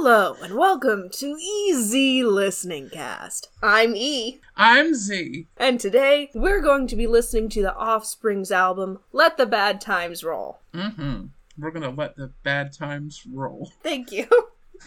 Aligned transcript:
Hello 0.00 0.36
and 0.40 0.54
welcome 0.54 1.10
to 1.10 1.26
Easy 1.36 2.22
Listening 2.22 2.88
Cast. 2.88 3.48
I'm 3.60 3.96
E, 3.96 4.40
I'm 4.56 4.94
Z. 4.94 5.48
and 5.56 5.80
today 5.80 6.30
we're 6.36 6.60
going 6.60 6.86
to 6.86 6.94
be 6.94 7.08
listening 7.08 7.48
to 7.50 7.62
the 7.62 7.74
Offspring's 7.74 8.52
album 8.52 9.00
Let 9.10 9.36
the 9.38 9.44
Bad 9.44 9.80
Times 9.80 10.22
Roll. 10.22 10.60
Mm-hmm. 10.72 11.26
We're 11.58 11.72
gonna 11.72 11.90
let 11.90 12.14
the 12.14 12.28
bad 12.44 12.72
times 12.72 13.24
roll. 13.28 13.72
Thank 13.82 14.12
you. 14.12 14.28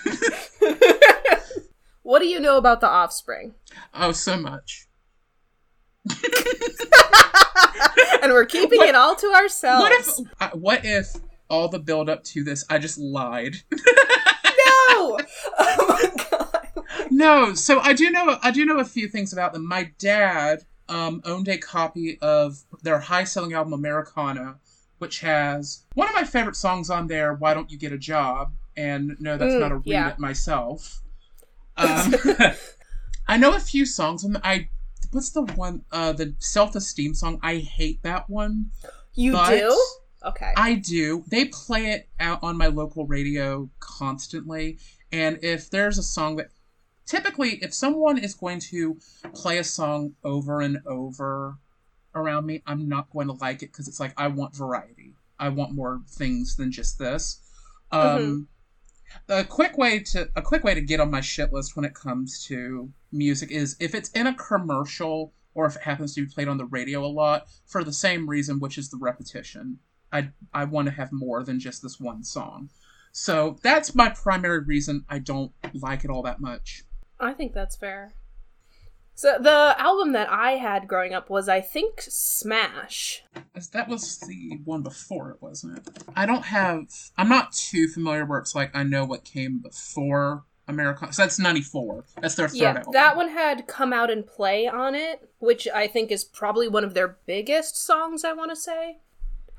what 2.03 2.19
do 2.19 2.25
you 2.27 2.39
know 2.39 2.55
about 2.57 2.79
the 2.79 2.87
Offspring? 2.87 3.53
Oh, 3.93 4.13
so 4.13 4.37
much. 4.37 4.87
And 8.23 8.31
we're 8.33 8.45
keeping 8.45 8.77
What- 8.77 8.89
it 8.89 8.95
all 8.95 9.15
to 9.15 9.27
ourselves. 9.33 9.81
What 9.81 9.91
if? 9.91 10.07
Uh, 10.39 10.49
what 10.55 10.85
if 10.85 11.07
all 11.49 11.67
the 11.67 11.79
build 11.79 12.07
up 12.07 12.23
to 12.25 12.43
this, 12.43 12.63
I 12.69 12.77
just 12.77 12.97
lied? 12.99 13.55
No! 15.09 15.17
Oh 15.59 15.85
my 15.89 16.25
god. 16.29 17.07
no. 17.09 17.53
So 17.53 17.79
I 17.79 17.93
do 17.93 18.09
know. 18.11 18.37
I 18.41 18.51
do 18.51 18.65
know 18.65 18.79
a 18.79 18.85
few 18.85 19.07
things 19.07 19.33
about 19.33 19.53
them. 19.53 19.67
My 19.67 19.91
dad 19.99 20.63
um, 20.89 21.21
owned 21.25 21.47
a 21.47 21.57
copy 21.57 22.17
of 22.21 22.57
their 22.83 22.99
high 22.99 23.23
selling 23.23 23.53
album 23.53 23.73
Americana, 23.73 24.57
which 24.99 25.19
has 25.21 25.83
one 25.93 26.07
of 26.07 26.13
my 26.15 26.23
favorite 26.23 26.55
songs 26.55 26.89
on 26.89 27.07
there. 27.07 27.33
Why 27.33 27.53
don't 27.53 27.71
you 27.71 27.77
get 27.77 27.91
a 27.93 27.97
job? 27.97 28.53
And 28.77 29.15
no, 29.19 29.37
that's 29.37 29.53
Mm, 29.53 29.59
not 29.59 29.71
a 29.71 29.75
read 29.77 29.87
yeah. 29.87 30.09
it 30.09 30.19
myself. 30.19 31.01
Um, 31.77 32.13
I 33.27 33.37
know 33.37 33.55
a 33.55 33.59
few 33.59 33.85
songs. 33.85 34.23
And 34.25 34.37
I 34.43 34.69
what's 35.11 35.31
the 35.31 35.43
one? 35.55 35.83
Uh, 35.91 36.11
the 36.11 36.35
self 36.39 36.75
esteem 36.75 37.13
song. 37.15 37.39
I 37.41 37.57
hate 37.57 38.03
that 38.03 38.29
one. 38.29 38.67
You 39.15 39.31
but 39.31 39.49
do? 39.51 39.85
Okay. 40.23 40.53
I 40.55 40.75
do. 40.75 41.23
They 41.29 41.45
play 41.45 41.87
it 41.87 42.09
out 42.19 42.39
on 42.43 42.57
my 42.57 42.67
local 42.67 43.05
radio 43.07 43.69
constantly. 43.79 44.77
And 45.11 45.39
if 45.41 45.69
there's 45.69 45.97
a 45.97 46.03
song 46.03 46.35
that 46.37 46.47
typically, 47.05 47.55
if 47.61 47.73
someone 47.73 48.17
is 48.17 48.33
going 48.33 48.59
to 48.59 48.99
play 49.33 49.57
a 49.57 49.63
song 49.63 50.13
over 50.23 50.61
and 50.61 50.79
over 50.85 51.57
around 52.13 52.45
me, 52.45 52.61
I'm 52.67 52.87
not 52.87 53.09
going 53.11 53.27
to 53.27 53.33
like 53.33 53.63
it 53.63 53.71
because 53.71 53.87
it's 53.87 53.99
like 53.99 54.13
I 54.17 54.27
want 54.27 54.55
variety. 54.55 55.15
I 55.39 55.49
want 55.49 55.73
more 55.73 56.01
things 56.07 56.55
than 56.55 56.71
just 56.71 56.99
this. 56.99 57.41
Um, 57.91 58.47
A 59.27 59.43
quick 59.43 59.77
way 59.77 59.99
to 59.99 60.29
a 60.35 60.41
quick 60.41 60.63
way 60.63 60.73
to 60.73 60.81
get 60.81 60.99
on 60.99 61.11
my 61.11 61.19
shit 61.21 61.51
list 61.51 61.75
when 61.75 61.83
it 61.83 61.93
comes 61.93 62.45
to 62.45 62.91
music 63.11 63.51
is 63.51 63.75
if 63.79 63.93
it's 63.95 64.09
in 64.11 64.27
a 64.27 64.33
commercial 64.35 65.33
or 65.53 65.65
if 65.65 65.75
it 65.75 65.81
happens 65.81 66.15
to 66.15 66.25
be 66.25 66.31
played 66.31 66.47
on 66.47 66.57
the 66.57 66.65
radio 66.65 67.03
a 67.05 67.07
lot 67.07 67.47
for 67.65 67.83
the 67.83 67.91
same 67.91 68.29
reason, 68.29 68.59
which 68.59 68.77
is 68.77 68.89
the 68.89 68.97
repetition. 68.97 69.79
I 70.11 70.29
I 70.53 70.65
want 70.65 70.87
to 70.87 70.93
have 70.93 71.11
more 71.11 71.43
than 71.43 71.59
just 71.59 71.81
this 71.81 71.99
one 71.99 72.23
song. 72.23 72.69
So 73.11 73.57
that's 73.61 73.93
my 73.93 74.09
primary 74.09 74.59
reason 74.63 75.05
I 75.09 75.19
don't 75.19 75.51
like 75.73 76.03
it 76.05 76.09
all 76.09 76.23
that 76.23 76.39
much. 76.39 76.83
I 77.19 77.33
think 77.33 77.53
that's 77.53 77.75
fair. 77.75 78.13
So 79.13 79.37
the 79.39 79.75
album 79.77 80.13
that 80.13 80.31
I 80.31 80.53
had 80.53 80.87
growing 80.87 81.13
up 81.13 81.29
was 81.29 81.47
I 81.49 81.61
think 81.61 82.01
Smash. 82.01 83.23
That 83.73 83.87
was 83.87 84.17
the 84.19 84.59
one 84.63 84.81
before 84.81 85.29
it, 85.31 85.41
wasn't 85.41 85.77
it? 85.77 85.87
I 86.15 86.25
don't 86.25 86.45
have. 86.45 86.85
I'm 87.17 87.29
not 87.29 87.51
too 87.51 87.87
familiar 87.87 88.25
where 88.25 88.39
it's 88.39 88.55
like 88.55 88.75
I 88.75 88.83
know 88.83 89.05
what 89.05 89.23
came 89.25 89.59
before 89.59 90.45
America. 90.67 91.11
So 91.11 91.21
that's 91.23 91.37
'94. 91.37 92.05
That's 92.21 92.35
their 92.35 92.47
third 92.47 92.57
Yeah, 92.57 92.69
album. 92.69 92.93
that 92.93 93.15
one 93.15 93.29
had 93.29 93.67
Come 93.67 93.93
Out 93.93 94.09
and 94.09 94.25
Play 94.25 94.67
on 94.67 94.95
it, 94.95 95.29
which 95.39 95.67
I 95.67 95.87
think 95.87 96.11
is 96.11 96.23
probably 96.23 96.67
one 96.67 96.83
of 96.85 96.93
their 96.93 97.17
biggest 97.27 97.77
songs, 97.77 98.23
I 98.23 98.33
want 98.33 98.51
to 98.51 98.55
say. 98.55 98.99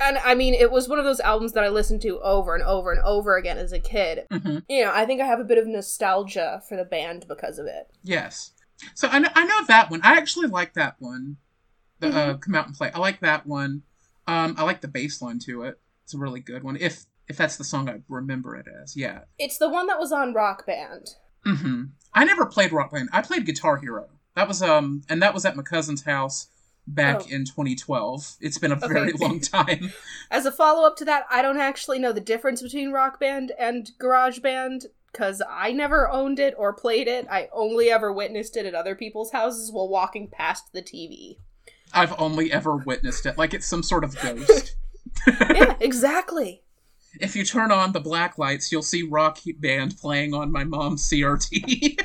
And 0.01 0.19
I 0.19 0.35
mean, 0.35 0.55
it 0.55 0.71
was 0.73 0.89
one 0.89 0.99
of 0.99 1.05
those 1.05 1.21
albums 1.21 1.53
that 1.53 1.65
I 1.65 1.69
listened 1.69 2.03
to 2.03 2.21
over 2.21 2.55
and 2.55 2.65
over 2.65 2.91
and 2.91 3.01
over 3.03 3.37
again 3.37 3.59
as 3.59 3.73
a 3.73 3.79
kid. 3.79 4.27
hmm 4.31 4.59
You 4.69 4.85
know, 4.85 4.93
I 4.93 5.07
think 5.07 5.21
I 5.21 5.27
have 5.27 5.41
a 5.41 5.45
bit 5.45 5.59
of 5.59 5.67
nostalgia 5.67 6.63
for 6.69 6.77
the 6.77 6.85
band 6.85 7.27
because 7.29 7.59
of 7.59 7.67
it. 7.67 7.89
Yes. 8.03 8.53
So 8.95 9.09
I 9.09 9.21
know, 9.21 9.29
I 9.35 9.45
know 9.45 9.65
that 9.67 9.91
one. 9.91 10.01
I 10.03 10.17
actually 10.17 10.49
like 10.49 10.75
that 10.75 10.97
one. 10.99 11.37
The 12.01 12.09
uh, 12.09 12.37
come 12.39 12.57
out 12.57 12.67
and 12.67 12.75
play. 12.75 12.91
I 12.93 12.99
like 12.99 13.21
that 13.21 13.47
one. 13.47 13.83
Um, 14.27 14.57
I 14.59 14.65
like 14.65 14.81
the 14.81 14.89
bass 14.89 15.23
line 15.23 15.39
to 15.41 15.63
it. 15.63 15.79
It's 16.03 16.15
a 16.15 16.19
really 16.19 16.41
good 16.41 16.65
one. 16.65 16.77
If 16.77 17.05
if 17.29 17.37
that's 17.37 17.57
the 17.57 17.65
song 17.65 17.89
I 17.89 18.01
remember 18.09 18.57
it 18.57 18.67
as, 18.83 18.97
yeah. 18.97 19.21
It's 19.39 19.59
the 19.59 19.69
one 19.69 19.87
that 19.87 20.01
was 20.01 20.11
on 20.11 20.35
Rock 20.35 20.67
Band. 20.67 21.11
hmm 21.45 21.85
I 22.13 22.25
never 22.25 22.45
played 22.45 22.73
Rock 22.73 22.91
Band. 22.93 23.09
I 23.13 23.23
played 23.23 23.47
Guitar 23.47 23.77
Hero. 23.77 24.09
That 24.35 24.49
was 24.49 24.63
um, 24.63 25.03
and 25.09 25.23
that 25.23 25.33
was 25.33 25.45
at 25.45 25.55
my 25.55 25.63
cousin's 25.63 26.03
house 26.03 26.49
back 26.87 27.23
Oh. 27.23 27.27
in 27.31 27.45
2012. 27.45 28.37
It's 28.41 28.59
been 28.59 28.73
a 28.73 28.77
Okay. 28.77 28.89
very 28.89 29.13
long 29.13 29.41
time. 29.41 29.93
As 30.31 30.47
a 30.47 30.53
follow 30.53 30.87
up 30.87 30.97
to 30.97 31.05
that, 31.05 31.25
I 31.31 31.43
don't 31.43 31.59
actually 31.61 31.99
know 31.99 32.13
the 32.13 32.21
difference 32.21 32.61
between 32.63 32.91
Rock 32.91 33.21
Band 33.21 33.53
and 33.59 33.91
Garage 33.99 34.41
Band 34.41 34.87
because 35.13 35.43
I 35.49 35.73
never 35.73 36.11
owned 36.11 36.39
it 36.39 36.55
or 36.57 36.73
played 36.73 37.07
it. 37.07 37.27
I 37.31 37.49
only 37.53 37.91
ever 37.91 38.13
witnessed 38.13 38.57
it 38.57 38.65
at 38.67 38.75
other 38.75 38.95
people's 38.95 39.33
houses 39.33 39.71
while 39.71 39.89
walking 39.89 40.29
past 40.29 40.73
the 40.73 40.83
TV. 40.83 41.37
I've 41.93 42.15
only 42.19 42.51
ever 42.51 42.77
witnessed 42.77 43.27
it 43.27 43.37
like 43.37 43.53
it's 43.53 43.67
some 43.67 43.83
sort 43.83 44.05
of 44.05 44.19
ghost. 44.21 44.75
yeah, 45.27 45.77
exactly. 45.81 46.63
if 47.21 47.37
you 47.37 47.45
turn 47.45 47.71
on 47.71 47.93
the 47.93 48.01
black 48.01 48.39
lights, 48.39 48.73
you'll 48.73 48.83
see 48.83 49.03
Rock 49.03 49.39
Band 49.59 49.99
playing 49.99 50.33
on 50.33 50.51
my 50.51 50.65
mom's 50.65 51.07
CRT. 51.09 52.01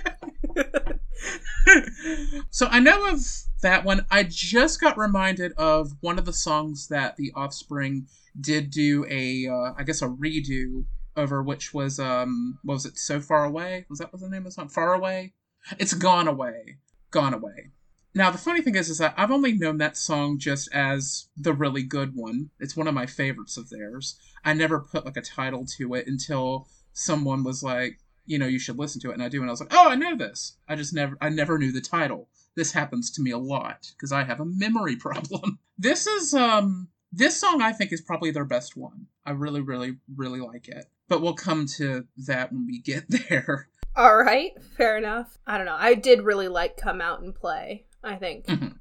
So 2.50 2.68
I 2.68 2.80
know 2.80 3.10
of 3.12 3.20
that 3.62 3.84
one. 3.84 4.06
I 4.10 4.24
just 4.24 4.80
got 4.80 4.98
reminded 4.98 5.54
of 5.58 5.92
one 6.02 6.20
of 6.20 6.26
the 6.26 6.34
songs 6.34 6.88
that 6.90 7.18
the 7.18 7.32
Offspring 7.36 8.08
did 8.40 8.70
do 8.70 9.06
a, 9.10 9.48
uh, 9.48 9.74
I 9.78 9.84
guess, 9.84 10.02
a 10.02 10.08
redo 10.08 10.86
over, 11.16 11.42
which 11.42 11.74
was 11.74 12.00
um, 12.00 12.60
what 12.64 12.76
was 12.76 12.86
it? 12.86 12.98
So 12.98 13.20
far 13.20 13.44
away? 13.44 13.86
Was 13.90 14.00
that 14.00 14.14
what 14.14 14.22
the 14.22 14.30
name 14.30 14.40
of 14.40 14.46
the 14.46 14.52
song? 14.52 14.70
Far 14.70 14.94
away? 14.94 15.34
It's 15.80 15.94
gone 15.94 16.28
away. 16.28 16.78
Gone 17.12 17.34
away. 17.34 17.72
Now 18.14 18.32
the 18.32 18.38
funny 18.38 18.62
thing 18.62 18.76
is, 18.76 18.90
is 18.90 18.98
that 19.00 19.14
I've 19.18 19.32
only 19.32 19.54
known 19.54 19.78
that 19.78 19.98
song 19.98 20.40
just 20.40 20.70
as 20.74 21.28
the 21.36 21.54
really 21.54 21.84
good 21.84 22.16
one. 22.16 22.50
It's 22.59 22.76
one 22.76 22.88
of 22.88 22.94
my 22.94 23.06
favorites 23.06 23.58
of 23.58 23.70
theirs. 23.70 24.18
I 24.44 24.54
never 24.54 24.80
put 24.80 25.06
like 25.06 25.18
a 25.18 25.22
title 25.22 25.66
to 25.78 25.94
it 25.94 26.08
until 26.08 26.68
someone 26.94 27.44
was 27.44 27.62
like, 27.62 28.00
you 28.28 28.38
know, 28.38 28.46
you 28.46 28.60
should 28.60 28.78
listen 28.78 29.02
to 29.02 29.10
it, 29.10 29.14
and 29.14 29.24
I 29.24 29.30
do, 29.30 29.42
and 29.42 29.50
I 29.50 29.52
was 29.52 29.60
like, 29.60 29.74
oh, 29.74 29.90
I 29.90 29.96
know 29.96 30.16
this. 30.16 30.58
I 30.68 30.76
just 30.76 30.94
never, 30.94 31.18
I 31.20 31.30
never 31.30 31.58
knew 31.58 31.72
the 31.72 31.82
title. 31.82 32.30
This 32.56 32.72
happens 32.74 33.10
to 33.12 33.22
me 33.22 33.32
a 33.32 33.38
lot 33.38 33.92
because 33.96 34.12
I 34.12 34.24
have 34.24 34.40
a 34.40 34.46
memory 34.46 34.96
problem. 35.08 35.60
This 35.78 36.06
is 36.08 36.34
um, 36.34 36.90
this 37.12 37.40
song 37.40 37.62
I 37.62 37.72
think 37.72 37.92
is 37.92 38.02
probably 38.02 38.32
their 38.32 38.46
best 38.46 38.76
one. 38.78 39.08
I 39.26 39.32
really, 39.32 39.62
really, 39.62 39.98
really 40.16 40.40
like 40.42 40.68
it. 40.68 40.86
But 41.08 41.22
we'll 41.22 41.34
come 41.34 41.66
to 41.78 42.06
that 42.26 42.52
when 42.52 42.66
we 42.68 42.80
get 42.80 43.06
there. 43.30 43.70
All 43.96 44.18
right, 44.18 44.52
fair 44.76 44.98
enough. 44.98 45.38
I 45.48 45.58
don't 45.58 45.66
know. 45.66 45.78
I 45.78 45.94
did 45.96 46.22
really 46.22 46.48
like 46.50 46.78
Come 46.78 47.02
Out 47.02 47.22
and 47.22 47.34
Play, 47.34 47.86
I 48.04 48.16
think. 48.16 48.46
Mhm. 48.46 48.76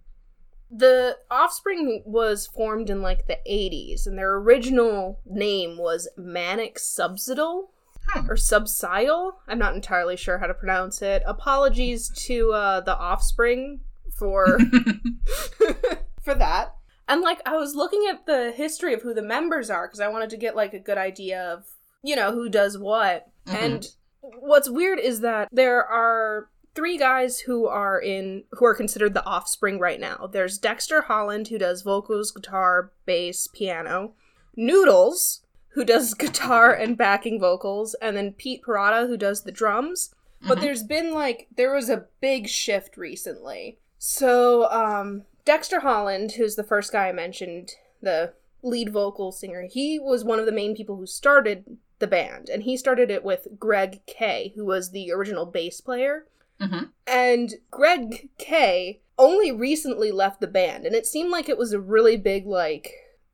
The 0.70 1.16
Offspring 1.30 2.02
was 2.04 2.46
formed 2.48 2.90
in 2.90 3.00
like 3.00 3.26
the 3.26 3.38
80s, 3.48 4.06
and 4.06 4.18
their 4.18 4.34
original 4.34 5.20
name 5.24 5.78
was 5.78 6.08
Manic 6.16 6.78
Subsidal 6.78 7.70
Huh. 8.08 8.22
or 8.28 8.36
Subsidal. 8.36 9.32
I'm 9.48 9.58
not 9.58 9.74
entirely 9.74 10.16
sure 10.16 10.38
how 10.38 10.46
to 10.46 10.54
pronounce 10.54 11.02
it. 11.02 11.22
Apologies 11.26 12.10
to 12.26 12.52
uh, 12.52 12.80
the 12.80 12.96
Offspring 12.96 13.80
for 14.16 14.58
for 16.22 16.34
that. 16.34 16.74
And 17.08 17.22
like 17.22 17.40
I 17.46 17.56
was 17.56 17.74
looking 17.74 18.06
at 18.10 18.26
the 18.26 18.52
history 18.52 18.94
of 18.94 19.02
who 19.02 19.14
the 19.14 19.22
members 19.22 19.70
are 19.70 19.86
because 19.86 20.00
I 20.00 20.08
wanted 20.08 20.30
to 20.30 20.36
get 20.36 20.56
like 20.56 20.72
a 20.74 20.78
good 20.78 20.98
idea 20.98 21.42
of 21.52 21.64
you 22.02 22.16
know 22.16 22.32
who 22.32 22.48
does 22.48 22.78
what. 22.78 23.26
Mhm. 23.46 23.54
And 23.64 23.88
what's 24.20 24.68
weird 24.68 24.98
is 24.98 25.20
that 25.20 25.48
there 25.52 25.84
are 25.84 26.48
three 26.74 26.98
guys 26.98 27.40
who 27.40 27.66
are 27.66 28.00
in 28.00 28.44
who 28.52 28.64
are 28.66 28.74
considered 28.74 29.14
the 29.14 29.24
offspring 29.24 29.78
right 29.78 30.00
now. 30.00 30.28
There's 30.30 30.58
Dexter 30.58 31.02
Holland 31.02 31.48
who 31.48 31.58
does 31.58 31.82
vocals, 31.82 32.30
guitar, 32.32 32.92
bass, 33.06 33.46
piano. 33.46 34.14
Noodles 34.56 35.42
who 35.76 35.84
does 35.84 36.12
guitar 36.24 36.72
and 36.74 36.96
backing 36.98 37.38
vocals, 37.38 37.94
and 38.02 38.16
then 38.16 38.32
Pete 38.32 38.62
Parada 38.64 39.06
who 39.06 39.16
does 39.16 39.44
the 39.44 39.52
drums. 39.52 40.12
But 40.48 40.58
Mhm. 40.58 40.60
there's 40.62 40.82
been 40.82 41.12
like 41.14 41.46
there 41.56 41.72
was 41.72 41.88
a 41.88 42.06
big 42.20 42.48
shift 42.48 42.96
recently. 42.96 43.78
So 43.98 44.68
um 44.72 45.24
Dexter 45.44 45.80
Holland, 45.80 46.32
who's 46.32 46.56
the 46.56 46.64
first 46.64 46.90
guy 46.92 47.08
I 47.08 47.12
mentioned, 47.12 47.72
the 48.02 48.32
lead 48.62 48.88
vocal 48.92 49.30
singer, 49.30 49.62
he 49.70 49.98
was 50.00 50.24
one 50.24 50.40
of 50.40 50.46
the 50.46 50.50
main 50.52 50.74
people 50.74 50.96
who 50.96 51.06
started 51.06 51.78
the 52.00 52.06
band, 52.08 52.48
and 52.48 52.64
he 52.64 52.76
started 52.76 53.10
it 53.10 53.24
with 53.24 53.46
Greg 53.58 54.00
K, 54.06 54.52
who 54.56 54.64
was 54.64 54.90
the 54.90 55.12
original 55.12 55.46
bass 55.46 55.80
player. 55.80 56.26
Mhm. 56.60 56.90
And 57.06 57.54
Greg 57.70 58.28
K 58.38 59.00
only 59.18 59.50
recently 59.52 60.10
left 60.12 60.40
the 60.40 60.46
band, 60.46 60.84
and 60.84 60.94
it 60.94 61.06
seemed 61.06 61.30
like 61.30 61.48
it 61.48 61.56
was 61.58 61.72
a 61.72 61.80
really 61.80 62.16
big 62.16 62.46
like 62.46 62.92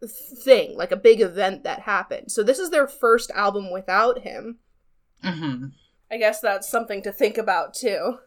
thing, 0.09 0.77
like 0.77 0.93
a 0.93 0.97
big 0.97 1.21
event 1.21 1.65
that 1.65 1.81
happened. 1.81 2.31
So 2.33 2.43
this 2.43 2.59
is 2.59 2.71
their 2.71 2.87
first 2.87 3.31
album 3.33 3.71
without 3.73 4.21
him. 4.21 4.59
Mhm. 5.25 5.73
I 6.11 6.17
guess 6.19 6.41
that's 6.41 6.69
something 6.69 7.03
to 7.03 7.13
think 7.13 7.39
about 7.39 7.75
too. 7.75 8.19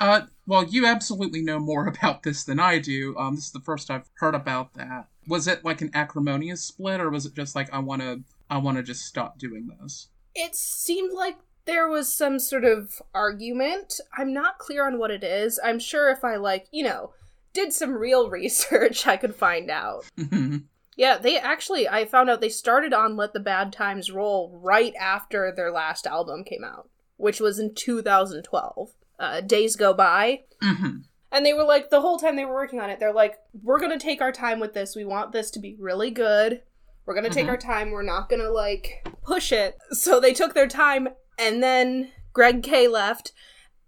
Uh, 0.00 0.22
well, 0.46 0.64
you 0.64 0.86
absolutely 0.86 1.42
know 1.42 1.58
more 1.58 1.86
about 1.88 2.22
this 2.22 2.44
than 2.44 2.58
I 2.58 2.78
do. 2.78 3.16
Um, 3.18 3.34
this 3.34 3.46
is 3.46 3.52
the 3.52 3.60
first 3.60 3.90
I've 3.90 4.08
heard 4.14 4.34
about 4.34 4.74
that. 4.74 5.08
Was 5.28 5.46
it 5.48 5.64
like 5.64 5.80
an 5.80 5.90
acrimonious 5.92 6.62
split, 6.62 7.00
or 7.00 7.10
was 7.10 7.26
it 7.26 7.34
just 7.34 7.54
like 7.56 7.72
I 7.72 7.80
want 7.80 8.00
to, 8.02 8.22
I 8.48 8.58
want 8.58 8.76
to 8.76 8.82
just 8.82 9.04
stop 9.04 9.38
doing 9.38 9.68
this? 9.80 10.08
It 10.34 10.54
seemed 10.54 11.12
like 11.12 11.36
there 11.64 11.88
was 11.88 12.14
some 12.14 12.38
sort 12.38 12.64
of 12.64 13.02
argument. 13.12 14.00
I'm 14.16 14.32
not 14.32 14.58
clear 14.58 14.86
on 14.86 14.98
what 14.98 15.10
it 15.10 15.24
is. 15.24 15.58
I'm 15.64 15.80
sure 15.80 16.10
if 16.10 16.24
I 16.24 16.36
like, 16.36 16.68
you 16.70 16.84
know, 16.84 17.12
did 17.52 17.72
some 17.72 17.92
real 17.94 18.30
research, 18.30 19.06
I 19.06 19.16
could 19.16 19.34
find 19.34 19.70
out. 19.70 20.04
Mhm. 20.16 20.64
Yeah, 20.96 21.18
they 21.18 21.38
actually 21.38 21.86
I 21.88 22.04
found 22.06 22.30
out 22.30 22.40
they 22.40 22.48
started 22.48 22.92
on 22.94 23.16
Let 23.16 23.32
the 23.34 23.40
Bad 23.40 23.72
Times 23.72 24.10
Roll 24.10 24.58
right 24.62 24.94
after 24.98 25.52
their 25.54 25.70
last 25.70 26.06
album 26.06 26.42
came 26.42 26.64
out, 26.64 26.88
which 27.18 27.38
was 27.38 27.58
in 27.58 27.74
2012. 27.74 28.90
Uh, 29.18 29.40
Days 29.40 29.76
Go 29.76 29.94
By. 29.94 30.42
Mhm. 30.62 31.04
And 31.32 31.44
they 31.44 31.52
were 31.52 31.64
like 31.64 31.90
the 31.90 32.00
whole 32.00 32.18
time 32.18 32.36
they 32.36 32.44
were 32.44 32.54
working 32.54 32.80
on 32.80 32.88
it, 32.90 32.98
they're 32.98 33.12
like, 33.12 33.36
We're 33.62 33.80
gonna 33.80 33.98
take 33.98 34.20
our 34.22 34.32
time 34.32 34.58
with 34.58 34.72
this. 34.74 34.96
We 34.96 35.04
want 35.04 35.32
this 35.32 35.50
to 35.52 35.58
be 35.60 35.76
really 35.78 36.10
good. 36.10 36.62
We're 37.04 37.14
gonna 37.14 37.30
take 37.30 37.46
Mhm. 37.46 37.50
our 37.50 37.56
time. 37.58 37.90
We're 37.90 38.02
not 38.02 38.28
gonna 38.28 38.50
like 38.50 39.06
push 39.22 39.52
it. 39.52 39.76
So 39.92 40.18
they 40.18 40.32
took 40.32 40.54
their 40.54 40.66
time 40.66 41.08
and 41.38 41.62
then 41.62 42.10
Greg 42.32 42.62
K 42.62 42.88
left 42.88 43.32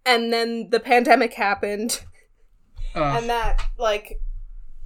and 0.05 0.33
then 0.33 0.71
the 0.71 0.81
pandemic 0.81 1.35
happened 1.35 2.03
and 2.95 3.29
that 3.29 3.61
like 3.79 4.21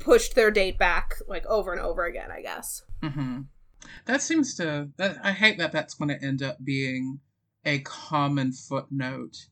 pushed 0.04 0.34
their 0.34 0.50
date 0.50 0.78
back 0.78 1.14
like 1.28 1.44
over 1.46 1.72
and 1.72 1.80
over 1.80 2.04
again 2.04 2.30
i 2.30 2.40
guess 2.42 2.82
hmm 3.02 3.40
That 4.06 4.22
seems 4.22 4.54
to. 4.56 4.88
That 4.96 5.16
I 5.24 5.32
hate 5.32 5.58
that 5.58 5.72
that's 5.72 5.94
going 5.94 6.08
to 6.08 6.24
end 6.24 6.40
up 6.42 6.58
being 6.64 7.18
a 7.64 7.80
common 7.80 8.52
footnote 8.52 9.46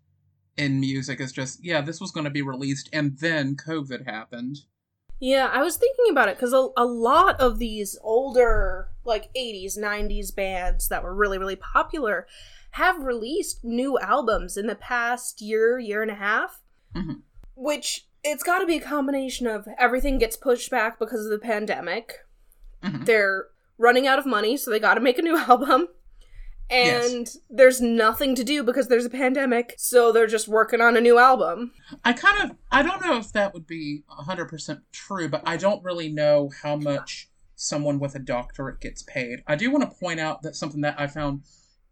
in 0.57 0.79
music. 0.79 1.21
Is 1.21 1.33
just 1.33 1.65
yeah, 1.65 1.81
this 1.81 2.01
was 2.01 2.13
going 2.13 2.25
to 2.25 2.31
be 2.31 2.43
released, 2.43 2.89
and 2.93 3.19
then 3.19 3.57
COVID 3.57 4.05
happened. 4.07 4.59
yeah 5.19 5.51
i 5.53 5.63
was 5.63 5.77
thinking 5.77 6.07
about 6.11 6.29
it 6.29 6.37
because 6.37 6.53
a, 6.53 6.69
a 6.77 6.85
lot 6.87 7.39
of 7.41 7.59
these 7.59 7.99
older 8.03 8.89
like 9.05 9.29
80s 9.35 9.77
90s 9.77 10.31
bands 10.35 10.89
that 10.89 11.03
were 11.03 11.15
really 11.15 11.37
really 11.39 11.57
popular 11.57 12.27
have 12.73 13.03
released 13.03 13.65
new 13.65 13.99
albums 13.99 14.57
in 14.57 14.67
the 14.69 14.75
past 14.77 15.41
year 15.43 15.79
year 15.79 16.03
and 16.03 16.11
a 16.11 16.15
half 16.15 16.63
Mhm. 16.97 17.23
which 17.57 18.07
it's 18.23 18.43
got 18.43 18.59
to 18.59 18.67
be 18.67 18.77
a 18.77 18.81
combination 18.81 19.47
of 19.47 19.67
everything 19.79 20.19
gets 20.19 20.37
pushed 20.37 20.71
back 20.71 20.99
because 20.99 21.25
of 21.25 21.31
the 21.31 21.39
pandemic 21.39 22.15
Mhm. 22.83 23.05
they're 23.07 23.47
running 23.79 24.07
out 24.07 24.19
of 24.19 24.27
money 24.27 24.57
so 24.57 24.71
they 24.71 24.79
got 24.79 24.95
to 24.95 25.01
make 25.01 25.19
a 25.19 25.23
new 25.23 25.37
album 25.49 25.89
Yes. 26.71 27.11
and 27.13 27.29
there's 27.51 27.81
nothing 27.81 28.35
to 28.37 28.45
do 28.45 28.63
because 28.63 28.87
there's 28.89 29.05
a 29.05 29.11
pandemic 29.11 29.75
so 29.77 30.13
they're 30.13 30.27
just 30.29 30.47
working 30.47 30.81
on 30.81 30.97
a 30.97 31.01
new 31.01 31.19
album 31.19 31.73
I 32.05 32.13
kind 32.13 32.43
of 32.49 32.57
I 32.71 32.83
don't 32.83 33.05
know 33.05 33.17
if 33.19 33.33
that 33.33 33.53
would 33.55 33.67
be 33.67 34.05
100% 34.09 34.81
true, 34.93 35.29
but 35.29 35.43
I 35.45 35.57
don't 35.57 35.83
really 35.83 36.09
know 36.09 36.51
how 36.63 36.77
much 36.77 37.29
someone 37.57 37.99
with 37.99 38.15
a 38.15 38.19
doctorate 38.21 38.81
gets 38.81 39.03
paid. 39.03 39.43
I 39.47 39.57
do 39.57 39.71
want 39.73 39.83
to 39.91 39.99
point 39.99 40.21
out 40.21 40.43
that 40.43 40.55
something 40.57 40.81
that 40.83 40.95
I 40.99 41.09
found 41.09 41.43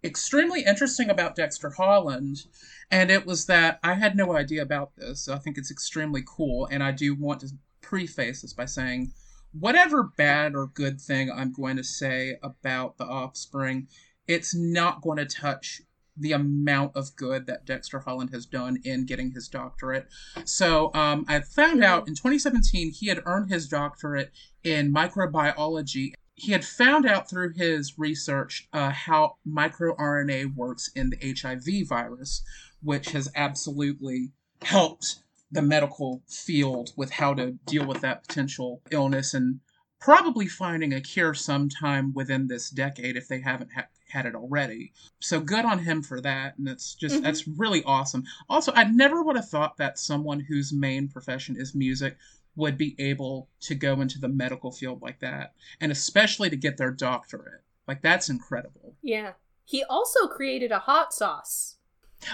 extremely 0.05 0.65
interesting 0.65 1.11
about 1.11 1.35
Dexter 1.35 1.71
Holland, 1.71 2.47
and 2.91 3.11
it 3.11 3.27
was 3.27 3.47
that 3.47 3.79
I 3.83 3.95
had 3.95 4.17
no 4.17 4.37
idea 4.37 4.63
about 4.63 4.97
this. 4.97 5.25
So 5.25 5.35
I 5.35 5.39
think 5.39 5.59
it's 5.59 5.71
extremely 5.71 6.23
cool, 6.27 6.67
and 6.71 6.83
I 6.83 6.93
do 6.93 7.15
want 7.15 7.41
to 7.41 7.51
preface 7.81 8.43
this 8.43 8.53
by 8.53 8.67
saying 8.67 9.13
whatever 9.53 10.03
bad 10.03 10.55
or 10.55 10.67
good 10.67 11.01
thing 11.01 11.31
I'm 11.31 11.53
going 11.53 11.77
to 11.77 11.85
say 11.85 12.37
about 12.43 12.99
the 12.99 13.05
offspring, 13.05 13.89
it's 14.27 14.55
not 14.55 15.01
going 15.01 15.19
to 15.19 15.25
touch 15.25 15.81
the 16.21 16.33
amount 16.33 16.97
of 16.97 17.15
good 17.17 17.47
that 17.47 17.65
Dexter 17.65 18.01
Holland 18.01 18.31
has 18.31 18.45
done 18.45 18.79
in 18.85 19.07
getting 19.07 19.31
his 19.31 19.49
doctorate. 19.49 20.09
So 20.45 20.93
um, 20.95 21.25
I 21.29 21.41
found 21.41 21.85
out 21.85 22.09
in 22.09 22.15
2017 22.15 22.93
he 22.93 23.07
had 23.07 23.23
earned 23.25 23.51
his 23.51 23.69
doctorate 23.69 24.33
in 24.65 24.93
microbiology. 24.93 26.13
He 26.39 26.53
had 26.53 26.65
found 26.65 27.05
out 27.05 27.29
through 27.29 27.55
his 27.55 27.99
research 27.99 28.69
uh, 28.73 28.91
how 28.91 29.37
microRNA 29.47 30.55
works 30.55 30.89
in 30.95 31.11
the 31.11 31.35
HIV 31.41 31.89
virus, 31.89 32.43
which 32.81 33.11
has 33.11 33.29
absolutely 33.35 34.31
helped 34.63 35.17
the 35.51 35.63
medical 35.63 36.23
field 36.29 36.93
with 36.97 37.11
how 37.11 37.35
to 37.35 37.53
deal 37.67 37.87
with 37.87 38.01
that 38.03 38.27
potential 38.27 38.83
illness 38.93 39.35
and 39.35 39.61
probably 40.01 40.47
finding 40.47 40.93
a 40.93 41.01
cure 41.01 41.35
sometime 41.35 42.13
within 42.15 42.47
this 42.47 42.71
decade 42.71 43.17
if 43.17 43.27
they 43.27 43.41
haven't 43.41 43.73
ha- 43.75 43.89
had 44.11 44.25
it 44.25 44.37
already. 44.37 44.93
So 45.19 45.41
good 45.41 45.65
on 45.65 45.81
him 45.81 46.03
for 46.03 46.21
that, 46.21 46.57
and 46.57 46.67
that's 46.69 46.95
just 46.95 47.17
Mhm. 47.17 47.23
that's 47.23 47.49
really 47.49 47.83
awesome. 47.83 48.25
Also, 48.49 48.73
I 48.75 48.85
never 48.85 49.23
would 49.25 49.35
have 49.37 49.49
thought 49.49 49.77
that 49.79 49.99
someone 49.99 50.41
whose 50.41 50.73
main 50.73 51.09
profession 51.09 51.57
is 51.59 51.75
music 51.75 52.17
would 52.59 52.77
be 52.77 52.95
able 52.99 53.49
to 53.61 53.75
go 53.75 54.01
into 54.01 54.19
the 54.19 54.29
medical 54.29 54.71
field 54.71 55.01
like 55.01 55.21
that, 55.21 55.55
and 55.81 55.91
especially 55.91 56.51
to 56.51 56.57
get 56.57 56.77
their 56.77 56.91
doctorate. 56.91 57.63
Like 57.87 58.03
that's 58.03 58.29
incredible. 58.29 58.97
yeah 59.03 59.33
he 59.65 59.83
also 59.85 60.27
created 60.27 60.71
a 60.71 60.81
hot 60.81 61.15
sauce 61.15 61.77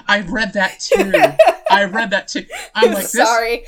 I 0.09 0.21
read 0.21 0.55
that 0.55 0.81
too. 0.81 1.13
I 1.71 1.85
read 1.85 2.11
that 2.11 2.27
too. 2.27 2.47
I'm 2.75 2.93
like 2.95 3.03
this. 3.03 3.13
sorry 3.13 3.65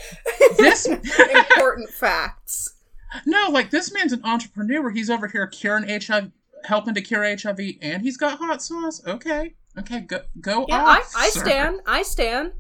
This 0.57 0.87
important 0.87 1.91
facts 1.91 2.77
no, 3.25 3.49
like 3.51 3.71
this 3.71 3.93
man's 3.93 4.13
an 4.13 4.21
entrepreneur. 4.25 4.91
He's 4.91 5.09
over 5.09 5.29
here 5.29 5.47
curing 5.47 5.89
HIV, 5.89 6.33
helping 6.65 6.95
to 6.95 7.01
cure 7.01 7.23
HIV, 7.25 7.61
and 7.81 8.03
he's 8.03 8.17
got 8.17 8.39
hot 8.39 8.63
sauce. 8.63 9.01
Okay, 9.07 9.55
okay, 9.79 10.01
go 10.01 10.23
go 10.41 10.67
yeah 10.69 10.85
i, 10.85 10.99
off. 10.99 11.13
I 11.17 11.31
sir. 11.31 11.41
stand 11.41 11.81
i 11.87 12.03
stand 12.03 12.53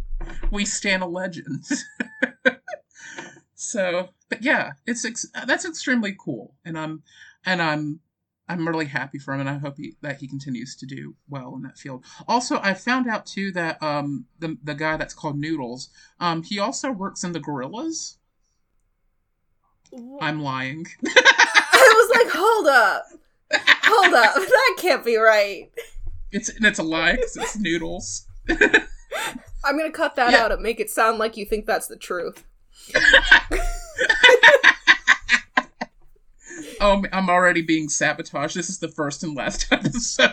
we 0.50 0.64
stand 0.64 1.02
a 1.02 1.06
legend. 1.06 1.64
so, 3.56 4.10
but 4.28 4.42
yeah, 4.42 4.72
it's 4.86 5.04
ex- 5.04 5.26
that's 5.46 5.64
extremely 5.64 6.14
cool, 6.18 6.54
and 6.64 6.78
I'm 6.78 7.02
and 7.44 7.60
I'm 7.60 8.00
I'm 8.48 8.68
really 8.68 8.84
happy 8.86 9.18
for 9.18 9.34
him, 9.34 9.40
and 9.40 9.48
I 9.48 9.58
hope 9.58 9.76
he, 9.78 9.96
that 10.02 10.18
he 10.18 10.28
continues 10.28 10.76
to 10.76 10.86
do 10.86 11.16
well 11.28 11.54
in 11.56 11.62
that 11.62 11.78
field. 11.78 12.04
Also, 12.28 12.60
I 12.62 12.74
found 12.74 13.08
out 13.08 13.26
too 13.26 13.50
that 13.52 13.82
um 13.82 14.26
the 14.38 14.56
the 14.62 14.74
guy 14.74 14.96
that's 14.96 15.14
called 15.14 15.38
Noodles, 15.38 15.88
um 16.20 16.42
he 16.44 16.58
also 16.58 16.92
works 16.92 17.24
in 17.24 17.32
the 17.32 17.40
Gorillaz. 17.40 18.16
I'm 20.20 20.42
lying. 20.42 20.86
I 21.06 22.08
was 22.10 22.18
like, 22.24 22.34
hold 22.34 22.66
up. 22.68 23.04
Hold 23.84 24.14
up. 24.14 24.34
That 24.36 24.76
can't 24.78 25.04
be 25.04 25.16
right. 25.16 25.70
It's 26.32 26.48
and 26.50 26.66
it's 26.66 26.78
a 26.78 26.82
lie 26.82 27.16
'cause 27.16 27.36
it's 27.36 27.56
Noodles. 27.58 28.26
I'm 28.48 29.76
gonna 29.78 29.90
cut 29.90 30.16
that 30.16 30.32
Yeah. 30.32 30.44
out 30.44 30.52
and 30.52 30.60
make 30.62 30.80
it 30.80 30.90
sound 30.90 31.18
like 31.18 31.36
you 31.36 31.44
think 31.46 31.64
that's 31.66 31.86
the 31.86 31.96
truth. 31.96 32.44
Oh, 36.80 37.02
I'm 37.12 37.30
already 37.30 37.62
being 37.62 37.88
sabotaged. 37.88 38.54
This 38.54 38.68
is 38.68 38.78
the 38.78 38.88
first 38.88 39.22
and 39.24 39.34
last 39.36 39.66
episode. 39.72 40.30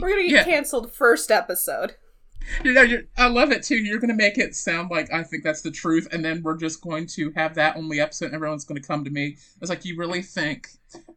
We're 0.00 0.08
gonna 0.10 0.22
get 0.22 0.30
Yeah. 0.30 0.44
canceled 0.44 0.92
first 0.92 1.30
episode. 1.30 1.94
You 2.64 2.72
know, 2.72 2.82
you're, 2.82 3.02
I 3.16 3.28
love 3.28 3.52
it 3.52 3.62
too. 3.62 3.76
You're 3.76 3.98
going 3.98 4.08
to 4.08 4.16
make 4.16 4.38
it 4.38 4.56
sound 4.56 4.90
like 4.90 5.12
I 5.12 5.22
think 5.22 5.44
that's 5.44 5.60
the 5.60 5.70
truth, 5.70 6.08
and 6.12 6.24
then 6.24 6.42
we're 6.42 6.56
just 6.56 6.80
going 6.80 7.06
to 7.08 7.30
have 7.36 7.54
that 7.56 7.76
only 7.76 8.00
episode, 8.00 8.26
and 8.26 8.34
everyone's 8.34 8.64
going 8.64 8.80
to 8.80 8.86
come 8.88 9.04
to 9.04 9.10
me. 9.10 9.36
It's 9.60 9.68
like, 9.68 9.84
you 9.84 9.98
really 9.98 10.22
think 10.22 10.68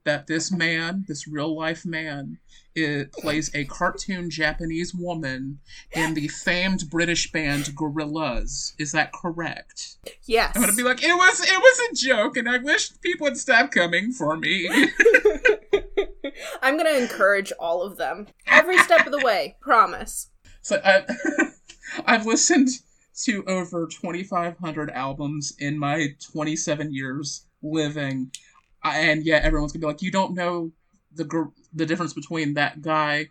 that 0.04 0.28
this 0.28 0.52
man, 0.52 1.06
this 1.08 1.30
real 1.30 1.56
life 1.58 1.86
man, 1.86 2.38
it 2.76 3.12
plays 3.14 3.54
a 3.54 3.66
cartoon 3.66 4.30
Japanese 4.30 4.94
woman 4.94 5.60
in 5.92 6.14
the 6.14 6.28
famed 6.28 6.90
British 6.90 7.32
band 7.32 7.66
Gorillaz? 7.76 8.74
Is 8.78 8.92
that 8.94 9.12
correct? 9.14 9.98
Yes. 10.26 10.56
I'm 10.56 10.70
to 10.70 10.76
be 10.76 10.84
like, 10.84 11.04
it 11.04 11.14
was, 11.14 11.42
it 11.42 11.58
was 11.58 11.80
a 11.92 11.96
joke, 11.96 12.38
and 12.38 12.50
I 12.50 12.58
wish 12.58 12.92
people 13.02 13.26
would 13.26 13.38
stop 13.38 13.72
coming 13.72 14.12
for 14.12 14.38
me. 14.38 14.70
I'm 16.62 16.78
gonna 16.78 16.92
encourage 16.92 17.52
all 17.60 17.82
of 17.82 17.98
them. 17.98 18.28
Every 18.48 18.78
step 18.80 19.06
of 19.06 19.12
the 19.12 19.24
way. 19.24 19.58
Promise. 19.62 20.30
So 20.62 20.80
I, 20.84 21.04
I've 22.06 22.26
listened 22.26 22.70
to 23.24 23.44
over 23.46 23.88
2,500 23.88 24.90
albums 24.92 25.54
in 25.60 25.78
my 25.78 26.16
27 26.32 26.94
years 26.94 27.46
living, 27.62 28.32
and 28.84 29.24
yet 29.24 29.44
everyone's 29.44 29.74
gonna 29.74 29.82
be 29.82 29.88
like, 29.88 30.02
"You 30.02 30.12
don't 30.12 30.34
know 30.34 30.72
the 31.14 31.24
gr- 31.24 31.54
the 31.74 31.86
difference 31.86 32.14
between 32.14 32.54
that 32.54 32.82
guy 32.82 33.28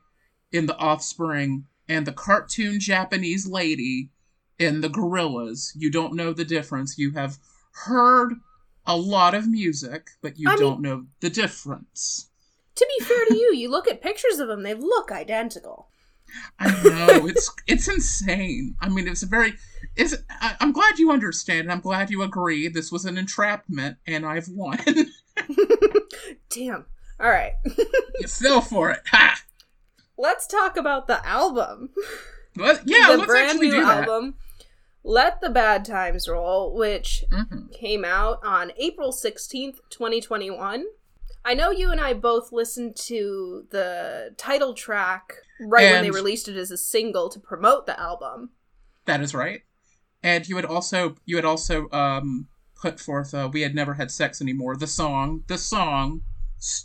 in 0.53 0.67
The 0.67 0.77
Offspring 0.77 1.67
and 1.89 2.07
the 2.07 2.13
cartoon 2.13 2.81
Japanese 2.81 3.47
lady 3.47 4.11
in 4.59 4.81
the 4.81 4.89
Gorillaz. 4.89 5.73
You 5.75 5.91
don't 5.91 6.15
know 6.15 6.33
the 6.33 6.45
difference. 6.45 6.99
You 6.99 7.13
have 7.13 7.39
heard 7.73 8.35
a 8.87 8.97
lot 8.97 9.35
of 9.35 9.49
music, 9.49 10.11
but 10.23 10.39
you 10.39 10.51
I 10.51 10.57
don't 10.57 10.81
know 10.81 11.07
the 11.21 11.31
difference." 11.31 12.29
To 12.77 12.87
be 12.99 13.05
fair 13.05 13.25
to 13.27 13.37
you, 13.37 13.55
you 13.55 13.71
look 13.71 13.89
at 13.89 14.01
pictures 14.01 14.39
of 14.39 14.49
them, 14.49 14.63
they 14.63 14.75
look 14.75 15.13
identical. 15.13 15.89
I 16.59 16.71
know 16.83 17.27
it's 17.27 17.51
it's 17.67 17.89
insane. 17.89 18.77
I 18.81 18.89
mean, 18.89 19.09
it's 19.09 19.23
a 19.23 19.27
very. 19.27 19.55
It's. 19.97 20.15
I, 20.41 20.57
I'm 20.61 20.73
glad 20.73 20.99
you 20.99 21.11
understand. 21.11 21.63
and 21.63 21.73
I'm 21.73 21.81
glad 21.81 22.11
you 22.11 22.23
agree. 22.23 22.69
This 22.69 22.93
was 22.93 23.05
an 23.05 23.19
entrapment, 23.19 23.99
and 24.07 24.25
I've 24.25 24.49
won. 24.49 24.79
Damn. 26.51 26.87
Alright. 27.21 27.53
you 28.19 28.27
fell 28.29 28.61
for 28.61 28.91
it. 28.91 29.01
Ha! 29.11 29.43
Let's 30.17 30.47
talk 30.47 30.77
about 30.77 31.07
the 31.07 31.25
album. 31.27 31.91
Let, 32.57 32.83
yeah, 32.87 33.09
the 33.11 33.19
let's 33.19 33.27
brand 33.27 33.51
actually 33.51 33.69
new 33.69 33.77
do 33.77 33.85
that. 33.87 34.09
album. 34.09 34.35
Let 35.03 35.41
the 35.41 35.49
Bad 35.51 35.85
Times 35.85 36.29
Roll, 36.29 36.75
which 36.75 37.25
Mhm. 37.33 37.73
came 37.73 38.05
out 38.05 38.41
on 38.45 38.73
April 38.77 39.13
16th, 39.13 39.81
2021. 39.91 40.85
I 41.45 41.55
know 41.55 41.71
you 41.71 41.91
and 41.91 42.01
I 42.01 42.13
both 42.13 42.53
listened 42.53 42.97
to 43.07 43.67
the 43.71 44.35
title 44.37 44.75
track 44.75 45.33
right 45.61 45.91
when 45.93 46.03
they 46.03 46.11
released 46.11 46.49
it 46.49 46.57
as 46.57 46.71
a 46.71 46.77
single 46.77 47.31
to 47.31 47.41
promote 47.41 47.87
the 47.87 47.99
album. 47.99 48.51
That 49.07 49.23
is 49.23 49.35
right. 49.35 49.63
And 50.23 50.47
you 50.47 50.57
had 50.57 50.67
also 50.67 51.17
you 51.25 51.37
had 51.37 51.47
also 51.47 51.89
um 51.93 52.49
put 52.83 53.01
forth 53.01 53.33
uh, 53.33 53.49
we 53.51 53.63
had 53.63 53.75
never 53.75 53.95
had 53.95 54.11
sex 54.11 54.43
anymore. 54.43 54.77
The 54.77 54.87
song, 54.87 55.45
the 55.47 55.57
song. 55.57 56.23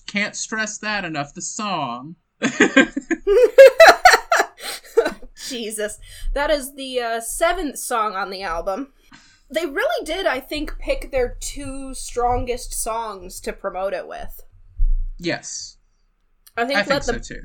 Can't 0.08 0.36
stress 0.36 0.78
that 0.80 1.06
enough. 1.06 1.34
The 1.34 1.42
song. 1.42 2.16
Jesus. 5.48 6.00
That 6.34 6.50
is 6.50 6.76
the 6.76 7.00
uh, 7.00 7.22
seventh 7.22 7.78
song 7.78 8.16
on 8.16 8.30
the 8.30 8.42
album. 8.42 8.94
They 9.50 9.66
really 9.66 10.06
did, 10.06 10.26
I 10.26 10.40
think, 10.40 10.78
pick 10.80 11.12
their 11.12 11.38
two 11.40 11.94
strongest 11.94 12.74
songs 12.74 13.40
to 13.42 13.54
promote 13.54 13.94
it 13.94 14.08
with. 14.08 14.42
yes, 15.20 15.78
I 16.58 16.66
think, 16.66 16.80
I 16.80 16.84
think 16.84 16.94
Let 16.94 17.04
so 17.04 17.12
the 17.14 17.20
too. 17.20 17.42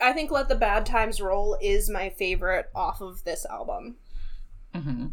I 0.00 0.12
think 0.12 0.30
Let 0.30 0.48
the 0.48 0.54
Bad 0.56 0.86
Times 0.86 1.20
Roll 1.20 1.56
is 1.60 1.88
my 1.88 2.10
favorite 2.10 2.66
off 2.74 3.00
of 3.00 3.22
this 3.24 3.46
album. 3.46 3.96
hmm 4.74 5.06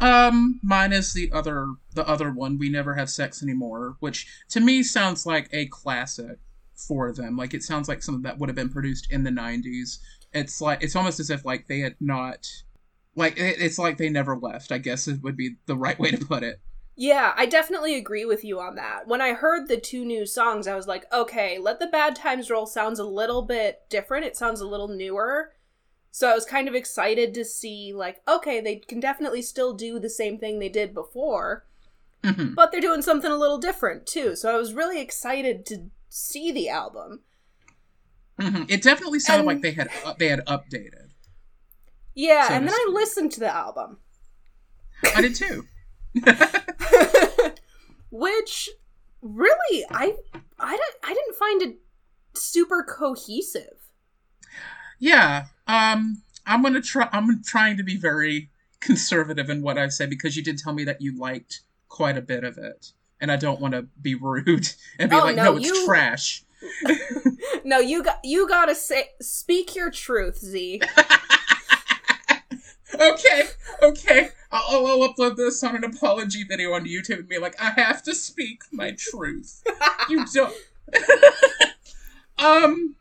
Um, 0.00 0.60
mine 0.62 0.92
is 0.92 1.12
the 1.12 1.30
other 1.32 1.74
the 1.94 2.06
other 2.06 2.30
one. 2.30 2.58
We 2.58 2.68
never 2.68 2.94
have 2.94 3.10
sex 3.10 3.42
anymore, 3.42 3.96
which 4.00 4.26
to 4.50 4.60
me 4.60 4.82
sounds 4.82 5.26
like 5.26 5.48
a 5.52 5.66
classic 5.66 6.38
for 6.74 7.12
them. 7.12 7.36
Like 7.36 7.54
it 7.54 7.62
sounds 7.62 7.88
like 7.88 8.02
something 8.02 8.22
that 8.22 8.38
would 8.38 8.48
have 8.48 8.56
been 8.56 8.68
produced 8.68 9.10
in 9.10 9.24
the 9.24 9.30
'90s. 9.30 9.98
It's 10.32 10.60
like 10.60 10.82
it's 10.82 10.94
almost 10.94 11.20
as 11.20 11.30
if 11.30 11.44
like 11.44 11.66
they 11.66 11.80
had 11.80 11.96
not, 12.00 12.46
like 13.16 13.38
it, 13.38 13.60
it's 13.60 13.78
like 13.78 13.98
they 13.98 14.08
never 14.08 14.36
left. 14.36 14.70
I 14.70 14.78
guess 14.78 15.08
it 15.08 15.22
would 15.22 15.36
be 15.36 15.56
the 15.66 15.76
right 15.76 15.98
way 15.98 16.10
to 16.12 16.24
put 16.24 16.42
it. 16.42 16.60
Yeah, 17.00 17.32
I 17.36 17.46
definitely 17.46 17.94
agree 17.94 18.24
with 18.24 18.44
you 18.44 18.58
on 18.58 18.74
that. 18.74 19.06
When 19.06 19.20
I 19.20 19.32
heard 19.32 19.68
the 19.68 19.76
two 19.76 20.04
new 20.04 20.26
songs, 20.26 20.66
I 20.66 20.74
was 20.74 20.88
like, 20.88 21.06
okay, 21.12 21.56
Let 21.56 21.78
the 21.78 21.86
Bad 21.86 22.16
Times 22.16 22.50
Roll 22.50 22.66
sounds 22.66 22.98
a 22.98 23.04
little 23.04 23.42
bit 23.42 23.82
different. 23.88 24.26
It 24.26 24.36
sounds 24.36 24.60
a 24.60 24.66
little 24.66 24.88
newer. 24.88 25.52
So 26.10 26.28
I 26.30 26.34
was 26.34 26.44
kind 26.44 26.68
of 26.68 26.74
excited 26.74 27.34
to 27.34 27.44
see, 27.44 27.92
like, 27.92 28.22
okay, 28.26 28.60
they 28.60 28.76
can 28.76 28.98
definitely 29.00 29.42
still 29.42 29.72
do 29.74 29.98
the 29.98 30.10
same 30.10 30.38
thing 30.38 30.58
they 30.58 30.68
did 30.68 30.92
before, 30.94 31.64
hmm 32.24 32.54
but 32.54 32.72
they're 32.72 32.80
doing 32.80 33.02
something 33.02 33.30
a 33.30 33.36
little 33.36 33.58
different 33.58 34.06
too. 34.06 34.34
So 34.34 34.52
I 34.52 34.58
was 34.58 34.74
really 34.74 35.00
excited 35.00 35.64
to 35.66 35.90
see 36.08 36.50
the 36.50 36.68
album. 36.68 37.20
hmm 38.40 38.64
It 38.68 38.82
definitely 38.82 39.20
sounded 39.20 39.40
And- 39.40 39.46
like 39.46 39.60
they 39.62 39.72
had 39.72 39.88
uh, 40.04 40.14
they 40.18 40.28
had 40.28 40.44
updated. 40.46 41.10
Yeah, 42.14 42.48
So 42.48 42.54
and 42.54 42.66
then 42.66 42.74
I 42.74 42.88
listened 42.92 43.30
to 43.32 43.40
the 43.40 43.54
album. 43.54 43.98
I 45.14 45.20
did 45.20 45.36
too. 45.36 45.66
Which 48.10 48.70
really 49.20 49.84
I 49.90 50.14
I 50.58 50.76
don't 50.76 50.96
I 51.04 51.14
didn't 51.14 51.36
find 51.36 51.62
it 51.62 51.76
super 52.34 52.82
cohesive. 52.82 53.87
Yeah. 54.98 55.46
Um 55.66 56.22
I'm 56.46 56.62
gonna 56.62 56.80
try 56.80 57.08
I'm 57.12 57.42
trying 57.42 57.76
to 57.76 57.82
be 57.82 57.96
very 57.96 58.50
conservative 58.80 59.50
in 59.50 59.62
what 59.62 59.76
I 59.78 59.88
say 59.88 60.06
because 60.06 60.36
you 60.36 60.42
did 60.42 60.58
tell 60.58 60.72
me 60.72 60.84
that 60.84 61.00
you 61.02 61.18
liked 61.18 61.60
quite 61.88 62.16
a 62.16 62.22
bit 62.22 62.44
of 62.44 62.58
it. 62.58 62.92
And 63.20 63.32
I 63.32 63.36
don't 63.36 63.60
want 63.60 63.74
to 63.74 63.82
be 64.00 64.14
rude 64.14 64.68
and 64.98 65.10
be 65.10 65.16
Oh, 65.16 65.24
like, 65.24 65.36
no, 65.36 65.44
no, 65.52 65.56
it's 65.56 65.66
you- 65.66 65.86
trash. 65.86 66.44
No, 67.64 67.78
you 67.80 68.02
got 68.02 68.18
you 68.24 68.48
gotta 68.48 68.74
say 68.74 69.10
speak 69.20 69.76
your 69.76 69.90
truth, 69.90 70.38
Z. 70.38 70.80
okay, 72.98 73.42
okay. 73.82 74.28
I'll, 74.50 74.86
I'll 74.86 75.12
upload 75.12 75.36
this 75.36 75.62
on 75.62 75.76
an 75.76 75.84
apology 75.84 76.44
video 76.44 76.72
on 76.72 76.86
YouTube 76.86 77.18
and 77.18 77.28
be 77.28 77.36
like, 77.38 77.60
I 77.60 77.70
have 77.72 78.02
to 78.04 78.14
speak 78.14 78.62
my 78.72 78.92
truth. 78.96 79.62
You 80.08 80.24
don't. 80.32 80.54
um. 82.38 82.94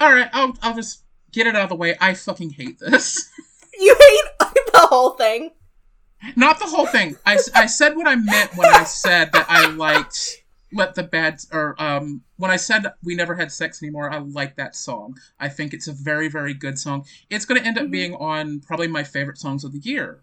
All 0.00 0.12
right, 0.12 0.28
I'll 0.32 0.56
I'll 0.62 0.74
just 0.74 1.04
get 1.32 1.46
it 1.46 1.54
out 1.56 1.64
of 1.64 1.68
the 1.70 1.76
way. 1.76 1.96
I 2.00 2.14
fucking 2.14 2.50
hate 2.50 2.78
this. 2.78 3.30
you 3.78 3.94
hate 3.98 4.50
the 4.72 4.86
whole 4.90 5.10
thing. 5.10 5.50
Not 6.36 6.58
the 6.58 6.66
whole 6.66 6.86
thing. 6.86 7.16
I, 7.26 7.38
I 7.54 7.66
said 7.66 7.96
what 7.96 8.08
I 8.08 8.16
meant 8.16 8.56
when 8.56 8.72
I 8.72 8.84
said 8.84 9.30
that 9.32 9.46
I 9.48 9.68
liked 9.68 10.42
let 10.72 10.94
the 10.96 11.02
bad 11.04 11.38
or 11.52 11.80
um 11.80 12.22
when 12.36 12.50
I 12.50 12.56
said 12.56 12.86
we 13.04 13.14
never 13.14 13.34
had 13.34 13.52
sex 13.52 13.82
anymore. 13.82 14.10
I 14.10 14.18
like 14.18 14.56
that 14.56 14.74
song. 14.74 15.16
I 15.38 15.48
think 15.48 15.72
it's 15.74 15.86
a 15.86 15.92
very 15.92 16.28
very 16.28 16.54
good 16.54 16.78
song. 16.78 17.04
It's 17.30 17.44
going 17.44 17.60
to 17.60 17.66
end 17.66 17.78
up 17.78 17.84
Mhm. 17.84 17.90
being 17.90 18.14
on 18.14 18.60
probably 18.60 18.88
my 18.88 19.04
favorite 19.04 19.38
songs 19.38 19.64
of 19.64 19.72
the 19.72 19.78
year. 19.78 20.22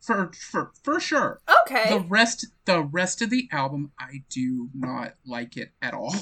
For 0.00 0.32
for 0.32 0.72
for 0.82 0.98
sure. 0.98 1.40
Okay. 1.62 1.88
The 1.90 2.00
rest 2.00 2.46
the 2.64 2.82
rest 2.82 3.22
of 3.22 3.30
the 3.30 3.48
album 3.52 3.92
I 4.00 4.24
do 4.30 4.70
not 4.74 5.14
like 5.24 5.56
it 5.56 5.70
at 5.80 5.94
all. 5.94 6.16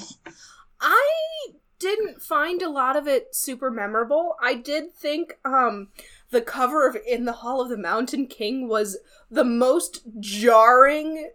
I 0.79 1.07
didn't 1.81 2.21
find 2.21 2.61
a 2.61 2.69
lot 2.69 2.95
of 2.95 3.07
it 3.07 3.35
super 3.35 3.69
memorable. 3.71 4.35
I 4.41 4.53
did 4.53 4.93
think 4.93 5.33
um 5.43 5.89
the 6.29 6.41
cover 6.41 6.87
of 6.87 6.95
In 7.07 7.25
the 7.25 7.33
Hall 7.33 7.59
of 7.61 7.69
the 7.69 7.77
Mountain 7.77 8.27
King 8.27 8.67
was 8.69 8.97
the 9.29 9.43
most 9.43 10.01
jarring 10.19 11.31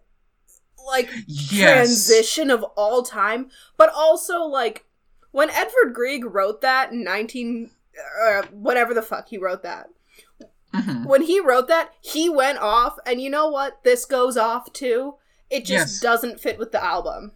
like 0.87 1.11
Yes. 1.27 1.51
transition 1.73 2.51
of 2.51 2.63
all 2.77 3.03
time, 3.03 3.51
but 3.77 3.91
also 3.93 4.41
like 4.45 4.85
when 5.33 5.51
Edward 5.51 5.93
Grieg 5.95 6.25
wrote 6.25 6.61
that 6.63 6.93
in 6.93 7.03
19 7.05 7.71
uh, 8.23 8.43
whatever 8.53 8.95
the 8.95 9.03
fuck 9.03 9.29
he 9.29 9.39
wrote 9.39 9.63
that. 9.63 9.89
Mhm. 10.75 11.07
When 11.07 11.23
he 11.23 11.41
wrote 11.41 11.69
that, 11.69 11.93
he 12.01 12.29
went 12.29 12.59
off 12.59 12.99
and 13.07 13.21
you 13.21 13.31
know 13.31 13.49
what? 13.49 13.83
This 13.85 14.05
goes 14.05 14.37
off 14.37 14.73
too. 14.73 15.15
It 15.51 15.61
just 15.65 15.95
Yes. 15.95 16.01
doesn't 16.01 16.41
fit 16.41 16.59
with 16.59 16.73
the 16.73 16.83
album. 16.85 17.33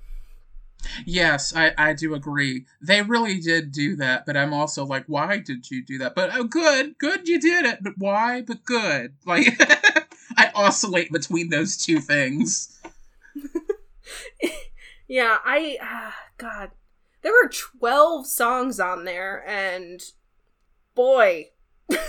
Yes, 1.05 1.55
I, 1.55 1.73
I 1.79 1.93
do 1.93 2.15
agree. 2.15 2.67
They 2.81 3.03
really 3.03 3.39
did 3.41 3.71
do 3.73 3.97
that, 3.97 4.25
but 4.27 4.37
I'm 4.37 4.53
also 4.55 4.85
like, 4.85 5.05
why 5.07 5.39
did 5.39 5.71
you 5.71 5.85
do 5.85 5.99
that? 5.99 6.15
But 6.15 6.31
oh, 6.35 6.45
good, 6.45 6.99
good, 6.99 7.29
you 7.29 7.39
did 7.41 7.65
it. 7.67 7.79
But 7.83 7.95
why? 7.99 8.43
But 8.43 8.65
good. 8.65 9.15
Like, 9.27 9.61
I 10.37 10.51
oscillate 10.55 11.13
between 11.13 11.51
those 11.51 11.77
two 11.77 12.01
things. 12.01 12.81
Yeah, 15.09 15.39
I 15.45 15.77
ah, 15.83 16.15
God, 16.39 16.71
there 17.23 17.33
were 17.33 17.49
twelve 17.51 18.27
songs 18.29 18.79
on 18.79 19.05
there, 19.05 19.45
and 19.45 20.01
boy, 20.95 21.49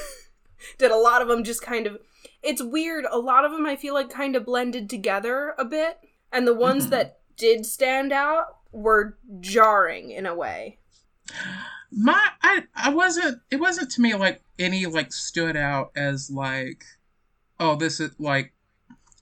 did 0.78 0.92
a 0.92 0.96
lot 0.98 1.24
of 1.24 1.28
them 1.28 1.44
just 1.44 1.64
kind 1.64 1.88
of. 1.88 1.98
It's 2.44 2.62
weird. 2.62 3.06
A 3.12 3.18
lot 3.18 3.44
of 3.44 3.52
them 3.52 3.66
I 3.66 3.76
feel 3.76 3.96
like 3.96 4.12
kind 4.12 4.36
of 4.36 4.46
blended 4.46 4.88
together 4.88 5.56
a 5.58 5.66
bit, 5.66 5.98
and 6.32 6.48
the 6.48 6.54
ones 6.54 6.88
Mhm. 6.88 6.90
that 6.92 7.20
did 7.38 7.66
stand 7.66 8.12
out 8.14 8.58
were 8.72 9.18
jarring 9.40 10.12
in 10.12 10.26
a 10.26 10.36
way. 10.36 10.80
My, 11.92 12.30
I, 12.42 12.64
I 12.76 12.94
wasn't. 12.94 13.42
It 13.52 13.60
wasn't 13.60 13.92
to 13.92 14.02
me 14.02 14.16
like 14.16 14.42
any 14.58 14.86
like 14.86 15.12
stood 15.12 15.58
out 15.58 15.92
as 15.96 16.30
like, 16.30 16.84
oh, 17.60 17.76
this 17.76 18.00
is 18.00 18.12
like, 18.20 18.54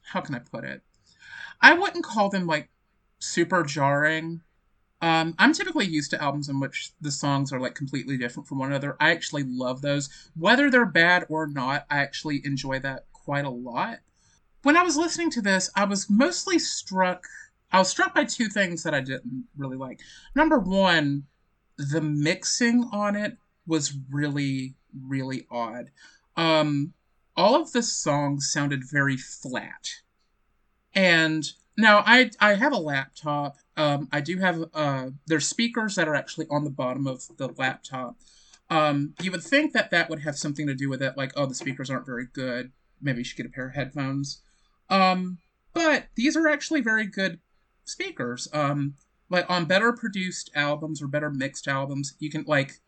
how 0.03 0.21
can 0.21 0.35
I 0.35 0.39
put 0.39 0.63
it? 0.63 0.81
I 1.61 1.73
wouldn't 1.73 2.05
call 2.05 2.29
them 2.29 2.47
like 2.47 2.69
super 3.19 3.63
jarring. 3.63 4.41
Um, 5.01 5.33
I'm 5.39 5.53
typically 5.53 5.85
used 5.85 6.11
to 6.11 6.21
albums 6.21 6.49
in 6.49 6.59
which 6.59 6.91
the 6.99 7.11
songs 7.11 7.53
are 7.53 7.59
like 7.59 7.73
completely 7.75 8.17
different 8.17 8.47
from 8.47 8.59
one 8.59 8.69
another. 8.69 8.97
I 8.99 9.11
actually 9.11 9.43
love 9.43 9.81
those. 9.81 10.09
Whether 10.35 10.69
they're 10.69 10.85
bad 10.85 11.25
or 11.29 11.47
not, 11.47 11.85
I 11.89 11.99
actually 11.99 12.41
enjoy 12.45 12.79
that 12.79 13.05
quite 13.13 13.45
a 13.45 13.49
lot. 13.49 13.99
When 14.63 14.75
I 14.75 14.83
was 14.83 14.97
listening 14.97 15.29
to 15.31 15.41
this, 15.41 15.69
I 15.75 15.85
was 15.85 16.09
mostly 16.09 16.59
struck. 16.59 17.23
I 17.71 17.79
was 17.79 17.89
struck 17.89 18.15
by 18.15 18.25
two 18.25 18.47
things 18.47 18.83
that 18.83 18.93
I 18.93 19.01
didn't 19.01 19.45
really 19.57 19.77
like. 19.77 20.01
Number 20.35 20.57
one, 20.57 21.25
the 21.77 22.01
mixing 22.01 22.89
on 22.91 23.15
it 23.15 23.37
was 23.67 23.93
really, 24.11 24.75
really 25.07 25.45
odd. 25.51 25.91
Um, 26.35 26.93
all 27.37 27.55
of 27.55 27.71
the 27.71 27.83
songs 27.83 28.51
sounded 28.51 28.83
very 28.83 29.17
flat. 29.17 29.89
And 30.93 31.45
now 31.77 32.03
I 32.05 32.31
I 32.39 32.55
have 32.55 32.73
a 32.73 32.77
laptop. 32.77 33.57
Um, 33.77 34.09
I 34.11 34.19
do 34.19 34.37
have 34.39 34.63
uh, 34.73 35.09
there's 35.27 35.47
speakers 35.47 35.95
that 35.95 36.07
are 36.07 36.15
actually 36.15 36.47
on 36.49 36.63
the 36.63 36.69
bottom 36.69 37.07
of 37.07 37.23
the 37.37 37.47
laptop. 37.57 38.15
Um, 38.69 39.13
you 39.21 39.31
would 39.31 39.43
think 39.43 39.73
that 39.73 39.91
that 39.91 40.09
would 40.09 40.19
have 40.19 40.37
something 40.37 40.67
to 40.67 40.75
do 40.75 40.89
with 40.89 41.01
it, 41.01 41.15
like 41.15 41.31
oh 41.35 41.45
the 41.45 41.55
speakers 41.55 41.89
aren't 41.89 42.05
very 42.05 42.25
good. 42.25 42.71
Maybe 43.01 43.19
you 43.19 43.23
should 43.23 43.37
get 43.37 43.45
a 43.45 43.49
pair 43.49 43.67
of 43.67 43.75
headphones. 43.75 44.41
Um, 44.89 45.37
but 45.73 46.07
these 46.15 46.35
are 46.35 46.49
actually 46.49 46.81
very 46.81 47.05
good 47.05 47.39
speakers. 47.89 48.47
Um, 48.53 48.95
like 49.29 49.49
on 49.49 49.65
better 49.65 49.93
produced 49.93 50.49
albums 50.55 51.01
or 51.01 51.07
better 51.07 51.29
mixed 51.29 51.67
albums, 51.67 52.15
you 52.19 52.29
can 52.29 52.43
like 52.47 52.79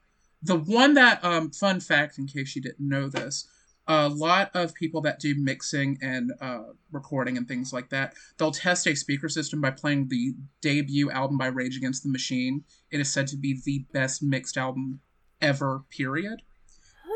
the 0.41 0.55
one 0.55 0.95
that 0.95 1.23
um 1.23 1.51
fun 1.51 1.79
fact 1.79 2.17
in 2.17 2.25
case 2.25 2.55
you 2.55 2.61
didn't 2.61 2.87
know 2.87 3.07
this 3.07 3.47
a 3.87 4.07
lot 4.07 4.51
of 4.53 4.73
people 4.73 5.01
that 5.01 5.19
do 5.19 5.35
mixing 5.35 5.97
and 6.01 6.31
uh, 6.39 6.63
recording 6.91 7.37
and 7.37 7.47
things 7.47 7.73
like 7.73 7.89
that, 7.89 8.13
they'll 8.37 8.51
test 8.51 8.87
a 8.87 8.95
speaker 8.95 9.27
system 9.27 9.59
by 9.59 9.71
playing 9.71 10.07
the 10.07 10.33
debut 10.61 11.09
album 11.11 11.37
by 11.37 11.47
Rage 11.47 11.77
Against 11.77 12.03
the 12.03 12.09
Machine. 12.09 12.63
It 12.91 12.99
is 12.99 13.11
said 13.11 13.27
to 13.27 13.37
be 13.37 13.59
the 13.63 13.85
best 13.91 14.21
mixed 14.21 14.57
album 14.57 15.01
ever, 15.41 15.83
period. 15.89 16.41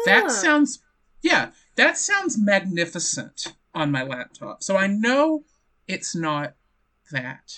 That 0.06 0.32
sounds, 0.32 0.80
yeah, 1.22 1.52
that 1.76 1.98
sounds 1.98 2.38
magnificent 2.38 3.54
on 3.74 3.92
my 3.92 4.04
laptop. 4.04 4.64
So 4.64 4.76
I 4.76 4.88
know 4.88 5.46
it's 5.88 6.16
not 6.16 6.56
that. 7.12 7.58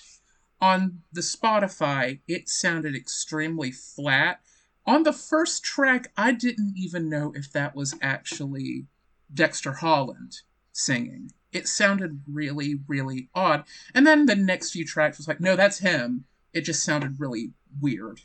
On 0.60 1.04
the 1.12 1.22
Spotify, 1.22 2.20
it 2.28 2.50
sounded 2.50 2.96
extremely 2.96 3.72
flat. 3.72 4.42
On 4.86 5.04
the 5.04 5.14
first 5.14 5.64
track, 5.64 6.12
I 6.18 6.32
didn't 6.32 6.74
even 6.76 7.10
know 7.10 7.34
if 7.36 7.52
that 7.52 7.76
was 7.76 7.96
actually 8.02 8.86
Dexter 9.34 9.74
Holland 9.74 10.42
singing. 10.72 11.32
It 11.52 11.68
sounded 11.68 12.22
really, 12.28 12.80
really 12.88 13.30
odd. 13.36 13.66
And 13.94 14.06
then 14.06 14.26
the 14.26 14.36
next 14.36 14.72
few 14.72 14.86
tracks 14.86 15.18
was 15.18 15.28
like, 15.28 15.40
no, 15.40 15.56
that's 15.56 15.80
him. 15.80 16.26
It 16.54 16.62
just 16.62 16.84
sounded 16.84 17.20
really 17.20 17.52
weird 17.80 18.22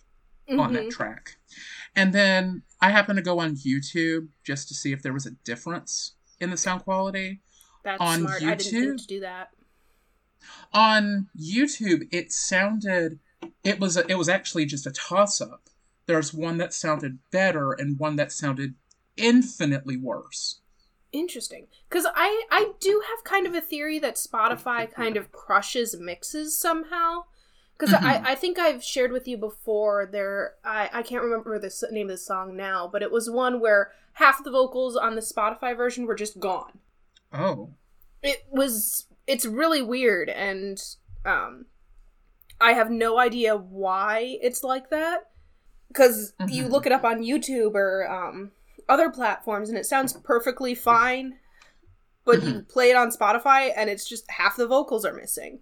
mm-hmm. 0.49 0.61
on 0.61 0.73
that 0.73 0.83
mm-hmm. 0.83 0.89
track. 0.91 1.37
And 1.95 2.13
then 2.13 2.63
I 2.81 2.91
happened 2.91 3.17
to 3.19 3.23
go 3.23 3.39
on 3.39 3.57
YouTube 3.57 4.29
just 4.45 4.69
to 4.69 4.75
see 4.75 4.93
if 4.93 5.03
there 5.03 5.13
was 5.13 5.27
a 5.27 5.33
difference 5.45 6.13
in 6.41 6.51
the 6.51 6.57
sound 6.57 6.85
quality. 6.85 7.41
That's 7.85 8.01
on 8.01 8.21
smart. 8.21 8.43
YouTube, 8.43 8.49
I 8.49 8.55
didn't 8.55 8.81
think 8.81 9.01
to 9.01 9.07
do 9.07 9.21
that. 9.21 9.51
On 10.73 11.29
YouTube, 11.39 12.09
it 12.11 12.33
sounded 12.33 13.19
it 13.65 13.81
was 13.81 13.97
a, 13.97 14.07
it 14.11 14.17
was 14.17 14.29
actually 14.29 14.67
just 14.67 14.87
a 14.87 14.91
toss 14.91 15.41
up. 15.41 15.69
There's 16.07 16.35
one 16.35 16.59
that 16.59 16.75
sounded 16.75 17.19
better 17.31 17.73
and 17.73 17.99
one 17.99 18.17
that 18.17 18.33
sounded 18.33 18.75
infinitely 19.17 19.97
worse. 19.97 20.61
Interesting, 21.13 21.67
because 21.89 22.07
I 22.15 22.47
I 22.51 22.73
do 22.81 23.03
have 23.09 23.25
kind 23.25 23.47
of 23.47 23.55
a 23.55 23.61
theory 23.61 23.99
that 23.99 24.17
Spotify 24.17 24.91
kind 24.91 25.17
of 25.17 25.31
crushes 25.31 25.97
mixes 25.99 26.59
somehow. 26.59 27.25
Because 27.79 27.95
mm-hmm. 27.95 28.07
I, 28.27 28.33
I 28.33 28.35
think 28.35 28.59
I've 28.59 28.85
shared 28.85 29.13
with 29.13 29.27
you 29.27 29.37
before 29.37 30.09
there 30.11 30.55
I, 30.65 30.89
I 30.93 31.03
can't 31.03 31.25
remember 31.25 31.59
the 31.59 31.73
name 31.91 32.07
of 32.07 32.13
the 32.13 32.19
song 32.19 32.57
now, 32.57 32.89
but 32.91 33.03
it 33.03 33.11
was 33.11 33.29
one 33.29 33.61
where 33.61 33.93
half 34.15 34.43
the 34.45 34.51
vocals 34.51 34.97
on 34.97 35.15
the 35.15 35.21
Spotify 35.21 35.77
version 35.77 36.07
were 36.07 36.15
just 36.15 36.39
gone. 36.39 36.79
Oh. 37.33 37.71
It 38.23 38.45
was 38.51 39.07
it's 39.27 39.47
really 39.47 39.83
weird 39.83 40.29
and 40.29 40.83
um 41.25 41.67
I 42.63 42.75
have 42.75 42.91
no 42.91 43.19
idea 43.19 43.57
why 43.57 44.39
it's 44.41 44.63
like 44.63 44.91
that. 44.91 45.31
Because 45.89 46.33
mm-hmm. 46.41 46.49
you 46.49 46.69
look 46.69 46.87
it 46.87 46.93
up 46.93 47.05
on 47.05 47.23
YouTube 47.23 47.75
or 47.75 48.11
um, 48.11 48.53
other 48.89 49.11
platforms 49.11 49.69
and 49.69 49.77
it 49.77 49.85
sounds 49.85 50.15
perfectly 50.15 50.75
fine, 50.75 51.39
but 52.25 52.39
mm-hmm. 52.39 52.49
you 52.49 52.63
play 52.63 52.91
it 52.91 52.97
on 52.97 53.11
Spotify 53.11 53.73
and 53.77 53.91
it's 53.91 54.09
just 54.09 54.31
half 54.31 54.57
the 54.57 54.67
vocals 54.67 55.05
are 55.05 55.13
missing. 55.13 55.59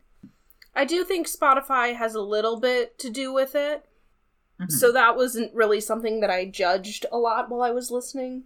I 0.74 0.84
do 0.84 1.02
think 1.02 1.26
Spotify 1.26 1.96
has 1.96 2.14
a 2.14 2.20
little 2.20 2.60
bit 2.60 2.96
to 3.00 3.10
do 3.10 3.32
with 3.32 3.56
it. 3.56 3.84
Mm-hmm. 4.60 4.70
So 4.70 4.92
that 4.92 5.16
wasn't 5.16 5.54
really 5.54 5.80
something 5.80 6.20
that 6.20 6.30
I 6.30 6.44
judged 6.44 7.06
a 7.10 7.18
lot 7.18 7.50
while 7.50 7.62
I 7.62 7.70
was 7.70 7.90
listening. 7.90 8.44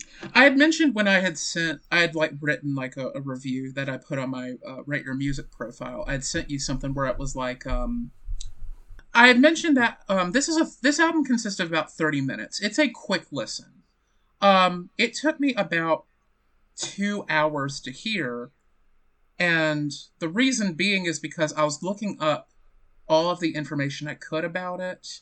Mm-hmm. 0.00 0.28
I 0.34 0.44
had 0.44 0.56
mentioned 0.56 0.94
when 0.94 1.08
I 1.08 1.20
had 1.20 1.38
sent, 1.38 1.82
I 1.90 2.00
had 2.00 2.14
like 2.14 2.32
written 2.40 2.74
like 2.74 2.96
a, 2.96 3.10
a 3.14 3.20
review 3.20 3.72
that 3.72 3.88
I 3.88 3.96
put 3.96 4.18
on 4.18 4.30
my 4.30 4.54
uh, 4.66 4.82
Rate 4.84 5.04
Your 5.04 5.14
Music 5.14 5.50
profile. 5.50 6.04
I 6.06 6.12
had 6.12 6.24
sent 6.24 6.50
you 6.50 6.58
something 6.58 6.94
where 6.94 7.06
it 7.06 7.18
was 7.18 7.36
like, 7.36 7.66
um, 7.66 8.10
I 9.16 9.28
had 9.28 9.40
mentioned 9.40 9.78
that 9.78 10.02
um, 10.10 10.32
this 10.32 10.46
is 10.46 10.58
a 10.58 10.66
this 10.82 11.00
album 11.00 11.24
consists 11.24 11.58
of 11.58 11.68
about 11.68 11.90
thirty 11.90 12.20
minutes. 12.20 12.60
It's 12.60 12.78
a 12.78 12.88
quick 12.88 13.24
listen. 13.32 13.82
Um, 14.42 14.90
it 14.98 15.14
took 15.14 15.40
me 15.40 15.54
about 15.54 16.04
two 16.76 17.24
hours 17.30 17.80
to 17.80 17.90
hear, 17.90 18.50
and 19.38 19.90
the 20.18 20.28
reason 20.28 20.74
being 20.74 21.06
is 21.06 21.18
because 21.18 21.54
I 21.54 21.64
was 21.64 21.82
looking 21.82 22.18
up 22.20 22.50
all 23.08 23.30
of 23.30 23.40
the 23.40 23.54
information 23.54 24.06
I 24.06 24.14
could 24.14 24.44
about 24.44 24.80
it, 24.80 25.20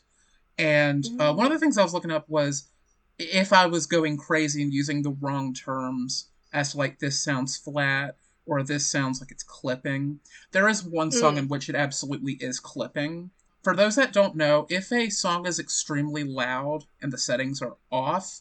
and 0.58 1.06
uh, 1.20 1.32
one 1.32 1.46
of 1.46 1.52
the 1.52 1.60
things 1.60 1.78
I 1.78 1.84
was 1.84 1.94
looking 1.94 2.10
up 2.10 2.28
was 2.28 2.70
if 3.18 3.52
I 3.52 3.66
was 3.66 3.87
going 3.87 4.16
crazy 4.16 4.62
and 4.62 4.73
using 4.73 5.02
the 5.02 5.16
wrong 5.21 5.54
terms 5.54 6.28
as 6.52 6.75
like 6.75 6.99
this 6.99 7.21
sounds 7.21 7.56
flat 7.56 8.16
or 8.47 8.62
this 8.62 8.87
sounds 8.87 9.21
like 9.21 9.30
it's 9.30 9.42
clipping. 9.42 10.21
There 10.52 10.68
is 10.68 10.85
one 10.85 11.11
song 11.11 11.37
mm. 11.37 11.38
in 11.38 11.49
which 11.49 11.68
it 11.68 11.75
absolutely 11.75 12.35
is 12.35 12.61
clipping. 12.61 13.30
For 13.62 13.75
those 13.75 13.97
that 13.97 14.12
don't 14.12 14.37
know, 14.37 14.66
if 14.68 14.92
a 14.92 15.09
song 15.09 15.47
is 15.47 15.59
extremely 15.59 16.23
loud 16.23 16.85
and 17.00 17.12
the 17.12 17.18
settings 17.18 17.62
are 17.62 17.76
off, 17.90 18.40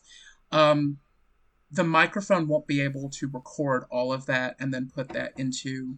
um, 0.51 0.97
the 1.71 1.83
microphone 1.83 2.47
won't 2.47 2.67
be 2.67 2.81
able 2.81 3.09
to 3.09 3.29
record 3.29 3.85
all 3.89 4.11
of 4.11 4.25
that 4.25 4.55
and 4.59 4.73
then 4.73 4.91
put 4.93 5.09
that 5.09 5.33
into 5.37 5.97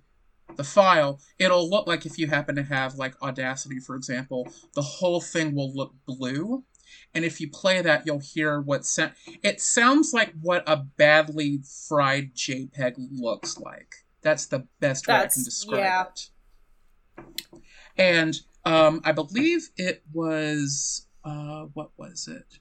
the 0.56 0.64
file. 0.64 1.20
It'll 1.40 1.70
look 1.70 1.88
like 1.88 2.06
if 2.06 2.20
you 2.20 2.28
happen 2.28 2.56
to 2.56 2.64
have 2.64 2.96
like 2.96 3.22
Audacity, 3.22 3.80
for 3.80 3.96
example, 3.96 4.48
the 4.76 4.84
whole 4.84 5.20
thing 5.20 5.56
will 5.56 5.74
look 5.74 5.94
blue 6.06 6.64
and 7.16 7.24
if 7.24 7.40
you 7.40 7.50
play 7.50 7.82
that, 7.82 8.06
you'll 8.06 8.20
hear 8.20 8.60
what 8.60 8.86
sa- 8.86 9.12
it 9.42 9.62
sounds 9.62 10.14
like 10.14 10.34
what 10.42 10.64
a 10.68 10.76
badly 10.76 11.62
fried 11.88 12.36
JPEG 12.36 12.96
looks 13.12 13.58
like. 13.58 13.96
That's 14.22 14.48
the 14.48 14.68
best 14.82 15.08
way 15.08 15.16
I 15.16 15.28
can 15.28 15.44
describe 15.44 15.80
yeah. 15.80 16.04
it. 16.04 16.30
And 17.98 18.36
um, 18.66 19.02
I 19.06 19.14
believe 19.14 19.70
it 19.78 20.04
was 20.14 21.08
uh, 21.24 21.66
what 21.74 21.92
was 21.98 22.28
it? 22.28 22.60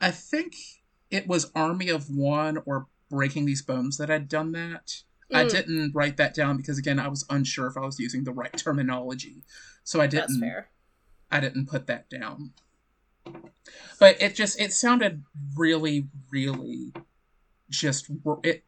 I 0.00 0.10
think 0.10 0.54
it 1.10 1.26
was 1.26 1.50
Army 1.54 1.90
of 1.90 2.08
One 2.08 2.62
or 2.64 2.86
Breaking 3.10 3.44
These 3.44 3.62
Bones 3.62 3.98
that 3.98 4.08
had 4.08 4.28
done 4.28 4.52
that. 4.52 5.02
Mm. 5.30 5.36
I 5.36 5.44
didn't 5.46 5.92
write 5.94 6.16
that 6.16 6.34
down 6.34 6.56
because 6.56 6.78
again 6.78 6.98
I 6.98 7.08
was 7.08 7.26
unsure 7.28 7.66
if 7.66 7.76
I 7.76 7.80
was 7.80 7.98
using 7.98 8.24
the 8.24 8.32
right 8.32 8.56
terminology, 8.56 9.44
so 9.84 10.00
I 10.00 10.06
didn't. 10.06 10.42
I 11.30 11.38
didn't 11.38 11.66
put 11.66 11.86
that 11.86 12.08
down 12.10 12.54
but 13.98 14.20
it 14.20 14.34
just 14.34 14.60
it 14.60 14.72
sounded 14.72 15.24
really 15.56 16.08
really 16.30 16.92
just 17.68 18.10
it 18.42 18.64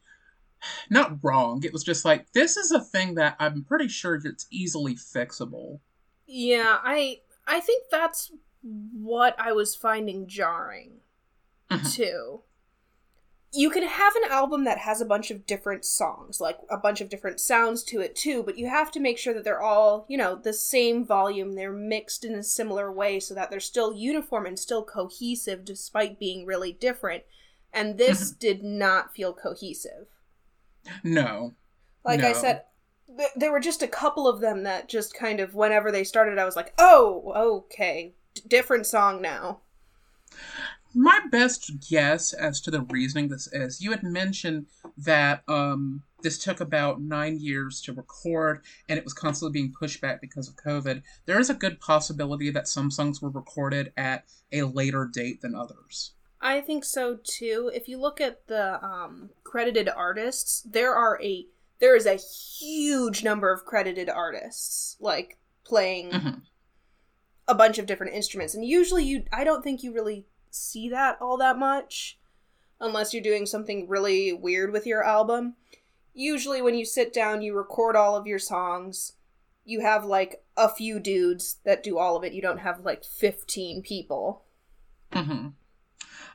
not 0.89 1.19
wrong. 1.23 1.65
It 1.65 1.73
was 1.73 1.83
just 1.83 2.05
like 2.05 2.33
this 2.33 2.57
is 2.57 2.71
a 2.71 2.81
thing 2.81 3.15
that 3.17 3.37
i'm 3.39 3.65
pretty 3.65 3.89
sure 3.89 4.15
it's 4.15 4.47
easily 4.51 4.95
fixable. 4.95 5.81
Yeah 6.27 6.79
i 6.83 7.21
i 7.47 7.61
think 7.61 7.85
that's 7.91 8.31
what 8.93 9.35
i 9.39 9.53
was 9.53 9.75
finding 9.75 10.27
jarring 10.29 11.01
mm-hmm. 11.69 11.87
too 11.89 12.43
you 13.55 13.69
can 13.69 13.83
have 13.83 14.17
an 14.17 14.31
album 14.31 14.65
that 14.65 14.79
has 14.79 15.01
a 15.01 15.07
bunch 15.07 15.31
of 15.31 15.47
different 15.47 15.85
songs, 15.85 16.41
like 16.41 16.59
a 16.71 16.79
bunch 16.79 17.03
of 17.03 17.11
different 17.11 17.39
sounds 17.39 17.83
to 17.85 18.01
it 18.01 18.17
too, 18.17 18.43
but 18.43 18.57
you 18.57 18.67
have 18.67 18.91
to 18.93 19.01
make 19.01 19.19
sure 19.19 19.35
that 19.35 19.45
they're 19.45 19.61
all, 19.61 20.07
you 20.09 20.17
know, 20.17 20.37
the 20.37 20.55
same 20.55 21.05
volume, 21.05 21.53
they're 21.53 21.73
mixed 21.73 22.25
in 22.25 22.35
a 22.35 22.43
similar 22.43 22.91
way 22.91 23.21
so 23.21 23.35
that 23.35 23.51
they're 23.51 23.61
still 23.61 23.93
uniform 23.93 24.47
and 24.47 24.59
still 24.59 24.83
cohesive 24.83 25.67
despite 25.67 26.19
being 26.19 26.47
really 26.47 26.73
different. 26.73 27.25
And 27.75 27.99
this 27.99 28.31
mm-hmm. 28.31 28.39
did 28.39 28.65
not 28.65 29.15
feel 29.15 29.35
cohesive. 29.35 30.07
No. 31.05 31.53
Like 32.05 32.21
no. 32.21 32.29
I 32.29 32.33
said, 32.33 32.65
th- 33.07 33.31
there 33.37 33.53
were 33.53 33.61
just 33.61 33.83
a 33.83 33.89
couple 33.89 34.27
of 34.27 34.41
them 34.41 34.63
that 34.63 34.89
just 34.89 35.15
kind 35.15 35.41
of, 35.41 35.55
whenever 35.55 35.93
they 35.93 36.05
started, 36.05 36.39
I 36.39 36.47
was 36.47 36.57
like, 36.57 36.73
oh, 36.79 37.33
okay, 37.37 38.15
D- 38.35 38.43
different 38.49 38.87
song 38.87 39.21
now 39.21 39.61
my 40.95 41.21
best 41.31 41.71
guess 41.91 42.33
as 42.33 42.61
to 42.61 42.71
the 42.71 42.83
reasoning 42.83 43.29
this 43.29 43.49
is 43.53 43.81
you 43.81 43.91
had 43.91 44.03
mentioned 44.03 44.67
that 44.97 45.43
um, 45.49 46.03
this 46.23 46.39
took 46.39 46.61
about 46.61 47.01
nine 47.01 47.39
years 47.41 47.81
to 47.83 47.93
record 47.93 48.63
and 48.89 48.99
it 48.99 49.05
was 49.05 49.13
constantly 49.13 49.53
being 49.53 49.73
pushed 49.79 50.01
back 50.01 50.21
because 50.21 50.49
of 50.49 50.57
covid. 50.57 51.03
There 51.27 51.39
is 51.39 51.51
a 51.51 51.55
good 51.55 51.81
possibility 51.81 52.51
that 52.51 52.69
some 52.69 52.91
songs 52.91 53.23
were 53.23 53.31
recorded 53.31 53.93
at 53.97 54.25
a 54.53 54.63
later 54.63 55.09
date 55.13 55.41
than 55.41 55.55
others. 55.55 56.13
I 56.41 56.61
think 56.61 56.85
so 56.85 57.19
too. 57.23 57.71
If 57.73 57.89
you 57.89 57.99
look 57.99 58.21
at 58.21 58.47
the 58.49 58.85
um, 58.85 59.31
credited 59.45 59.89
artists 59.89 60.63
there 60.63 60.95
are 60.95 61.21
a 61.23 61.47
there 61.81 61.97
is 61.97 62.07
a 62.07 62.15
huge 62.15 63.25
number 63.25 63.53
of 63.53 63.65
credited 63.65 64.09
artists 64.09 64.97
like 65.01 65.39
playing 65.65 66.11
mm-hmm. 66.11 66.39
a 67.49 67.55
bunch 67.55 67.79
of 67.79 67.87
different 67.87 68.15
instruments. 68.15 68.55
And 68.55 68.65
usually 68.65 69.05
you 69.05 69.25
i 69.33 69.45
don't 69.45 69.63
think 69.63 69.83
you 69.83 69.93
really 69.93 70.27
see 70.53 70.89
that 70.89 71.19
all 71.21 71.37
that 71.39 71.59
much 71.59 72.19
unless 72.81 73.15
you're 73.15 73.23
doing 73.23 73.47
something 73.47 73.89
really 73.89 74.33
weird 74.33 74.73
with 74.73 74.87
your 74.87 75.05
album. 75.05 75.55
Usually, 76.15 76.61
when 76.61 76.75
you 76.75 76.85
sit 76.85 77.13
down, 77.13 77.41
you 77.41 77.57
record 77.57 77.97
all 77.97 78.17
of 78.17 78.27
your 78.27 78.39
songs. 78.39 79.15
You 79.65 79.81
have 79.81 80.05
like 80.05 80.45
a 80.57 80.69
few 80.69 81.01
dudes 81.01 81.59
that 81.65 81.83
do 81.83 81.97
all 81.97 82.17
of 82.17 82.25
it. 82.25 82.33
You 82.33 82.43
don't 82.43 82.59
have 82.59 82.81
like 82.81 83.05
15 83.05 83.83
people. 83.83 84.43
Mm-hmm. 85.13 85.49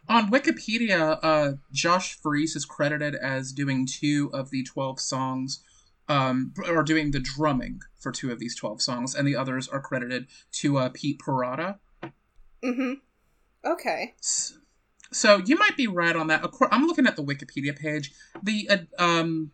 On 0.10 0.32
Wikipedia, 0.32 1.20
uh, 1.22 1.54
Josh 1.72 2.18
Freese 2.18 2.56
is 2.56 2.66
credited 2.66 3.14
as 3.16 3.52
doing 3.52 3.86
two 3.86 4.30
of 4.34 4.50
the 4.50 4.64
12 4.64 5.02
songs, 5.02 5.62
um, 6.08 6.54
or 6.66 6.82
doing 6.82 7.12
the 7.12 7.20
drumming 7.20 7.82
for 8.00 8.14
two 8.14 8.32
of 8.32 8.40
these 8.40 8.56
12 8.56 8.82
songs, 8.82 9.14
and 9.14 9.28
the 9.28 9.36
others 9.36 9.68
are 9.68 9.82
credited 9.82 10.28
to 10.54 10.78
uh, 10.78 10.90
Pete 10.94 11.20
Parada. 11.20 11.80
Mm 12.64 12.76
hmm. 12.76 12.94
Okay. 13.68 14.16
So 15.12 15.42
you 15.46 15.58
might 15.58 15.78
be 15.78 15.88
right 15.88 16.16
on 16.16 16.28
that. 16.28 16.44
I'm 16.72 16.86
looking 16.86 17.08
at 17.08 17.16
the 17.16 17.24
Wikipedia 17.24 17.78
page. 17.78 18.12
The 18.44 18.70
uh, 18.70 18.78
um, 19.04 19.52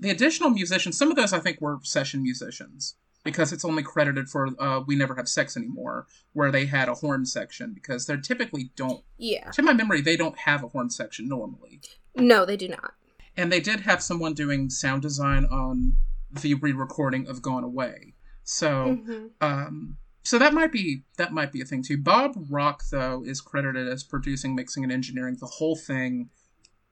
the 0.00 0.10
additional 0.10 0.50
musicians, 0.50 0.98
some 0.98 1.10
of 1.10 1.16
those 1.16 1.32
I 1.32 1.38
think 1.38 1.60
were 1.60 1.78
session 1.82 2.22
musicians 2.22 2.94
because 3.24 3.52
it's 3.52 3.64
only 3.64 3.82
credited 3.82 4.28
for 4.28 4.48
uh, 4.60 4.80
"We 4.86 4.96
Never 4.96 5.14
Have 5.14 5.28
Sex 5.28 5.56
Anymore," 5.56 6.06
where 6.32 6.50
they 6.50 6.66
had 6.66 6.88
a 6.88 6.94
horn 6.94 7.26
section 7.26 7.72
because 7.74 8.06
they 8.06 8.16
typically 8.18 8.70
don't. 8.76 9.02
Yeah. 9.18 9.50
To 9.52 9.62
my 9.62 9.72
memory, 9.72 10.00
they 10.00 10.16
don't 10.16 10.38
have 10.40 10.62
a 10.64 10.68
horn 10.68 10.90
section 10.90 11.28
normally. 11.28 11.80
No, 12.14 12.44
they 12.44 12.56
do 12.56 12.68
not. 12.68 12.94
And 13.36 13.52
they 13.52 13.60
did 13.60 13.80
have 13.80 14.02
someone 14.02 14.34
doing 14.34 14.70
sound 14.70 15.02
design 15.02 15.44
on 15.46 15.96
the 16.32 16.54
re-recording 16.54 17.28
of 17.28 17.40
"Gone 17.42 17.64
Away." 17.64 18.14
So, 18.44 18.68
Mhm. 19.06 19.30
um, 19.40 19.98
so 20.26 20.40
that 20.40 20.52
might 20.52 20.72
be 20.72 21.02
that 21.18 21.32
might 21.32 21.52
be 21.52 21.60
a 21.60 21.64
thing 21.64 21.84
too. 21.84 21.96
Bob 21.96 22.34
Rock 22.50 22.82
though 22.90 23.22
is 23.24 23.40
credited 23.40 23.86
as 23.86 24.02
producing, 24.02 24.56
mixing, 24.56 24.82
and 24.82 24.92
engineering 24.92 25.36
the 25.38 25.46
whole 25.46 25.76
thing. 25.76 26.30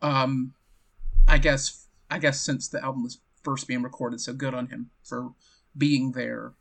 Um, 0.01 0.55
I 1.27 1.38
guess 1.38 1.88
I 2.09 2.20
guess 2.20 2.40
since 2.40 2.68
the 2.68 2.81
album 2.81 3.03
was 3.03 3.18
first 3.42 3.66
being 3.66 3.83
recorded, 3.83 4.20
so 4.20 4.35
good 4.35 4.55
on 4.55 4.68
him 4.68 4.90
for 5.03 5.33
being 5.77 6.12
there 6.12 6.53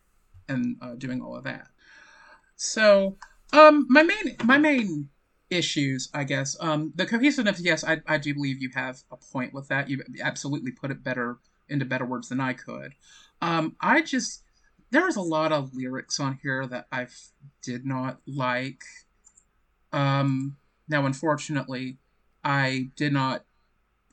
and 0.49 0.77
uh, 0.81 0.95
doing 0.95 1.21
all 1.21 1.35
of 1.35 1.43
that. 1.43 1.67
So, 2.55 3.17
um, 3.51 3.85
my 3.87 4.01
main 4.01 4.35
my 4.43 4.57
main 4.57 5.09
issues, 5.51 6.09
I 6.11 6.23
guess, 6.23 6.57
um, 6.59 6.91
the 6.95 7.05
cohesiveness. 7.05 7.59
Yes, 7.59 7.83
I 7.83 8.01
I 8.07 8.17
do 8.17 8.33
believe 8.33 8.63
you 8.63 8.71
have 8.73 9.03
a 9.11 9.17
point 9.17 9.53
with 9.53 9.67
that. 9.67 9.91
You 9.91 10.03
absolutely 10.23 10.71
put 10.71 10.89
it 10.89 11.03
better 11.03 11.37
into 11.69 11.85
better 11.85 12.05
words 12.05 12.29
than 12.29 12.39
I 12.39 12.53
could. 12.53 12.95
Um, 13.43 13.75
I 13.79 14.01
just 14.01 14.42
there's 14.93 15.15
a 15.15 15.21
lot 15.21 15.51
of 15.51 15.73
lyrics 15.73 16.19
on 16.19 16.39
here 16.43 16.67
that 16.67 16.85
I 16.91 17.07
did 17.63 17.83
not 17.83 18.19
like. 18.27 18.83
Um, 19.91 20.57
now, 20.87 21.07
unfortunately, 21.07 21.97
I 22.43 22.91
did 22.95 23.11
not 23.11 23.43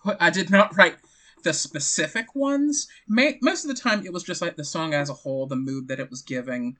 put 0.02 0.16
I 0.18 0.30
did 0.30 0.50
not 0.50 0.74
write 0.78 0.96
the 1.44 1.52
specific 1.52 2.34
ones. 2.34 2.88
Most 3.06 3.64
of 3.64 3.68
the 3.68 3.80
time, 3.80 4.04
it 4.06 4.12
was 4.12 4.22
just 4.22 4.40
like 4.40 4.56
the 4.56 4.64
song 4.64 4.94
as 4.94 5.10
a 5.10 5.14
whole, 5.14 5.46
the 5.46 5.54
mood 5.54 5.88
that 5.88 6.00
it 6.00 6.10
was 6.10 6.22
giving, 6.22 6.78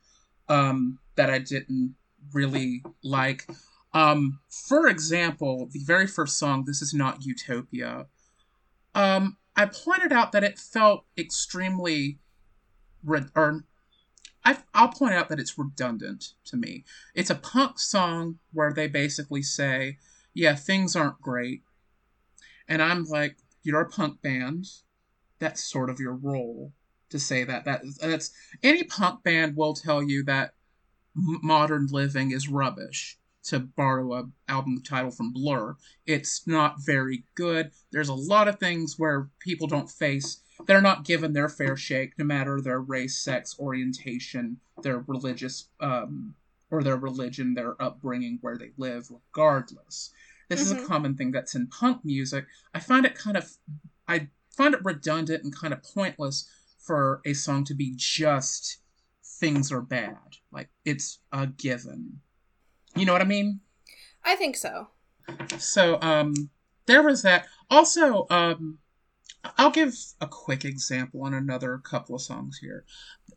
um, 0.48 0.98
that 1.16 1.28
I 1.28 1.38
didn't 1.38 1.94
really 2.32 2.82
like. 3.04 3.46
Um, 3.92 4.40
for 4.48 4.88
example, 4.88 5.68
the 5.70 5.80
very 5.84 6.06
first 6.06 6.38
song, 6.38 6.64
"This 6.64 6.80
Is 6.80 6.94
Not 6.94 7.26
Utopia," 7.26 8.06
um, 8.94 9.36
I 9.56 9.66
pointed 9.66 10.10
out 10.10 10.32
that 10.32 10.44
it 10.44 10.58
felt 10.58 11.04
extremely, 11.18 12.18
re- 13.02 13.28
or 13.34 13.64
I, 14.44 14.58
I'll 14.74 14.88
point 14.88 15.14
out 15.14 15.28
that 15.28 15.40
it's 15.40 15.58
redundant 15.58 16.34
to 16.46 16.56
me. 16.56 16.84
It's 17.14 17.30
a 17.30 17.34
punk 17.34 17.78
song 17.78 18.38
where 18.52 18.72
they 18.72 18.88
basically 18.88 19.42
say, 19.42 19.98
"Yeah, 20.32 20.54
things 20.54 20.96
aren't 20.96 21.20
great," 21.20 21.62
and 22.66 22.82
I'm 22.82 23.04
like, 23.04 23.36
"You're 23.62 23.80
a 23.80 23.88
punk 23.88 24.22
band. 24.22 24.66
That's 25.38 25.62
sort 25.62 25.90
of 25.90 26.00
your 26.00 26.14
role 26.14 26.72
to 27.10 27.18
say 27.18 27.44
that. 27.44 27.64
That 27.64 27.82
that's 28.00 28.30
any 28.62 28.84
punk 28.84 29.22
band 29.22 29.56
will 29.56 29.74
tell 29.74 30.02
you 30.02 30.22
that 30.24 30.54
modern 31.14 31.86
living 31.86 32.30
is 32.30 32.48
rubbish." 32.48 33.16
To 33.44 33.58
borrow 33.58 34.12
a 34.12 34.28
album 34.48 34.82
title 34.82 35.10
from 35.10 35.32
Blur, 35.32 35.76
it's 36.04 36.46
not 36.46 36.84
very 36.84 37.24
good. 37.34 37.72
There's 37.90 38.10
a 38.10 38.14
lot 38.14 38.48
of 38.48 38.60
things 38.60 38.98
where 38.98 39.30
people 39.38 39.66
don't 39.66 39.90
face 39.90 40.42
they're 40.66 40.80
not 40.80 41.04
given 41.04 41.32
their 41.32 41.48
fair 41.48 41.76
shake, 41.76 42.18
no 42.18 42.24
matter 42.24 42.60
their 42.60 42.80
race, 42.80 43.16
sex, 43.16 43.56
orientation, 43.58 44.60
their 44.82 44.98
religious, 45.00 45.68
um, 45.80 46.34
or 46.70 46.82
their 46.82 46.96
religion, 46.96 47.54
their 47.54 47.80
upbringing, 47.82 48.38
where 48.40 48.56
they 48.56 48.70
live, 48.76 49.10
regardless. 49.10 50.10
This 50.48 50.60
is 50.60 50.72
a 50.72 50.76
Mhm. 50.76 50.86
common 50.86 51.16
thing 51.16 51.30
that's 51.30 51.54
in 51.54 51.66
punk 51.68 52.04
music. 52.04 52.46
I 52.74 52.80
find 52.80 53.06
it 53.06 53.14
kind 53.14 53.36
of, 53.36 53.56
I 54.08 54.28
find 54.50 54.74
it 54.74 54.84
redundant 54.84 55.44
and 55.44 55.54
kind 55.54 55.72
of 55.72 55.82
pointless 55.82 56.48
for 56.78 57.20
a 57.24 57.34
song 57.34 57.64
to 57.64 57.74
be 57.74 57.92
just 57.96 58.78
things 59.22 59.70
are 59.72 59.80
bad. 59.80 60.36
Like 60.50 60.68
it's 60.84 61.20
a 61.32 61.46
given. 61.46 62.20
You 62.96 63.06
know 63.06 63.12
what 63.12 63.22
I 63.22 63.26
mean? 63.26 63.60
I 64.24 64.36
think 64.36 64.56
so. 64.56 64.88
So 65.58 65.98
um 66.02 66.50
there 66.86 67.02
was 67.02 67.22
that. 67.22 67.46
Also, 67.70 68.26
um 68.30 68.78
I'll 69.56 69.70
give 69.70 69.94
a 70.20 70.26
quick 70.26 70.64
example 70.64 71.22
on 71.22 71.34
another 71.34 71.78
couple 71.78 72.14
of 72.14 72.22
songs 72.22 72.58
here. 72.58 72.84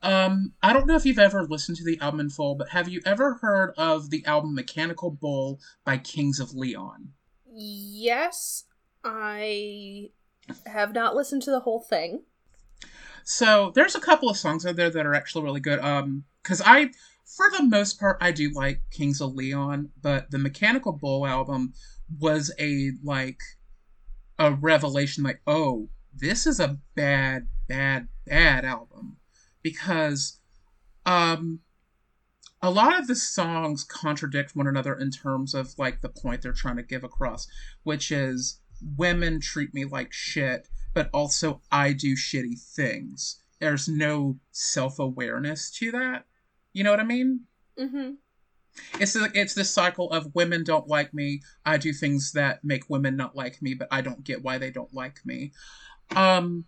Um 0.01 0.53
I 0.61 0.73
don't 0.73 0.87
know 0.87 0.95
if 0.95 1.05
you've 1.05 1.19
ever 1.19 1.43
listened 1.43 1.77
to 1.77 1.83
the 1.83 1.99
album 1.99 2.19
in 2.19 2.29
full, 2.29 2.55
but 2.55 2.69
have 2.69 2.89
you 2.89 3.01
ever 3.05 3.35
heard 3.35 3.73
of 3.77 4.09
the 4.09 4.25
album 4.25 4.55
Mechanical 4.55 5.11
Bull 5.11 5.59
by 5.85 5.97
Kings 5.97 6.39
of 6.39 6.53
Leon? 6.53 7.09
Yes, 7.55 8.65
I 9.03 10.09
have 10.65 10.93
not 10.93 11.15
listened 11.15 11.41
to 11.43 11.51
the 11.51 11.61
whole 11.61 11.81
thing. 11.81 12.23
So 13.23 13.71
there's 13.75 13.95
a 13.95 14.01
couple 14.01 14.29
of 14.29 14.37
songs 14.37 14.65
out 14.65 14.75
there 14.75 14.89
that 14.89 15.05
are 15.05 15.13
actually 15.13 15.43
really 15.43 15.59
good. 15.59 15.79
Um, 15.79 16.25
because 16.41 16.61
I, 16.65 16.91
for 17.25 17.49
the 17.51 17.63
most 17.63 17.99
part, 17.99 18.17
I 18.19 18.31
do 18.31 18.51
like 18.53 18.81
Kings 18.91 19.21
of 19.21 19.33
Leon, 19.33 19.89
but 20.01 20.29
the 20.29 20.39
Mechanical 20.39 20.91
Bull 20.91 21.25
album 21.25 21.73
was 22.19 22.51
a 22.59 22.91
like 23.01 23.39
a 24.43 24.51
revelation. 24.51 25.23
Like, 25.23 25.41
oh, 25.47 25.89
this 26.13 26.45
is 26.45 26.59
a 26.59 26.79
bad, 26.95 27.47
bad, 27.67 28.07
bad 28.25 28.65
album 28.65 29.17
because, 29.61 30.39
um, 31.05 31.59
a 32.61 32.71
lot 32.71 32.97
of 32.97 33.07
the 33.07 33.15
songs 33.15 33.83
contradict 33.83 34.55
one 34.55 34.67
another 34.67 34.93
in 34.93 35.11
terms 35.11 35.53
of 35.53 35.77
like 35.77 35.99
the 35.99 36.07
point 36.07 36.41
they're 36.41 36.53
trying 36.53 36.77
to 36.77 36.83
give 36.83 37.03
across, 37.03 37.45
which 37.83 38.09
is 38.09 38.61
women 38.95 39.41
treat 39.41 39.73
me 39.73 39.83
like 39.83 40.13
shit 40.13 40.69
but 40.93 41.09
also 41.13 41.61
I 41.71 41.93
do 41.93 42.15
shitty 42.15 42.59
things. 42.59 43.41
There's 43.59 43.87
no 43.87 44.37
self 44.51 44.99
awareness 44.99 45.71
to 45.71 45.91
that. 45.91 46.25
You 46.73 46.83
know 46.83 46.91
what 46.91 46.99
I 46.99 47.05
mean? 47.05 47.41
Mm-hmm. 47.79 48.11
It's 48.99 49.13
the, 49.13 49.31
it's 49.33 49.53
this 49.53 49.71
cycle 49.71 50.09
of 50.11 50.33
women 50.35 50.63
don't 50.63 50.87
like 50.87 51.13
me. 51.13 51.41
I 51.65 51.77
do 51.77 51.93
things 51.93 52.31
that 52.33 52.63
make 52.63 52.89
women 52.89 53.15
not 53.15 53.35
like 53.35 53.61
me, 53.61 53.73
but 53.73 53.87
I 53.91 54.01
don't 54.01 54.23
get 54.23 54.43
why 54.43 54.57
they 54.57 54.71
don't 54.71 54.93
like 54.93 55.25
me. 55.25 55.51
Um, 56.15 56.65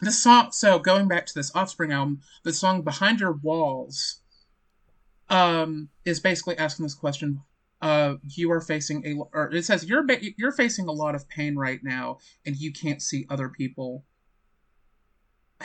the 0.00 0.12
song. 0.12 0.52
So 0.52 0.78
going 0.78 1.08
back 1.08 1.26
to 1.26 1.34
this 1.34 1.54
Offspring 1.54 1.92
album, 1.92 2.20
the 2.44 2.52
song 2.52 2.82
"Behind 2.82 3.20
Your 3.20 3.32
Walls," 3.32 4.20
um, 5.28 5.88
is 6.04 6.20
basically 6.20 6.56
asking 6.56 6.84
this 6.84 6.94
question: 6.94 7.42
uh, 7.80 8.14
you 8.24 8.50
are 8.50 8.60
facing 8.60 9.06
a, 9.06 9.14
or 9.36 9.52
it 9.54 9.64
says 9.64 9.84
you're 9.84 10.04
you're 10.36 10.52
facing 10.52 10.88
a 10.88 10.92
lot 10.92 11.14
of 11.14 11.28
pain 11.28 11.56
right 11.56 11.82
now, 11.82 12.18
and 12.44 12.56
you 12.56 12.72
can't 12.72 13.02
see 13.02 13.26
other 13.28 13.48
people 13.48 14.04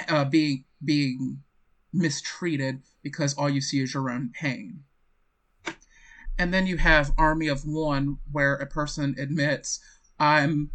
uh, 0.09 0.25
being 0.25 0.65
being 0.83 1.41
mistreated 1.91 2.81
because 3.03 3.33
all 3.35 3.49
you 3.49 3.61
see 3.61 3.81
is 3.81 3.93
your 3.93 4.09
own 4.09 4.31
pain. 4.33 4.83
And 6.43 6.53
then 6.53 6.67
you 6.67 6.75
have 6.75 7.13
Army 7.17 7.47
of 7.47 7.65
One, 7.65 8.17
where 8.29 8.56
a 8.56 8.65
person 8.65 9.15
admits, 9.17 9.79
"I'm, 10.19 10.71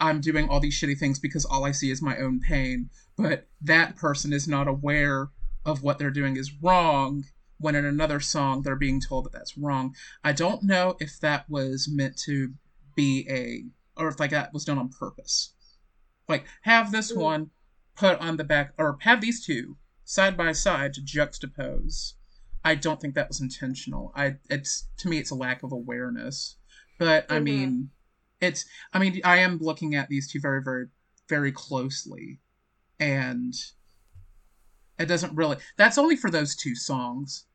I'm 0.00 0.22
doing 0.22 0.48
all 0.48 0.58
these 0.58 0.72
shitty 0.72 0.98
things 0.98 1.18
because 1.18 1.44
all 1.44 1.66
I 1.66 1.72
see 1.72 1.90
is 1.90 2.00
my 2.00 2.16
own 2.16 2.40
pain," 2.40 2.88
but 3.14 3.46
that 3.60 3.94
person 3.94 4.32
is 4.32 4.48
not 4.48 4.66
aware 4.66 5.28
of 5.66 5.82
what 5.82 5.98
they're 5.98 6.10
doing 6.10 6.38
is 6.38 6.62
wrong. 6.62 7.26
When 7.58 7.74
in 7.74 7.84
another 7.84 8.20
song 8.20 8.62
they're 8.62 8.74
being 8.74 9.02
told 9.02 9.26
that 9.26 9.32
that's 9.32 9.58
wrong. 9.58 9.94
I 10.24 10.32
don't 10.32 10.62
know 10.62 10.96
if 10.98 11.20
that 11.20 11.50
was 11.50 11.86
meant 11.86 12.16
to 12.20 12.54
be 12.96 13.26
a, 13.28 13.66
or 14.00 14.08
if 14.08 14.18
like 14.18 14.30
that 14.30 14.54
was 14.54 14.64
done 14.64 14.78
on 14.78 14.88
purpose. 14.88 15.52
Like 16.26 16.46
have 16.62 16.90
this 16.90 17.12
Mm. 17.12 17.16
one 17.20 17.50
put 17.96 18.18
on 18.18 18.38
the 18.38 18.44
back, 18.44 18.72
or 18.78 18.96
have 19.02 19.20
these 19.20 19.44
two 19.44 19.76
side 20.06 20.38
by 20.38 20.52
side 20.52 20.94
to 20.94 21.02
juxtapose. 21.02 22.14
I 22.64 22.74
don't 22.74 23.00
think 23.00 23.14
that 23.14 23.28
was 23.28 23.40
intentional. 23.40 24.12
I 24.14 24.36
it's 24.48 24.88
to 24.98 25.08
me 25.08 25.18
it's 25.18 25.30
a 25.30 25.34
lack 25.34 25.62
of 25.62 25.72
awareness. 25.72 26.56
But 26.98 27.26
I 27.30 27.38
Mhm. 27.38 27.44
mean, 27.44 27.90
it's 28.40 28.66
I 28.92 28.98
mean 28.98 29.20
I 29.24 29.38
am 29.38 29.58
looking 29.58 29.94
at 29.94 30.08
these 30.08 30.30
two 30.30 30.40
very 30.40 30.62
very 30.62 30.88
very 31.28 31.52
closely, 31.52 32.40
and 32.98 33.54
it 34.98 35.06
doesn't 35.06 35.34
really. 35.34 35.56
That's 35.76 35.96
only 35.98 36.16
for 36.16 36.30
those 36.30 36.54
two 36.54 36.74
songs. 36.74 37.46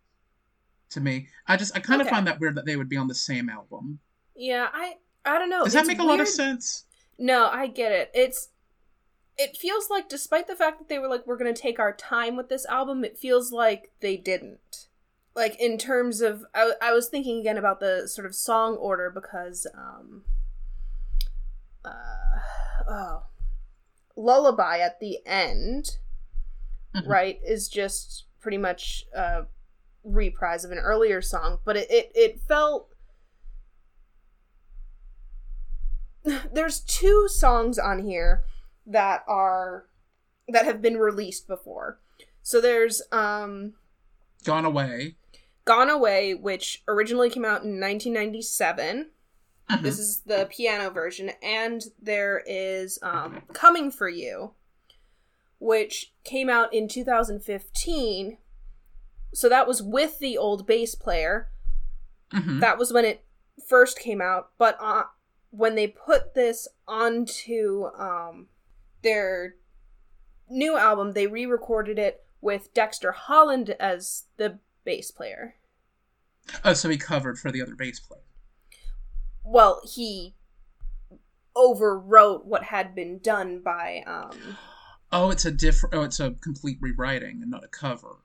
To 0.91 1.01
me, 1.01 1.27
I 1.47 1.57
just 1.57 1.75
I 1.75 1.79
kind 1.81 2.01
of 2.01 2.07
find 2.07 2.25
that 2.27 2.39
weird 2.39 2.55
that 2.55 2.65
they 2.65 2.77
would 2.77 2.89
be 2.89 2.97
on 2.97 3.07
the 3.07 3.15
same 3.15 3.49
album. 3.49 3.99
Yeah, 4.35 4.69
I 4.73 4.95
I 5.25 5.37
don't 5.39 5.49
know. 5.49 5.63
Does 5.63 5.73
that 5.73 5.79
It's 5.79 5.87
make 5.87 5.99
a 5.99 6.03
lot 6.03 6.19
of 6.21 6.27
sense? 6.27 6.85
No, 7.17 7.47
I 7.47 7.67
get 7.67 7.91
it. 7.91 8.11
It's 8.13 8.49
it 9.37 9.57
feels 9.57 9.89
like 9.89 10.07
despite 10.07 10.47
the 10.47 10.55
fact 10.55 10.79
that 10.79 10.87
they 10.87 10.99
were 10.99 11.07
like 11.07 11.27
we're 11.27 11.37
going 11.37 11.53
to 11.53 11.61
take 11.61 11.79
our 11.79 11.93
time 11.93 12.35
with 12.35 12.49
this 12.49 12.65
album, 12.65 13.03
it 13.03 13.17
feels 13.17 13.51
like 13.51 13.91
they 13.99 14.15
didn't. 14.15 14.87
Like 15.35 15.59
in 15.59 15.77
terms 15.77 16.21
of 16.21 16.45
I, 16.53 16.71
I 16.81 16.93
was 16.93 17.09
thinking 17.09 17.39
again 17.39 17.57
about 17.57 17.79
the 17.79 18.07
sort 18.07 18.25
of 18.25 18.33
song 18.35 18.75
order 18.77 19.09
because 19.09 19.67
um 19.77 20.23
uh 21.83 21.89
oh 22.87 23.23
lullaby 24.15 24.79
at 24.79 24.99
the 24.99 25.19
end 25.25 25.97
Mhm. 26.95 27.07
right 27.07 27.39
is 27.43 27.67
just 27.67 28.23
pretty 28.39 28.57
much 28.57 29.03
a 29.13 29.47
reprise 30.05 30.63
of 30.63 30.71
an 30.71 30.77
earlier 30.77 31.21
song 31.21 31.59
but 31.65 31.75
it 31.75 31.91
it, 31.91 32.11
it 32.15 32.39
felt 32.47 32.89
there's 36.53 36.79
two 36.79 37.27
songs 37.27 37.77
on 37.77 37.99
here 38.05 38.43
that 38.85 39.23
are 39.27 39.87
that 40.47 40.63
have 40.65 40.81
been 40.81 40.97
released 40.97 41.47
before 41.47 41.99
so 42.41 42.61
there's 42.61 43.01
um 43.11 43.73
Gone 44.43 44.63
away. 44.63 45.15
Gone 45.65 45.89
away 45.89 46.33
which 46.33 46.83
originally 46.87 47.29
came 47.29 47.43
out 47.45 47.63
in 47.63 47.79
1997 47.79 49.11
Mhm. 49.69 49.81
this 49.81 49.97
is 49.97 50.21
the 50.21 50.47
piano 50.51 50.91
version 50.91 51.31
and 51.41 51.85
there 51.99 52.43
is 52.45 52.99
um 53.01 53.41
coming 53.53 53.89
for 53.91 54.07
you 54.07 54.53
which 55.57 56.13
came 56.23 56.49
out 56.49 56.73
in 56.73 56.87
2015. 56.87 58.37
So 59.33 59.49
that 59.49 59.67
was 59.67 59.81
with 59.81 60.19
the 60.19 60.37
old 60.37 60.67
bass 60.67 60.93
player. 60.95 61.49
Mhm. 62.31 62.59
That 62.59 62.77
was 62.77 62.91
when 62.93 63.05
it 63.05 63.23
first 63.65 63.97
came 63.97 64.21
out, 64.21 64.51
but 64.57 64.77
uh, 64.79 65.05
when 65.51 65.75
they 65.75 65.87
put 65.87 66.33
this 66.33 66.67
onto 66.87 67.85
um, 67.97 68.49
their 69.01 69.55
new 70.49 70.77
album, 70.77 71.13
they 71.13 71.25
re-recorded 71.25 71.97
it 71.97 72.23
with 72.41 72.73
Dexter 72.73 73.13
Holland 73.13 73.71
as 73.79 74.25
the 74.37 74.59
bass 74.85 75.11
player. 75.11 75.55
Oh, 76.63 76.73
so 76.73 76.89
he 76.89 76.97
covered 76.97 77.39
for 77.39 77.51
the 77.51 77.61
other 77.61 77.75
bass 77.75 77.99
player. 77.99 78.21
Well, 79.43 79.81
he 79.83 80.35
overwrote 81.55 82.45
what 82.45 82.63
had 82.63 82.93
been 82.93 83.19
done 83.19 83.61
by 83.63 84.03
um 84.05 84.57
Oh, 85.11 85.29
it's 85.29 85.45
a 85.45 85.51
different. 85.51 85.95
Oh, 85.95 86.01
it's 86.03 86.19
a 86.19 86.31
complete 86.31 86.77
rewriting 86.81 87.41
and 87.41 87.49
not 87.49 87.63
a 87.63 87.67
cover 87.67 88.17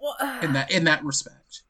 well, 0.00 0.16
in 0.42 0.52
that 0.52 0.70
in 0.70 0.84
that 0.84 1.04
respect. 1.04 1.62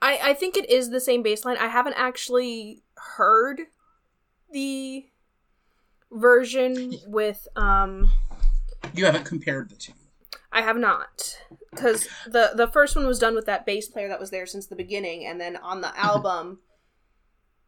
I 0.00 0.18
I 0.22 0.34
think 0.34 0.56
it 0.56 0.70
is 0.70 0.90
the 0.90 1.00
same 1.00 1.22
bass 1.22 1.44
line. 1.44 1.56
I 1.56 1.68
haven't 1.68 1.94
actually 1.94 2.82
heard 2.96 3.62
the 4.52 5.06
version 6.12 6.94
with 7.06 7.48
um 7.56 8.10
You 8.94 9.06
haven't 9.06 9.24
compared 9.24 9.70
the 9.70 9.76
two. 9.76 9.92
I 10.54 10.62
have 10.62 10.76
not 10.76 11.36
because 11.72 12.08
the 12.26 12.52
the 12.54 12.68
first 12.68 12.94
one 12.94 13.06
was 13.06 13.18
done 13.18 13.34
with 13.34 13.44
that 13.46 13.66
bass 13.66 13.88
player 13.88 14.08
that 14.08 14.20
was 14.20 14.30
there 14.30 14.46
since 14.46 14.68
the 14.68 14.76
beginning, 14.76 15.26
and 15.26 15.40
then 15.40 15.56
on 15.56 15.80
the 15.80 15.92
album, 15.98 16.60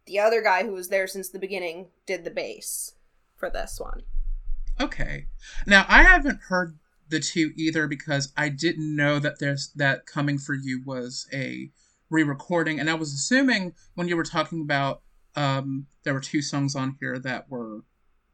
the 0.06 0.20
other 0.20 0.40
guy 0.40 0.62
who 0.62 0.72
was 0.72 0.88
there 0.88 1.08
since 1.08 1.28
the 1.28 1.40
beginning 1.40 1.88
did 2.06 2.24
the 2.24 2.30
bass 2.30 2.94
for 3.34 3.50
this 3.50 3.80
one. 3.80 4.02
Okay. 4.80 5.26
Now 5.66 5.84
I 5.88 6.04
haven't 6.04 6.42
heard 6.42 6.78
the 7.08 7.18
two 7.18 7.52
either 7.56 7.88
because 7.88 8.32
I 8.36 8.50
didn't 8.50 8.94
know 8.94 9.18
that 9.18 9.40
there's 9.40 9.72
that 9.74 10.06
coming 10.06 10.38
for 10.38 10.54
you 10.54 10.80
was 10.86 11.26
a 11.32 11.70
re-recording, 12.08 12.78
and 12.78 12.88
I 12.88 12.94
was 12.94 13.12
assuming 13.12 13.74
when 13.96 14.06
you 14.06 14.16
were 14.16 14.24
talking 14.24 14.60
about 14.60 15.02
um 15.34 15.88
there 16.04 16.14
were 16.14 16.20
two 16.20 16.40
songs 16.40 16.76
on 16.76 16.96
here 17.00 17.18
that 17.18 17.50
were 17.50 17.80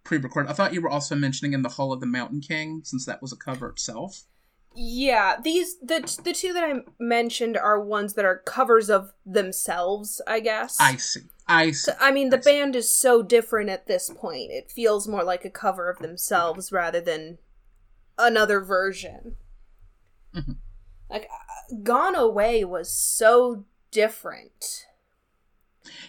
pre-recorded. 0.05 0.51
I 0.51 0.53
thought 0.53 0.75
you 0.75 0.83
were 0.83 0.91
also 0.91 1.15
mentioning 1.15 1.55
in 1.55 1.62
the 1.62 1.71
Hall 1.71 1.91
of 1.91 2.01
the 2.01 2.07
Mountain 2.07 2.43
King 2.43 2.83
since 2.85 3.07
that 3.07 3.23
was 3.23 3.33
a 3.33 3.37
cover 3.37 3.71
itself. 3.71 4.25
Yeah, 4.75 5.37
these 5.43 5.79
the 5.81 6.01
the 6.25 6.33
two 6.33 6.53
that 6.53 6.65
I 6.65 6.81
mentioned 6.99 7.57
are 7.57 7.81
ones 7.81 8.15
that 8.15 8.25
are 8.25 8.39
covers 8.39 8.89
of 8.89 9.13
themselves, 9.27 10.21
I 10.27 10.41
guess. 10.41 10.79
I 10.81 10.97
see. 10.97 11.21
I 11.47 11.67
see. 11.73 11.91
So, 11.91 11.95
I 12.01 12.11
mean, 12.13 12.31
the 12.31 12.39
I 12.39 12.41
band 12.41 12.77
is 12.77 12.93
so 12.93 13.23
different 13.23 13.69
at 13.69 13.87
this 13.87 14.11
point. 14.11 14.51
It 14.51 14.71
feels 14.71 15.07
more 15.07 15.25
like 15.25 15.45
a 15.45 15.51
cover 15.51 15.91
of 15.91 15.99
themselves 15.99 16.73
rather 16.73 17.01
than 17.01 17.39
another 18.19 18.61
version. 18.61 19.37
Mhm. 20.35 20.57
Like, 21.11 21.25
uh, 21.25 21.75
Gone 21.83 22.15
Away 22.15 22.65
was 22.65 22.95
so 22.95 23.67
different. 23.91 24.87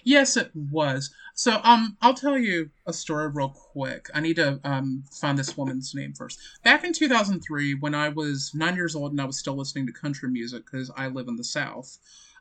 Yes, 0.03 0.37
it 0.37 0.51
was. 0.53 1.13
So, 1.35 1.59
um, 1.63 1.97
I'll 2.01 2.13
tell 2.13 2.37
you 2.37 2.69
a 2.85 2.93
story 2.93 3.27
real 3.27 3.49
quick. 3.49 4.09
I 4.13 4.19
need 4.19 4.35
to 4.35 4.59
um 4.63 5.03
find 5.11 5.37
this 5.37 5.57
woman's 5.57 5.93
name 5.95 6.13
first. 6.13 6.39
Back 6.63 6.83
in 6.83 6.93
2003, 6.93 7.75
when 7.75 7.95
I 7.95 8.09
was 8.09 8.51
nine 8.53 8.75
years 8.75 8.95
old 8.95 9.11
and 9.11 9.21
I 9.21 9.25
was 9.25 9.37
still 9.37 9.55
listening 9.55 9.87
to 9.87 9.93
country 9.93 10.29
music 10.29 10.65
because 10.65 10.91
I 10.95 11.07
live 11.07 11.27
in 11.27 11.35
the 11.35 11.43
South, 11.43 11.97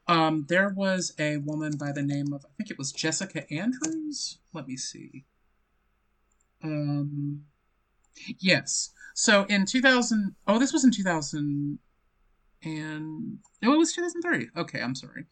um, 0.09 0.47
there 0.49 0.69
was 0.71 1.15
a 1.19 1.39
woman 1.39 1.77
by 1.77 1.93
the 1.93 2.03
name 2.03 2.33
of 2.33 2.45
I 2.45 2.53
think 2.57 2.71
it 2.71 2.79
was 2.79 2.93
Jessica 2.93 3.51
Andrews. 3.53 4.39
Let 4.53 4.69
me 4.69 4.77
see. 4.77 5.25
Um, 6.63 7.45
yes. 8.39 8.91
So 9.15 9.45
in 9.45 9.67
2000, 9.67 10.35
oh, 10.47 10.59
this 10.59 10.73
was 10.73 10.85
in 10.85 10.91
2000, 10.91 11.79
and 12.65 13.39
no, 13.61 13.75
it 13.75 13.79
was 13.79 13.93
2003. 13.93 14.51
Okay, 14.57 14.81
I'm 14.81 14.95
sorry. 14.95 15.27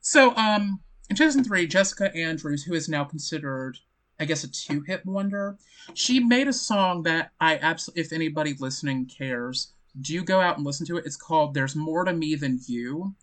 So, 0.00 0.34
um, 0.36 0.80
in 1.10 1.16
2003, 1.16 1.66
Jessica 1.66 2.14
Andrews, 2.14 2.64
who 2.64 2.74
is 2.74 2.88
now 2.88 3.04
considered, 3.04 3.78
I 4.20 4.24
guess, 4.24 4.44
a 4.44 4.48
two 4.48 4.82
hit 4.82 5.04
wonder, 5.06 5.56
she 5.94 6.20
made 6.20 6.48
a 6.48 6.52
song 6.52 7.02
that 7.04 7.32
I 7.40 7.58
absolutely, 7.58 8.02
if 8.02 8.12
anybody 8.12 8.54
listening 8.58 9.06
cares, 9.06 9.72
do 10.00 10.22
go 10.22 10.40
out 10.40 10.56
and 10.56 10.66
listen 10.66 10.86
to 10.86 10.96
it. 10.96 11.06
It's 11.06 11.16
called 11.16 11.54
There's 11.54 11.74
More 11.74 12.04
to 12.04 12.12
Me 12.12 12.34
Than 12.34 12.60
You. 12.66 13.14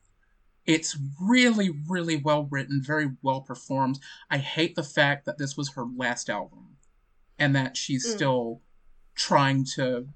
It's 0.66 0.98
really, 1.22 1.70
really 1.88 2.16
well 2.18 2.48
written, 2.50 2.82
very 2.82 3.12
well 3.22 3.42
performed. 3.42 4.00
I 4.32 4.40
hate 4.40 4.76
the 4.76 4.84
fact 4.84 5.26
that 5.26 5.38
this 5.38 5.56
was 5.56 5.74
her 5.74 5.86
last 5.96 6.28
album 6.30 6.78
and 7.38 7.56
that 7.56 7.78
she's 7.78 8.06
Mm. 8.06 8.16
still 8.16 8.62
trying 9.14 9.64
to, 9.76 10.08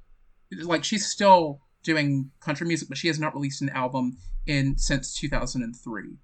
like, 0.51 0.83
she's 0.83 1.05
still 1.05 1.61
doing 1.83 2.31
country 2.39 2.67
music, 2.67 2.89
but 2.89 2.97
she 2.97 3.07
has 3.07 3.19
not 3.19 3.35
released 3.35 3.61
an 3.61 3.69
album 3.69 4.17
in 4.47 4.75
since 4.77 5.13
2003. 5.13 6.17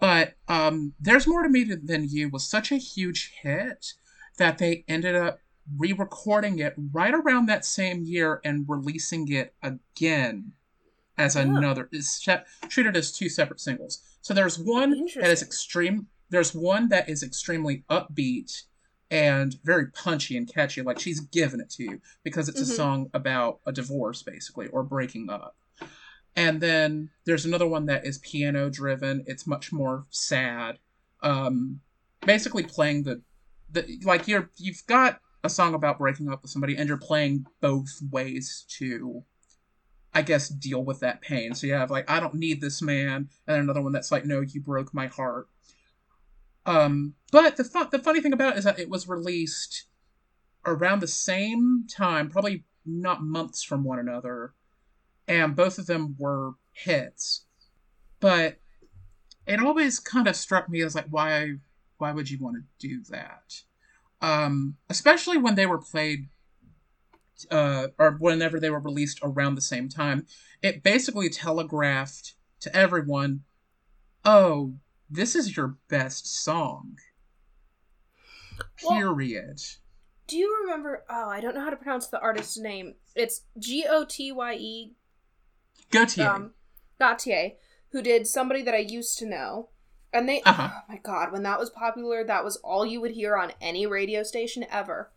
But 0.00 0.34
um, 0.48 0.94
There's 0.98 1.26
More 1.26 1.42
to 1.42 1.48
Me 1.48 1.62
Than 1.64 2.08
You 2.08 2.30
was 2.30 2.46
such 2.46 2.72
a 2.72 2.76
huge 2.76 3.32
hit 3.42 3.92
that 4.38 4.58
they 4.58 4.84
ended 4.88 5.14
up 5.14 5.40
re 5.76 5.92
recording 5.92 6.58
it 6.58 6.74
right 6.92 7.14
around 7.14 7.46
that 7.46 7.64
same 7.64 8.02
year 8.02 8.40
and 8.44 8.64
releasing 8.66 9.30
it 9.30 9.54
again 9.62 10.52
as 11.18 11.36
another. 11.36 11.88
It's 11.92 12.26
treated 12.68 12.96
as 12.96 13.12
two 13.12 13.28
separate 13.28 13.60
singles. 13.60 14.00
So 14.22 14.32
there's 14.32 14.58
one 14.58 15.06
that 15.14 15.30
is 15.30 15.42
extreme. 15.42 16.06
There's 16.30 16.54
one 16.54 16.88
that 16.88 17.08
is 17.08 17.22
extremely 17.22 17.84
upbeat 17.90 18.62
and 19.10 19.56
very 19.64 19.88
punchy 19.88 20.36
and 20.36 20.52
catchy. 20.52 20.80
Like 20.82 20.98
she's 20.98 21.20
giving 21.20 21.60
it 21.60 21.68
to 21.70 21.82
you 21.82 22.00
because 22.22 22.48
it's 22.48 22.60
Mhm. 22.60 22.70
a 22.70 22.74
song 22.74 23.10
about 23.12 23.60
a 23.66 23.72
divorce, 23.72 24.22
basically, 24.22 24.68
or 24.68 24.82
breaking 24.82 25.28
up. 25.28 25.56
And 26.36 26.60
then 26.60 27.10
there's 27.24 27.44
another 27.44 27.66
one 27.66 27.86
that 27.86 28.06
is 28.06 28.18
piano 28.18 28.70
driven. 28.70 29.24
It's 29.26 29.46
much 29.46 29.72
more 29.72 30.06
sad. 30.10 30.78
Um, 31.22 31.80
basically 32.24 32.62
playing 32.62 33.02
the, 33.02 33.22
the 33.70 34.00
like 34.04 34.28
you're 34.28 34.50
you've 34.56 34.86
got 34.86 35.20
a 35.42 35.48
song 35.48 35.74
about 35.74 35.98
breaking 35.98 36.30
up 36.30 36.42
with 36.42 36.50
somebody 36.50 36.76
and 36.76 36.88
you're 36.88 36.98
playing 36.98 37.46
both 37.60 38.00
ways 38.10 38.64
to 38.78 39.24
I 40.12 40.22
guess 40.22 40.48
deal 40.48 40.84
with 40.84 41.00
that 41.00 41.20
pain. 41.20 41.54
So 41.54 41.66
you 41.66 41.74
have 41.74 41.90
like 41.90 42.10
I 42.10 42.20
don't 42.20 42.34
need 42.34 42.60
this 42.60 42.82
man, 42.82 43.28
and 43.46 43.56
another 43.56 43.82
one 43.82 43.92
that's 43.92 44.10
like 44.10 44.24
no, 44.24 44.40
you 44.40 44.60
broke 44.60 44.92
my 44.92 45.06
heart. 45.06 45.48
Um, 46.66 47.14
but 47.32 47.56
the 47.56 47.64
fun, 47.64 47.88
the 47.90 47.98
funny 47.98 48.20
thing 48.20 48.32
about 48.32 48.54
it 48.54 48.58
is 48.58 48.64
that 48.64 48.78
it 48.78 48.90
was 48.90 49.08
released 49.08 49.86
around 50.66 51.00
the 51.00 51.06
same 51.06 51.86
time, 51.88 52.28
probably 52.28 52.64
not 52.84 53.22
months 53.22 53.62
from 53.62 53.84
one 53.84 53.98
another, 53.98 54.54
and 55.30 55.54
both 55.54 55.78
of 55.78 55.86
them 55.86 56.16
were 56.18 56.54
hits. 56.72 57.44
But 58.18 58.58
it 59.46 59.60
always 59.60 60.00
kind 60.00 60.26
of 60.26 60.34
struck 60.34 60.68
me 60.68 60.82
as 60.82 60.94
like 60.94 61.06
why 61.08 61.54
why 61.98 62.12
would 62.12 62.28
you 62.28 62.38
want 62.38 62.56
to 62.56 62.88
do 62.88 63.02
that? 63.10 63.62
Um, 64.20 64.76
especially 64.90 65.38
when 65.38 65.54
they 65.54 65.66
were 65.66 65.78
played 65.78 66.28
uh, 67.50 67.88
or 67.98 68.16
whenever 68.18 68.58
they 68.58 68.70
were 68.70 68.80
released 68.80 69.20
around 69.22 69.54
the 69.54 69.60
same 69.62 69.88
time, 69.88 70.26
it 70.62 70.82
basically 70.82 71.30
telegraphed 71.30 72.34
to 72.60 72.74
everyone, 72.76 73.44
"Oh, 74.24 74.74
this 75.08 75.34
is 75.36 75.56
your 75.56 75.76
best 75.88 76.26
song." 76.26 76.96
Well- 78.84 78.98
Period. 78.98 79.60
Do 80.26 80.36
you 80.36 80.60
remember? 80.62 81.04
Oh, 81.10 81.28
I 81.28 81.40
don't 81.40 81.54
know 81.56 81.64
how 81.64 81.70
to 81.70 81.76
pronounce 81.76 82.06
the 82.06 82.20
artist's 82.20 82.56
name. 82.56 82.94
It's 83.16 83.42
G 83.58 83.84
O 83.88 84.04
T 84.04 84.30
Y 84.32 84.54
E 84.54 84.94
Gotye. 85.90 86.26
um, 86.26 86.54
Gotye, 87.00 87.56
who 87.92 88.02
did 88.02 88.26
somebody 88.26 88.62
that 88.62 88.74
I 88.74 88.78
used 88.78 89.18
to 89.18 89.26
know. 89.26 89.70
And 90.12 90.28
they, 90.28 90.42
Uh-huh. 90.42 90.68
oh 90.72 90.80
my 90.88 90.98
god, 90.98 91.30
when 91.32 91.44
that 91.44 91.58
was 91.60 91.70
popular, 91.70 92.24
that 92.24 92.44
was 92.44 92.56
all 92.58 92.84
you 92.84 93.00
would 93.00 93.12
hear 93.12 93.36
on 93.36 93.52
any 93.60 93.86
radio 93.86 94.22
station 94.24 94.64
ever. 94.70 95.10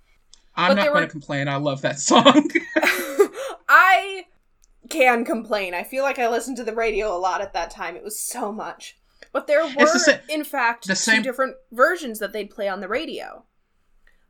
I'm 0.55 0.71
but 0.71 0.75
not 0.75 0.83
going 0.85 0.95
were- 1.01 1.05
to 1.07 1.11
complain. 1.11 1.47
I 1.47 1.55
love 1.55 1.81
that 1.81 1.99
song. 1.99 2.47
I 3.67 4.25
can 4.89 5.25
complain. 5.25 5.73
I 5.73 5.83
feel 5.83 6.03
like 6.03 6.19
I 6.19 6.29
listened 6.29 6.57
to 6.57 6.63
the 6.63 6.75
radio 6.75 7.15
a 7.15 7.17
lot 7.17 7.41
at 7.41 7.53
that 7.53 7.71
time. 7.71 7.95
It 7.95 8.03
was 8.03 8.19
so 8.19 8.51
much. 8.51 8.97
But 9.31 9.47
there 9.47 9.63
were, 9.65 9.73
the 9.73 9.99
sa- 9.99 10.17
in 10.29 10.43
fact, 10.43 10.83
the 10.85 10.93
two 10.93 10.95
same- 10.95 11.23
different 11.23 11.55
versions 11.71 12.19
that 12.19 12.33
they'd 12.33 12.49
play 12.51 12.67
on 12.67 12.81
the 12.81 12.87
radio. 12.87 13.45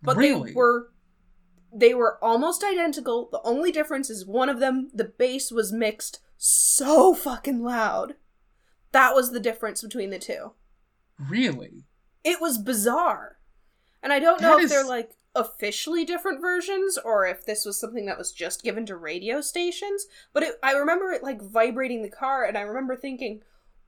But 0.01 0.15
Really? 0.17 0.51
they 0.51 0.55
were 0.55 0.89
they 1.75 1.93
were 1.93 2.23
almost 2.23 2.63
identical. 2.63 3.27
The 3.31 3.41
only 3.43 3.71
difference 3.71 4.09
is 4.09 4.25
one 4.27 4.47
of 4.47 4.59
them, 4.59 4.91
the 4.93 5.05
bass 5.05 5.51
was 5.51 5.73
mixed 5.73 6.19
so 6.45 7.13
fucking 7.13 7.63
loud. 7.63 8.15
That 8.91 9.15
was 9.15 9.31
the 9.31 9.39
difference 9.39 9.81
between 9.81 10.09
the 10.09 10.19
two. 10.19 10.51
really? 11.17 11.85
It 12.25 12.41
was 12.41 12.57
bizarre. 12.57 13.37
And 14.01 14.11
I 14.11 14.19
don't 14.19 14.41
know 14.41 14.51
That 14.51 14.59
if 14.59 14.63
is- 14.65 14.71
they're 14.71 14.85
like 14.85 15.11
officially 15.35 16.03
different 16.05 16.41
versions 16.41 16.97
or 16.97 17.25
if 17.25 17.45
this 17.45 17.63
was 17.65 17.79
something 17.79 18.05
that 18.07 18.17
was 18.17 18.31
just 18.33 18.61
given 18.63 18.85
to 18.87 18.95
radio 18.97 19.39
stations, 19.41 20.05
but 20.33 20.43
it, 20.43 20.55
I 20.61 20.73
remember 20.73 21.11
it 21.11 21.23
like 21.23 21.41
vibrating 21.41 22.01
the 22.01 22.09
car 22.09 22.43
and 22.45 22.57
I 22.57 22.61
remember 22.61 22.95
thinking, 22.95 23.41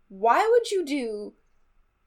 why 0.08 0.48
would 0.52 0.72
you 0.72 0.86
do 0.86 1.34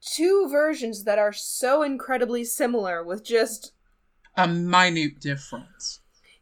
two 0.01 0.47
versions 0.49 1.03
that 1.03 1.19
are 1.19 1.33
so 1.33 1.83
incredibly 1.83 2.43
similar 2.43 3.03
with 3.03 3.23
just 3.23 3.73
A 4.35 4.47
minute 4.47 5.19
difference. 5.19 5.99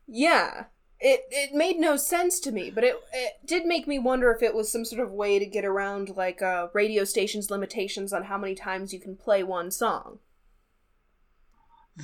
yeah. 0.08 0.66
It 1.00 1.22
it 1.30 1.54
made 1.54 1.78
no 1.78 1.96
sense 1.96 2.40
to 2.42 2.52
me, 2.52 2.70
but 2.70 2.84
it 2.84 2.96
it 3.14 3.34
did 3.46 3.66
make 3.66 3.88
me 3.88 4.00
wonder 4.00 4.32
if 4.32 4.42
it 4.42 4.56
was 4.56 4.72
some 4.72 4.86
sort 4.86 5.02
of 5.02 5.12
way 5.12 5.40
to 5.40 5.46
get 5.46 5.66
around 5.66 6.16
like 6.16 6.42
uh, 6.42 6.68
radio 6.74 7.04
stations' 7.04 7.52
limitations 7.52 8.12
on 8.12 8.24
how 8.24 8.38
many 8.38 8.56
times 8.56 8.94
you 8.94 9.00
can 9.00 9.16
play 9.16 9.44
one 9.44 9.72
song. 9.72 10.20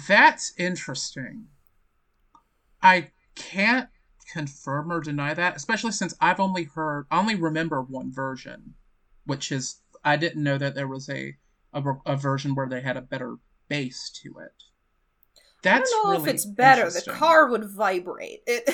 That's 0.07 0.53
interesting. 0.57 1.47
I 2.81 3.11
can't 3.35 3.89
confirm 4.31 4.91
or 4.91 4.99
deny 4.99 5.33
that, 5.33 5.55
especially 5.55 5.91
since 5.91 6.15
I've 6.19 6.39
only 6.39 6.63
heard, 6.63 7.05
I 7.11 7.19
only 7.19 7.35
remember 7.35 7.81
one 7.81 8.11
version, 8.11 8.73
which 9.25 9.51
is 9.51 9.81
I 10.03 10.17
didn't 10.17 10.43
know 10.43 10.57
that 10.57 10.75
there 10.75 10.87
was 10.87 11.09
a 11.09 11.35
a, 11.73 11.83
a 12.05 12.15
version 12.15 12.53
where 12.53 12.67
they 12.67 12.81
had 12.81 12.97
a 12.97 13.01
better 13.01 13.37
bass 13.67 14.11
to 14.21 14.39
it. 14.39 14.63
That's 15.63 15.89
I 15.89 15.93
don't 15.93 16.03
know 16.03 16.11
really 16.11 16.29
if 16.29 16.35
it's 16.35 16.45
better. 16.45 16.89
The 16.89 17.11
car 17.11 17.49
would 17.49 17.65
vibrate. 17.65 18.43
It. 18.47 18.69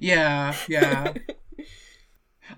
yeah, 0.00 0.54
yeah. 0.68 1.14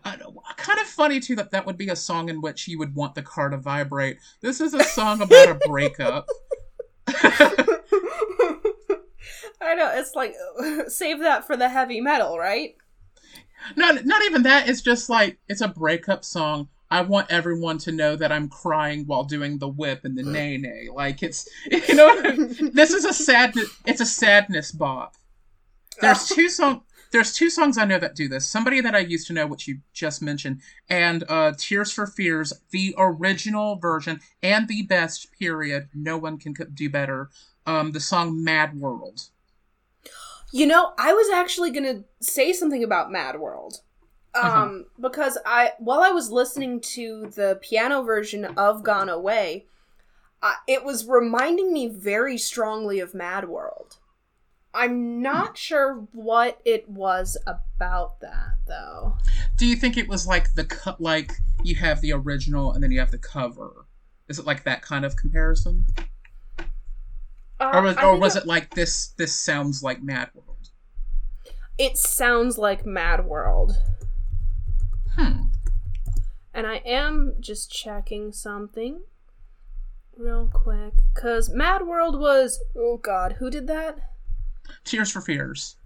Uh, 0.05 0.17
kind 0.57 0.81
of 0.81 0.87
funny 0.87 1.21
too 1.21 1.37
that 1.37 1.51
that 1.51 1.67
would 1.67 1.77
be 1.77 1.91
a 1.91 1.95
song 1.95 2.29
in 2.29 2.41
which 2.41 2.67
you 2.67 2.79
would 2.79 2.95
want 2.95 3.15
the 3.15 3.23
car 3.23 3.51
to 3.51 3.59
vibrate. 3.59 4.19
This 4.41 4.61
is 4.61 4.75
a 4.75 4.83
song 4.83 5.21
about 5.21 5.51
a 5.51 5.55
breakup. 5.69 6.27
I 7.07 7.67
know 9.77 9.93
it's 9.95 10.15
like 10.15 10.35
save 10.89 11.21
that 11.21 11.47
for 11.47 11.57
the 11.57 11.69
heavy 11.69 12.01
metal, 12.01 12.39
right? 12.39 12.75
Not 13.77 14.05
not 14.05 14.25
even 14.25 14.43
that. 14.45 14.69
It's 14.69 14.81
just 14.81 15.09
like 15.09 15.39
it's 15.49 15.61
a 15.61 15.69
breakup 15.69 16.25
song. 16.25 16.69
I 16.93 17.01
want 17.01 17.31
everyone 17.31 17.79
to 17.79 17.91
know 17.91 18.17
that 18.17 18.31
I'm 18.31 18.51
crying 18.51 19.07
while 19.07 19.25
doing 19.25 19.57
the 19.57 19.67
whip 19.67 20.05
and 20.05 20.17
the 20.17 20.23
nay 20.23 20.59
nay. 20.59 20.89
Like 20.93 21.23
it's 21.23 21.49
you 21.71 21.95
know 21.95 22.21
this 22.75 22.93
is 22.93 23.07
a 23.07 23.15
sadness. 23.15 23.71
It's 23.87 24.03
a 24.03 24.07
sadness 24.07 24.73
bop. 24.73 25.17
There's 26.03 26.29
two 26.29 26.51
song. 26.51 26.83
There's 27.11 27.33
two 27.33 27.49
songs 27.49 27.79
I 27.79 27.87
know 27.87 27.99
that 27.99 28.15
do 28.15 28.29
this. 28.29 28.47
Somebody 28.47 28.83
that 28.83 28.95
I 28.95 28.99
used 28.99 29.27
to 29.29 29.33
know, 29.33 29.47
which 29.47 29.67
you 29.67 29.79
just 29.95 30.21
mentioned, 30.21 30.61
and 30.91 31.25
uh, 31.31 31.53
"Tears 31.57 31.91
for 31.91 32.07
Fears," 32.07 32.53
the 32.73 32.95
original 32.99 33.77
version 33.77 34.21
and 34.43 34.69
the 34.69 34.83
best. 34.83 35.33
Period. 35.33 35.89
No 35.95 36.19
one 36.19 36.37
can 36.37 36.55
do 36.75 36.91
better. 36.91 37.31
Um, 37.65 37.93
the 37.93 38.01
song 38.01 38.45
"Mad 38.45 38.79
World." 38.79 39.31
You 40.53 40.67
know, 40.67 40.93
I 40.99 41.15
was 41.15 41.31
actually 41.31 41.71
gonna 41.71 42.05
say 42.21 42.53
something 42.53 42.85
about 42.85 43.11
Mad 43.11 43.41
World. 43.41 43.81
Um, 44.35 44.45
uh-huh. 44.45 44.79
because 44.99 45.39
I 45.45 45.73
while 45.79 46.01
I 46.01 46.11
was 46.11 46.31
listening 46.31 46.81
to 46.81 47.31
the 47.35 47.59
piano 47.61 48.03
version 48.03 48.45
of 48.45 48.83
Gone 48.83 49.11
Away, 49.11 49.67
uh, 50.43 50.55
it 50.67 50.85
was 50.85 51.07
reminding 51.07 51.73
me 51.73 51.89
very 51.89 52.39
strongly 52.39 52.99
of 52.99 53.15
Mad 53.15 53.49
World. 53.49 53.99
I'm 54.75 55.21
not 55.21 55.51
hmm. 55.51 55.55
sure 55.55 56.09
what 56.13 56.61
it 56.65 56.89
was 56.89 57.37
about 57.47 58.21
that 58.21 58.57
though. 58.67 59.19
Do 59.57 59.67
you 59.67 59.77
think 59.77 59.97
it 59.97 60.09
was 60.09 60.27
like 60.27 60.55
the 60.55 60.65
cut 60.65 61.01
like 61.01 61.33
you 61.63 61.75
have 61.77 62.01
the 62.01 62.13
original 62.13 62.73
and 62.73 62.83
then 62.83 62.91
you 62.91 63.01
have 63.01 63.11
the 63.11 63.19
cover? 63.19 63.87
Is 64.29 64.39
it 64.39 64.47
like 64.47 64.65
that 64.65 64.83
kind 64.83 65.05
of 65.05 65.17
comparison? 65.17 65.85
Uh, 67.61 67.71
or 67.75 67.83
was, 67.83 67.97
or 67.99 68.17
was 68.17 68.37
it 68.37 68.47
like 68.47 68.75
this? 68.75 69.09
This 69.19 69.35
sounds 69.35 69.83
like 69.83 70.03
Mad 70.03 70.31
World. 70.35 70.71
It 71.79 71.97
sounds 71.97 72.59
like 72.59 72.87
Mad 72.87 73.27
World. 73.27 73.77
Hmm. 75.17 75.43
And 76.55 76.67
I 76.67 76.77
am 76.85 77.35
just 77.41 77.71
checking 77.71 78.33
something 78.33 79.03
real 80.17 80.51
quick 80.53 80.95
because 81.15 81.51
Mad 81.51 81.87
World 81.87 82.19
was 82.19 82.61
oh 82.77 82.99
god, 82.99 83.37
who 83.39 83.51
did 83.51 83.67
that? 83.67 83.99
Tears 84.85 85.11
for 85.11 85.21
Fears. 85.21 85.77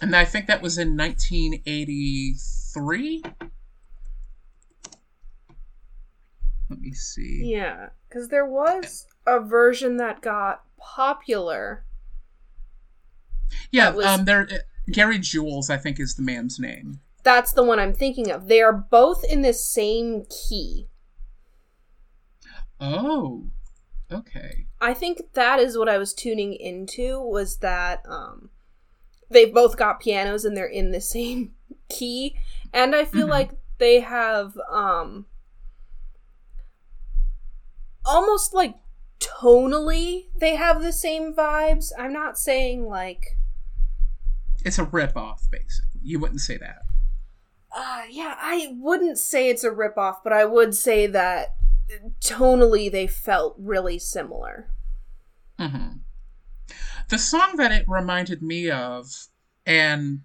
And 0.00 0.14
I 0.14 0.24
think 0.24 0.46
that 0.46 0.62
was 0.62 0.78
in 0.78 0.96
1983. 0.96 3.22
Let 6.70 6.80
me 6.80 6.92
see. 6.92 7.42
Yeah, 7.44 7.88
because 8.08 8.28
there 8.28 8.46
was 8.46 9.06
a 9.26 9.40
version 9.40 9.96
that 9.96 10.20
got 10.20 10.62
popular. 10.78 11.84
Yeah, 13.72 13.90
was... 13.90 14.06
um, 14.06 14.24
there. 14.24 14.48
Gary 14.90 15.18
Jules, 15.18 15.70
I 15.70 15.76
think, 15.76 15.98
is 15.98 16.14
the 16.14 16.22
man's 16.22 16.58
name. 16.58 17.00
That's 17.22 17.52
the 17.52 17.62
one 17.62 17.78
I'm 17.78 17.94
thinking 17.94 18.30
of. 18.30 18.48
They 18.48 18.60
are 18.60 18.72
both 18.72 19.24
in 19.24 19.42
the 19.42 19.52
same 19.52 20.24
key. 20.26 20.88
Oh, 22.80 23.46
okay. 24.10 24.66
I 24.80 24.94
think 24.94 25.32
that 25.34 25.58
is 25.58 25.76
what 25.76 25.88
I 25.88 25.98
was 25.98 26.14
tuning 26.14 26.54
into 26.54 27.20
was 27.20 27.58
that 27.58 28.02
um, 28.08 28.50
they've 29.30 29.52
both 29.52 29.76
got 29.76 30.00
pianos 30.00 30.44
and 30.44 30.56
they're 30.56 30.66
in 30.66 30.92
the 30.92 31.00
same 31.00 31.52
key, 31.88 32.36
and 32.72 32.94
I 32.94 33.04
feel 33.04 33.22
mm-hmm. 33.22 33.30
like 33.30 33.50
they 33.78 34.00
have 34.00 34.56
um, 34.70 35.26
almost 38.04 38.54
like 38.54 38.76
tonally 39.20 40.26
they 40.36 40.54
have 40.54 40.82
the 40.82 40.92
same 40.92 41.34
vibes. 41.34 41.90
I'm 41.98 42.12
not 42.12 42.38
saying 42.38 42.86
like 42.86 43.36
it's 44.64 44.78
a 44.78 44.84
rip 44.84 45.16
off 45.16 45.42
basically. 45.50 46.00
You 46.02 46.18
wouldn't 46.20 46.40
say 46.40 46.56
that. 46.58 46.82
Uh 47.70 48.02
yeah, 48.10 48.34
I 48.38 48.74
wouldn't 48.78 49.18
say 49.18 49.48
it's 49.48 49.64
a 49.64 49.70
rip 49.70 49.96
off, 49.98 50.22
but 50.22 50.32
I 50.32 50.44
would 50.44 50.74
say 50.74 51.06
that 51.06 51.54
tonally 52.20 52.90
they 52.90 53.06
felt 53.06 53.56
really 53.58 53.98
similar. 53.98 54.70
hmm 55.58 55.98
The 57.10 57.18
song 57.18 57.56
that 57.56 57.72
it 57.72 57.84
reminded 57.88 58.42
me 58.42 58.70
of, 58.70 59.06
and 59.66 60.20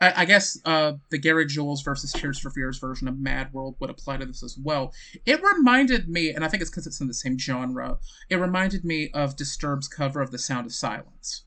I, 0.00 0.22
I 0.22 0.24
guess 0.26 0.58
uh, 0.64 0.94
the 1.10 1.18
Gary 1.18 1.46
Jules 1.46 1.82
versus 1.82 2.12
Tears 2.12 2.38
for 2.38 2.50
Fears 2.50 2.78
version 2.78 3.08
of 3.08 3.18
Mad 3.18 3.52
World 3.52 3.76
would 3.80 3.90
apply 3.90 4.18
to 4.18 4.26
this 4.26 4.42
as 4.42 4.58
well. 4.58 4.92
It 5.24 5.42
reminded 5.42 6.08
me, 6.08 6.30
and 6.30 6.44
I 6.44 6.48
think 6.48 6.60
it's 6.60 6.70
because 6.70 6.86
it's 6.86 7.00
in 7.00 7.08
the 7.08 7.14
same 7.14 7.38
genre, 7.38 7.98
it 8.28 8.36
reminded 8.36 8.84
me 8.84 9.10
of 9.14 9.36
Disturbed's 9.36 9.88
cover 9.88 10.20
of 10.20 10.30
The 10.30 10.38
Sound 10.38 10.66
of 10.66 10.74
Silence. 10.74 11.44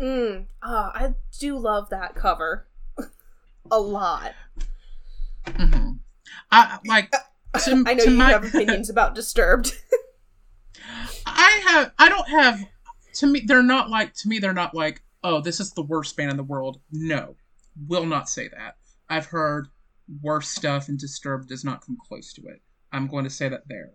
Mm, 0.00 0.46
oh, 0.62 0.90
I 0.94 1.14
do 1.38 1.58
love 1.58 1.90
that 1.90 2.14
cover. 2.14 2.66
A 3.70 3.80
lot. 3.80 4.34
Mm-hmm. 5.46 5.92
I 6.50 6.78
like. 6.86 7.10
To, 7.10 7.84
I 7.86 7.94
know 7.94 8.04
you 8.04 8.10
my... 8.10 8.30
have 8.30 8.44
opinions 8.44 8.90
about 8.90 9.14
Disturbed. 9.14 9.72
I 11.26 11.62
have. 11.68 11.92
I 11.98 12.08
don't 12.08 12.28
have. 12.28 12.60
To 13.14 13.26
me, 13.26 13.42
they're 13.46 13.62
not 13.62 13.90
like. 13.90 14.14
To 14.14 14.28
me, 14.28 14.38
they're 14.38 14.52
not 14.52 14.74
like 14.74 15.02
oh, 15.26 15.40
this 15.40 15.58
is 15.58 15.72
the 15.72 15.82
worst 15.82 16.16
band 16.16 16.30
in 16.30 16.36
the 16.36 16.42
world. 16.44 16.80
No, 16.92 17.34
will 17.88 18.06
not 18.06 18.28
say 18.28 18.48
that. 18.48 18.76
I've 19.08 19.26
heard 19.26 19.66
worse 20.22 20.48
stuff, 20.48 20.88
and 20.88 20.98
Disturbed 20.98 21.48
does 21.48 21.64
not 21.64 21.84
come 21.84 21.98
close 22.06 22.32
to 22.34 22.46
it. 22.46 22.62
I'm 22.92 23.08
going 23.08 23.24
to 23.24 23.30
say 23.30 23.48
that 23.48 23.66
there. 23.66 23.90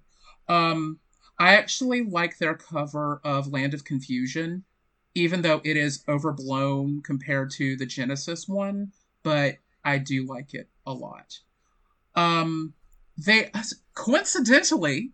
Um, 0.49 0.99
I 1.39 1.55
actually 1.55 2.03
like 2.03 2.37
their 2.37 2.55
cover 2.55 3.21
of 3.23 3.47
Land 3.47 3.73
of 3.73 3.85
Confusion, 3.85 4.65
even 5.15 5.41
though 5.41 5.61
it 5.63 5.77
is 5.77 6.03
overblown 6.09 7.01
compared 7.01 7.49
to 7.51 7.77
the 7.77 7.85
Genesis 7.85 8.47
one, 8.49 8.91
but 9.23 9.55
I 9.83 9.97
do 9.97 10.25
like 10.25 10.53
it 10.53 10.69
a 10.85 10.93
lot. 10.93 11.39
Um, 12.15 12.73
they 13.17 13.51
coincidentally, 13.93 15.11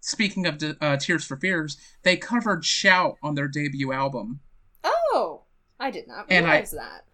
speaking 0.00 0.46
of 0.46 0.62
uh, 0.80 0.96
Tears 0.96 1.24
for 1.24 1.36
Fears, 1.36 1.76
they 2.02 2.16
covered 2.16 2.64
Shout 2.64 3.16
on 3.22 3.34
their 3.34 3.48
debut 3.48 3.92
album. 3.92 4.40
Oh. 4.84 5.42
I 5.82 5.90
did 5.90 6.06
not 6.06 6.30
realize 6.30 6.72
I, 6.72 6.76
that. 6.76 7.04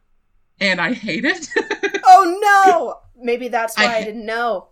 And 0.61 0.79
I 0.79 0.92
hate 0.92 1.24
it. 1.24 1.48
oh 2.05 2.38
no! 2.42 3.01
Maybe 3.24 3.48
that's 3.48 3.79
why 3.79 3.87
I, 3.87 3.96
I 3.96 4.05
didn't 4.05 4.27
know. 4.27 4.68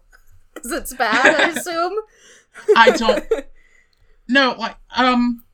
Because 0.53 0.71
it's 0.71 0.95
bad, 0.95 1.41
I 1.41 1.49
assume. 1.57 1.95
I 2.77 2.91
don't. 2.91 3.25
No, 4.29 4.57
like, 4.59 4.75
um, 4.97 5.45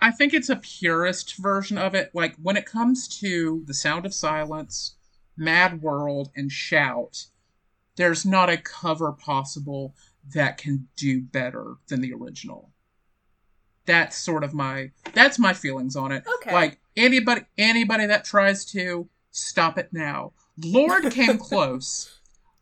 I 0.00 0.12
think 0.12 0.32
it's 0.32 0.48
a 0.48 0.56
purist 0.56 1.36
version 1.36 1.76
of 1.76 1.94
it. 1.94 2.10
Like, 2.14 2.36
when 2.42 2.56
it 2.56 2.64
comes 2.64 3.06
to 3.20 3.62
The 3.66 3.74
Sound 3.74 4.06
of 4.06 4.14
Silence, 4.14 4.94
Mad 5.38 5.80
World, 5.82 6.30
and 6.36 6.50
Shout, 6.50 7.26
there's 7.96 8.26
not 8.26 8.50
a 8.50 8.58
cover 8.58 9.12
possible 9.12 9.94
that 10.34 10.58
can 10.58 10.88
do 10.96 11.22
better 11.22 11.76
than 11.88 12.00
the 12.00 12.12
original. 12.12 12.70
That's 13.86 14.16
sort 14.16 14.44
of 14.44 14.52
my 14.52 14.90
that's 15.14 15.38
my 15.38 15.54
feelings 15.54 15.96
on 15.96 16.12
it. 16.12 16.24
Okay. 16.40 16.52
Like 16.52 16.80
Anybody 16.98 17.42
anybody 17.56 18.06
that 18.06 18.24
tries 18.24 18.64
to 18.72 19.08
stop 19.30 19.78
it 19.78 19.90
now. 19.92 20.32
Lorde 20.64 21.12
came 21.12 21.38
close. 21.50 22.18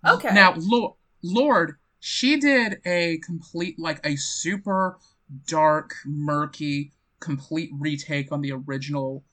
Okay. 0.07 0.33
Now, 0.35 0.55
Lorde, 0.59 0.93
Lord, 1.22 1.77
she 2.01 2.39
did 2.39 2.83
a 2.85 3.18
complete 3.24 3.79
like 3.79 4.05
a 4.05 4.16
super 4.16 4.99
dark, 5.47 5.95
murky, 6.05 6.93
complete 7.18 7.70
retake 7.72 8.31
on 8.31 8.43
the 8.43 8.53
original 8.53 9.24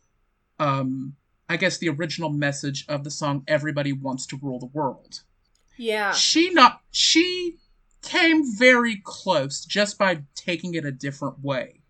um 0.58 1.18
I 1.54 1.56
guess 1.56 1.78
the 1.78 1.90
original 1.90 2.32
message 2.32 2.84
of 2.90 3.04
the 3.04 3.12
song 3.12 3.44
Everybody 3.48 3.94
Wants 3.94 4.26
to 4.26 4.40
Rule 4.42 4.58
the 4.58 4.66
World. 4.66 5.22
Yeah. 5.78 6.12
She 6.12 6.50
not 6.50 6.82
she 6.90 7.58
came 8.02 8.42
very 8.58 9.00
close 9.04 9.64
just 9.64 10.00
by 10.00 10.24
taking 10.34 10.74
it 10.74 10.84
a 10.84 10.92
different 10.92 11.44
way. 11.44 11.82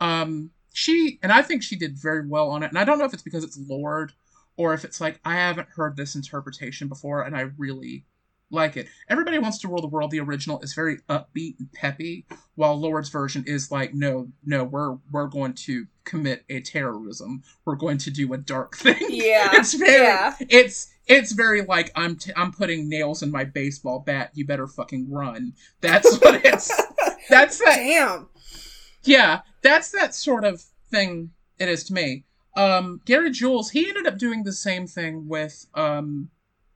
Um 0.00 0.52
she 0.72 1.18
and 1.20 1.32
I 1.32 1.42
think 1.42 1.64
she 1.64 1.74
did 1.74 1.98
very 1.98 2.28
well 2.28 2.48
on 2.50 2.62
it. 2.62 2.68
And 2.68 2.78
I 2.78 2.84
don't 2.84 3.00
know 3.00 3.06
if 3.06 3.12
it's 3.12 3.24
because 3.24 3.42
it's 3.42 3.58
Lorde 3.58 4.12
or 4.56 4.72
if 4.72 4.84
it's 4.84 5.00
like 5.00 5.18
I 5.24 5.34
haven't 5.34 5.70
heard 5.70 5.96
this 5.96 6.14
interpretation 6.14 6.86
before 6.86 7.22
and 7.22 7.36
I 7.36 7.50
really 7.58 8.04
like 8.50 8.76
it. 8.76 8.88
Everybody 9.08 9.38
Wants 9.38 9.58
to 9.58 9.68
Rule 9.68 9.80
the 9.80 9.88
World, 9.88 10.10
the 10.10 10.20
original, 10.20 10.60
is 10.60 10.74
very 10.74 10.98
upbeat 11.08 11.58
and 11.58 11.72
peppy, 11.72 12.26
while 12.54 12.78
Lorde's 12.78 13.08
version 13.08 13.44
is 13.46 13.70
like, 13.70 13.94
no, 13.94 14.28
no, 14.44 14.64
we're 14.64 14.96
we're 15.10 15.26
going 15.26 15.54
to 15.54 15.86
commit 16.04 16.44
a 16.48 16.60
terrorism. 16.60 17.42
We're 17.64 17.76
going 17.76 17.98
to 17.98 18.10
do 18.10 18.32
a 18.32 18.38
dark 18.38 18.76
thing. 18.78 18.96
Yeah, 19.08 19.50
it's 19.52 19.74
very, 19.74 20.02
yeah. 20.02 20.34
it's 20.40 20.88
it's 21.06 21.32
very 21.32 21.62
like 21.62 21.90
I'm 21.94 22.16
t- 22.16 22.32
I'm 22.36 22.52
putting 22.52 22.88
nails 22.88 23.22
in 23.22 23.30
my 23.30 23.44
baseball 23.44 24.00
bat. 24.00 24.30
You 24.34 24.46
better 24.46 24.66
fucking 24.66 25.10
run. 25.10 25.54
That's 25.80 26.18
what 26.18 26.40
it's. 26.44 26.70
that's 27.28 27.58
that. 27.58 27.76
Damn. 27.76 28.28
Yeah, 29.04 29.40
that's 29.62 29.90
that 29.92 30.14
sort 30.14 30.44
of 30.44 30.62
thing. 30.90 31.30
It 31.58 31.68
is 31.68 31.84
to 31.84 31.92
me. 31.92 32.24
Um, 32.56 33.00
Gary 33.04 33.30
Jules, 33.30 33.70
he 33.70 33.88
ended 33.88 34.06
up 34.06 34.18
doing 34.18 34.42
the 34.42 34.52
same 34.52 34.86
thing 34.86 35.28
with 35.28 35.66
um, 35.74 36.30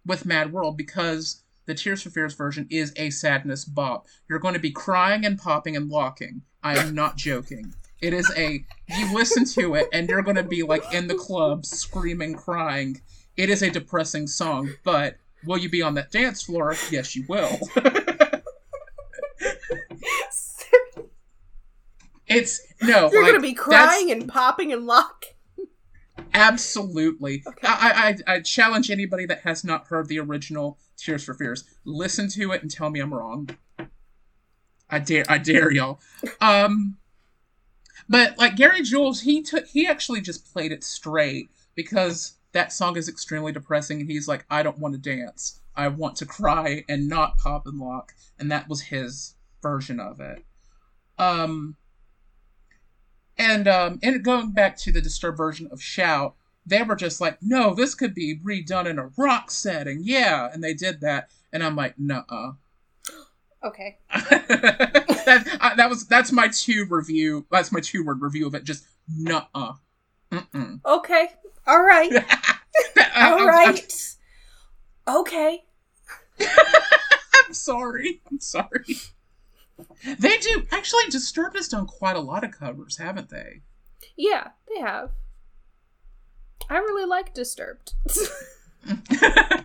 with 0.06 0.24
Mad 0.26 0.52
World 0.52 0.76
because 0.76 1.41
the 1.66 1.74
Tears 1.74 2.02
for 2.02 2.10
Fears 2.10 2.34
version 2.34 2.66
is 2.70 2.92
a 2.96 3.10
sadness 3.10 3.64
bop. 3.64 4.06
You're 4.28 4.38
going 4.38 4.54
to 4.54 4.60
be 4.60 4.70
crying 4.70 5.24
and 5.24 5.38
popping 5.38 5.76
and 5.76 5.88
locking. 5.88 6.42
I 6.62 6.78
am 6.78 6.94
not 6.94 7.16
joking. 7.16 7.74
It 8.00 8.12
is 8.12 8.30
a 8.36 8.64
you 8.88 9.14
listen 9.14 9.44
to 9.54 9.74
it 9.76 9.86
and 9.92 10.08
you're 10.08 10.22
going 10.22 10.36
to 10.36 10.42
be 10.42 10.62
like 10.62 10.82
in 10.92 11.06
the 11.06 11.14
club 11.14 11.64
screaming, 11.64 12.34
crying. 12.34 13.00
It 13.36 13.48
is 13.48 13.62
a 13.62 13.70
depressing 13.70 14.26
song, 14.26 14.70
but 14.84 15.16
will 15.44 15.58
you 15.58 15.68
be 15.68 15.82
on 15.82 15.94
that 15.94 16.10
dance 16.10 16.42
floor? 16.42 16.74
Yes, 16.90 17.14
you 17.16 17.24
will. 17.28 17.58
it's 22.26 22.60
no. 22.82 23.10
You're 23.10 23.22
like, 23.22 23.32
gonna 23.32 23.42
be 23.42 23.54
crying 23.54 24.10
and 24.10 24.28
popping 24.28 24.72
and 24.72 24.86
locking. 24.86 25.31
Absolutely. 26.34 27.42
Okay. 27.46 27.66
I, 27.66 28.16
I 28.26 28.34
I 28.34 28.40
challenge 28.40 28.90
anybody 28.90 29.26
that 29.26 29.40
has 29.40 29.64
not 29.64 29.86
heard 29.88 30.08
the 30.08 30.18
original 30.18 30.78
Tears 30.96 31.24
for 31.24 31.34
Fears, 31.34 31.64
listen 31.84 32.28
to 32.30 32.52
it 32.52 32.62
and 32.62 32.70
tell 32.70 32.90
me 32.90 33.00
I'm 33.00 33.12
wrong. 33.12 33.50
I 34.88 34.98
dare 34.98 35.24
I 35.28 35.38
dare 35.38 35.70
y'all. 35.72 36.00
Um 36.40 36.96
but 38.08 38.38
like 38.38 38.56
Gary 38.56 38.82
Jules, 38.82 39.22
he 39.22 39.42
took 39.42 39.66
he 39.66 39.86
actually 39.86 40.20
just 40.20 40.52
played 40.52 40.72
it 40.72 40.84
straight 40.84 41.50
because 41.74 42.34
that 42.52 42.72
song 42.72 42.96
is 42.96 43.08
extremely 43.08 43.52
depressing 43.52 44.00
and 44.00 44.10
he's 44.10 44.28
like, 44.28 44.44
I 44.50 44.62
don't 44.62 44.78
want 44.78 44.94
to 44.94 45.00
dance. 45.00 45.60
I 45.74 45.88
want 45.88 46.16
to 46.16 46.26
cry 46.26 46.84
and 46.88 47.08
not 47.08 47.38
pop 47.38 47.66
and 47.66 47.78
lock. 47.78 48.12
And 48.38 48.50
that 48.50 48.68
was 48.68 48.82
his 48.82 49.34
version 49.62 49.98
of 50.00 50.20
it. 50.20 50.44
Um 51.18 51.76
and 53.38 53.66
um, 53.68 53.98
and 54.02 54.22
going 54.24 54.52
back 54.52 54.76
to 54.78 54.92
the 54.92 55.00
Disturbed 55.00 55.36
version 55.38 55.68
of 55.72 55.82
Shout, 55.82 56.34
they 56.66 56.82
were 56.82 56.96
just 56.96 57.20
like, 57.20 57.38
no, 57.42 57.74
this 57.74 57.94
could 57.94 58.14
be 58.14 58.38
redone 58.44 58.86
in 58.86 58.98
a 58.98 59.10
rock 59.16 59.50
setting, 59.50 60.00
yeah, 60.02 60.48
and 60.52 60.62
they 60.62 60.74
did 60.74 61.00
that, 61.00 61.30
and 61.52 61.62
I'm 61.62 61.76
like, 61.76 61.98
nuh-uh. 61.98 62.52
Okay. 63.64 63.98
that 64.10 65.58
I, 65.60 65.74
that 65.76 65.88
was 65.88 66.06
that's 66.06 66.32
my 66.32 66.48
two 66.48 66.86
review. 66.90 67.46
That's 67.50 67.70
my 67.72 67.80
two 67.80 68.04
word 68.04 68.20
review 68.20 68.46
of 68.46 68.54
it. 68.54 68.64
Just 68.64 68.84
nuh-uh. 69.08 69.74
Mm-mm. 70.32 70.80
Okay. 70.84 71.28
All 71.66 71.82
right. 71.82 72.10
I- 72.96 73.32
All 73.32 73.46
right. 73.46 74.16
Okay. 75.06 75.64
I'm, 76.40 76.46
I'm 77.46 77.52
sorry. 77.54 78.20
I'm 78.30 78.40
sorry. 78.40 78.96
They 80.18 80.36
do 80.38 80.66
actually. 80.70 81.04
Disturbed 81.10 81.56
has 81.56 81.68
done 81.68 81.86
quite 81.86 82.16
a 82.16 82.20
lot 82.20 82.44
of 82.44 82.52
covers, 82.52 82.98
haven't 82.98 83.30
they? 83.30 83.62
Yeah, 84.16 84.48
they 84.68 84.80
have. 84.80 85.10
I 86.68 86.78
really 86.78 87.06
like 87.06 87.34
Disturbed. 87.34 87.94
I, 88.88 88.94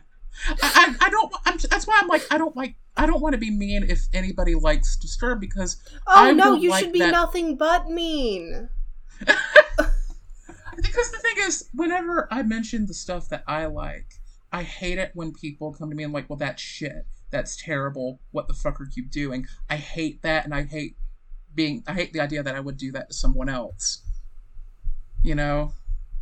I, 0.62 0.96
I 1.02 1.10
don't. 1.10 1.34
I'm, 1.46 1.58
that's 1.70 1.88
why 1.88 2.00
I'm 2.02 2.08
like 2.08 2.24
I 2.32 2.38
don't 2.38 2.56
like. 2.56 2.76
I 2.96 3.06
don't 3.06 3.22
want 3.22 3.34
to 3.34 3.40
be 3.40 3.52
mean 3.52 3.84
if 3.88 4.08
anybody 4.14 4.56
likes 4.56 4.96
Disturbed 4.98 5.42
because 5.42 5.78
oh 6.08 6.14
I 6.16 6.32
no, 6.32 6.56
you 6.56 6.70
like 6.72 6.84
should 6.84 6.94
be 6.94 7.00
that- 7.00 7.12
nothing 7.12 7.56
but 7.58 7.90
mean. 7.90 8.70
because 10.76 11.12
the 11.12 11.20
thing 11.22 11.36
is, 11.40 11.70
whenever 11.74 12.28
I 12.32 12.44
mention 12.44 12.86
the 12.86 12.94
stuff 12.94 13.30
that 13.30 13.44
I 13.48 13.66
like, 13.66 14.08
I 14.52 14.64
hate 14.64 14.98
it 15.00 15.12
when 15.14 15.34
people 15.34 15.74
come 15.74 15.90
to 15.90 15.96
me 15.96 16.04
and 16.04 16.14
like, 16.14 16.30
well, 16.30 16.38
that's 16.38 16.62
shit. 16.62 17.06
That's 17.32 17.62
terrible. 17.62 18.20
What 18.32 18.48
the 18.48 18.54
fuck 18.54 18.80
are 18.80 18.88
you 18.96 19.06
doing? 19.06 19.48
I 19.70 19.76
hate 19.76 20.22
that, 20.22 20.46
and 20.46 20.54
I 20.54 20.64
hate 20.64 20.96
being. 21.54 21.84
I 21.88 21.94
hate 21.94 22.14
the 22.14 22.22
idea 22.22 22.44
that 22.44 22.56
I 22.56 22.60
would 22.60 22.78
do 22.78 22.92
that 22.94 23.10
to 23.10 23.14
someone 23.14 23.50
else. 23.50 24.02
You 25.24 25.36
know. 25.36 25.74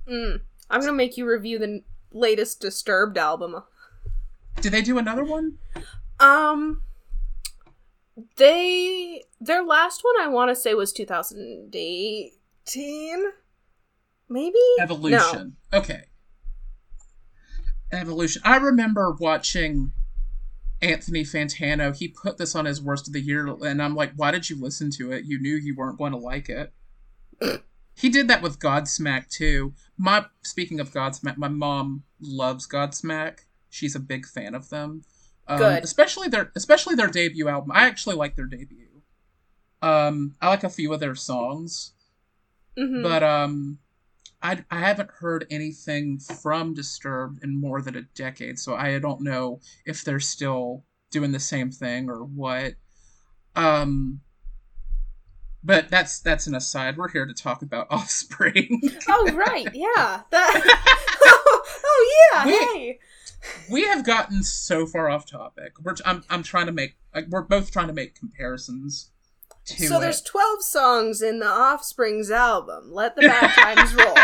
Mm. 0.07 0.41
I'm 0.69 0.79
gonna 0.79 0.93
make 0.93 1.17
you 1.17 1.27
review 1.27 1.59
the 1.59 1.83
latest 2.11 2.59
Disturbed 2.59 3.17
album. 3.17 3.63
Did 4.61 4.71
they 4.71 4.81
do 4.81 4.97
another 4.97 5.23
one? 5.23 5.57
Um, 6.19 6.81
they 8.37 9.23
their 9.39 9.63
last 9.63 10.03
one 10.03 10.15
I 10.19 10.27
want 10.27 10.49
to 10.49 10.55
say 10.55 10.73
was 10.73 10.91
2018, 10.93 13.23
maybe. 14.29 14.57
Evolution. 14.79 15.57
Okay. 15.73 16.03
Evolution. 17.91 18.41
I 18.45 18.57
remember 18.57 19.15
watching 19.19 19.91
Anthony 20.82 21.23
Fantano. 21.23 21.95
He 21.95 22.07
put 22.07 22.38
this 22.38 22.55
on 22.55 22.65
his 22.65 22.82
worst 22.82 23.07
of 23.07 23.13
the 23.13 23.21
year, 23.21 23.47
and 23.47 23.82
I'm 23.82 23.95
like, 23.95 24.11
why 24.15 24.32
did 24.32 24.49
you 24.49 24.59
listen 24.61 24.91
to 24.91 25.11
it? 25.11 25.26
You 25.26 25.39
knew 25.39 25.55
you 25.55 25.76
weren't 25.76 25.97
going 25.97 26.11
to 26.11 26.17
like 26.17 26.49
it. 26.49 26.73
he 27.95 28.09
did 28.09 28.28
that 28.28 28.41
with 28.41 28.59
Godsmack 28.59 29.30
too. 29.30 29.73
My 29.97 30.26
speaking 30.43 30.80
of 30.80 30.91
Godsmack, 30.91 31.38
my 31.38 31.47
mom 31.47 32.03
loves 32.21 32.67
Godsmack. 32.67 33.39
She's 33.69 33.95
a 33.95 33.99
big 33.99 34.26
fan 34.26 34.55
of 34.55 34.69
them. 34.69 35.03
Um, 35.47 35.57
Good. 35.59 35.84
Especially 35.84 36.28
their 36.28 36.51
especially 36.55 36.95
their 36.95 37.07
debut 37.07 37.47
album. 37.47 37.71
I 37.73 37.86
actually 37.86 38.15
like 38.15 38.36
their 38.36 38.45
debut. 38.47 39.01
Um, 39.82 40.36
I 40.41 40.47
like 40.49 40.63
a 40.63 40.69
few 40.69 40.93
of 40.93 40.99
their 40.99 41.15
songs 41.15 41.91
Mhm. 42.78 43.03
but 43.03 43.23
um 43.23 43.80
I, 44.45 44.63
I 44.69 44.79
haven't 44.79 45.09
heard 45.09 45.47
anything 45.49 46.19
from 46.19 46.75
disturbed 46.75 47.43
in 47.43 47.59
more 47.59 47.81
than 47.81 47.95
a 47.95 48.03
decade 48.03 48.59
so 48.59 48.75
i 48.75 48.99
don't 48.99 49.21
know 49.21 49.59
if 49.85 50.03
they're 50.03 50.19
still 50.19 50.83
doing 51.09 51.31
the 51.31 51.39
same 51.39 51.71
thing 51.71 52.09
or 52.09 52.23
what 52.23 52.75
um 53.55 54.21
but 55.63 55.89
that's 55.89 56.19
that's 56.19 56.45
an 56.45 56.53
aside 56.53 56.95
we're 56.95 57.09
here 57.09 57.25
to 57.25 57.33
talk 57.33 57.63
about 57.63 57.87
offspring 57.89 58.81
oh 59.09 59.31
right, 59.33 59.67
yeah. 59.73 60.21
That. 60.29 60.87
oh 61.25 62.29
yeah. 62.33 62.45
Wait. 62.45 62.55
Hey. 62.55 62.99
we 63.71 63.85
have 63.85 64.05
gotten 64.05 64.43
so 64.43 64.85
far 64.85 65.09
off 65.09 65.25
topic 65.25 65.73
we're 65.83 65.95
I'm, 66.05 66.23
I'm 66.29 66.43
trying 66.43 66.67
to 66.67 66.71
make 66.71 66.97
like 67.15 67.25
we're 67.29 67.41
both 67.41 67.71
trying 67.71 67.87
to 67.87 67.93
make 67.93 68.13
comparisons 68.13 69.09
So 69.66 69.97
it. 69.97 70.01
there's 70.01 70.22
12 70.22 70.63
songs 70.63 71.22
in 71.22 71.39
the 71.39 71.47
Offspring's 71.47 72.30
album. 72.32 72.91
Let 72.93 73.16
the 73.16 73.24
bad 73.24 73.49
times 73.55 73.93
roll. 73.95 74.16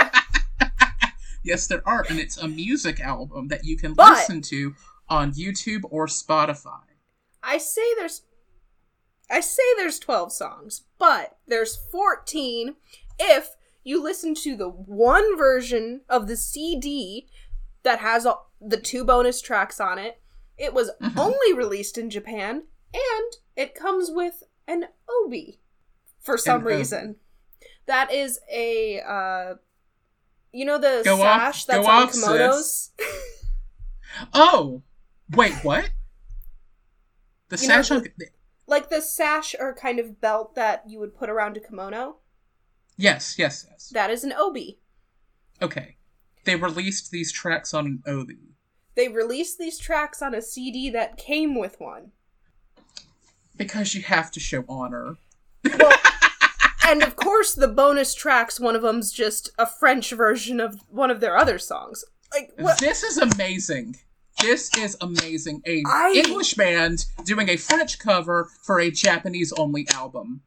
Yes, 1.44 1.66
there 1.68 1.82
are, 1.88 2.06
and 2.10 2.20
it's 2.20 2.38
a 2.38 2.48
music 2.48 3.00
album 3.00 3.48
that 3.48 3.66
you 3.66 3.76
can 3.78 3.94
But- 3.94 4.12
listen 4.12 4.42
to 4.44 4.76
on 5.10 5.34
YouTube 5.34 5.82
or 5.90 6.06
Spotify. 6.08 6.82
I 7.44 7.58
say 7.58 7.82
there's 7.98 8.22
I 9.30 9.40
say 9.40 9.64
there's 9.78 9.98
12 9.98 10.32
songs, 10.34 10.84
but 11.00 11.38
there's 11.48 11.78
14 11.92 12.76
if 13.18 13.56
you 13.84 14.04
listen 14.04 14.36
to 14.36 14.56
the 14.56 14.70
one 14.70 15.38
version 15.38 16.02
of 16.10 16.28
the 16.28 16.36
CD 16.36 17.28
that 17.84 18.00
has 18.00 18.26
all, 18.26 18.52
the 18.62 18.78
two 18.80 19.04
bonus 19.06 19.42
tracks 19.42 19.80
on 19.80 19.98
it. 19.98 20.22
It 20.58 20.74
was 20.74 20.92
Mhm. 21.02 21.18
only 21.18 21.54
released 21.54 21.98
in 21.98 22.10
Japan 22.12 22.64
and 22.94 23.34
it 23.56 23.74
comes 23.74 24.12
with 24.12 24.44
an 24.72 24.86
obi 25.10 25.60
for 26.20 26.38
some 26.38 26.64
reason. 26.64 27.16
That 27.88 28.12
is 28.12 28.40
a 28.52 29.02
uh 29.02 29.56
you 30.52 30.66
know 30.66 30.78
the 30.78 31.02
Go 31.04 31.22
off- 31.22 31.56
sash 31.56 31.66
that's 31.66 31.86
go 31.86 31.92
on 31.92 32.08
off? 32.08 32.90
Oh, 34.34 34.84
wait, 35.36 35.54
what? 35.64 35.90
The 37.50 37.58
You 37.58 37.68
know, 37.68 37.76
sash 37.82 37.92
on. 37.92 38.06
like 38.68 38.90
the 38.90 39.02
sash 39.02 39.56
or 39.60 39.74
kind 39.74 40.00
of 40.00 40.20
belt 40.20 40.56
that 40.56 40.84
you 40.88 41.00
would 41.00 41.16
put 41.16 41.30
around 41.30 41.58
a 41.58 41.60
kimono? 41.62 42.18
Yes, 42.98 43.36
yes, 43.40 43.66
yes. 43.70 43.90
That 43.90 44.10
is 44.12 44.24
an 44.24 44.34
obi. 44.34 44.80
Okay. 45.62 45.96
They 46.44 46.56
released 46.56 47.12
these 47.12 47.32
tracks 47.32 47.74
on 47.74 47.86
an 47.86 48.04
Obi. 48.08 48.56
They 48.96 49.08
released 49.08 49.58
these 49.60 49.78
tracks 49.80 50.22
on 50.22 50.34
a 50.34 50.42
CD 50.42 50.90
that 50.90 51.16
came 51.18 51.56
with 51.56 51.80
one. 51.80 52.12
Because 53.56 53.94
you 53.94 54.02
have 54.04 54.32
to 54.32 54.40
show 54.40 54.64
honor. 54.68 55.18
Well, 55.78 55.98
and 56.88 57.04
of 57.04 57.16
course, 57.16 57.54
the 57.54 57.68
bonus 57.68 58.14
tracks, 58.14 58.60
one 58.60 58.76
of 58.76 58.82
them's 58.82 59.12
just 59.12 59.52
a 59.58 59.66
French 59.66 60.12
version 60.12 60.60
of 60.60 60.80
one 60.90 61.12
of 61.12 61.20
their 61.20 61.38
other 61.38 61.60
songs. 61.60 62.04
Like, 62.34 62.52
what? 62.58 62.80
This 62.80 63.04
is 63.04 63.18
amazing. 63.18 63.98
This 64.42 64.76
is 64.78 64.98
amazing. 65.02 65.62
A 65.68 65.84
I- 65.86 66.14
English 66.16 66.56
band 66.56 67.06
doing 67.26 67.50
a 67.50 67.58
French 67.58 68.00
cover 68.00 68.50
for 68.64 68.80
a 68.80 68.90
Japanese 68.90 69.54
only 69.54 69.88
album. 69.94 70.42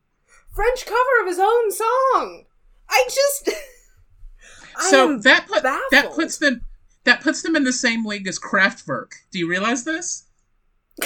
French 0.55 0.87
cover 0.87 1.21
of 1.23 1.27
his 1.27 1.39
own 1.39 1.71
song! 1.71 2.45
I 2.89 3.05
just 3.09 3.51
I 4.77 4.91
so 4.91 5.19
that 5.19 5.47
put 5.47 5.63
that 5.63 6.13
puts 6.15 6.39
them 6.39 6.63
that 7.05 7.21
puts 7.21 7.43
them 7.43 7.57
in 7.57 7.65
the 7.65 7.73
same 7.73 8.07
league 8.07 8.27
as 8.27 8.39
Kraftwerk. 8.39 9.13
Do 9.31 9.39
you 9.39 9.49
realize 9.49 9.85
this? 9.85 10.25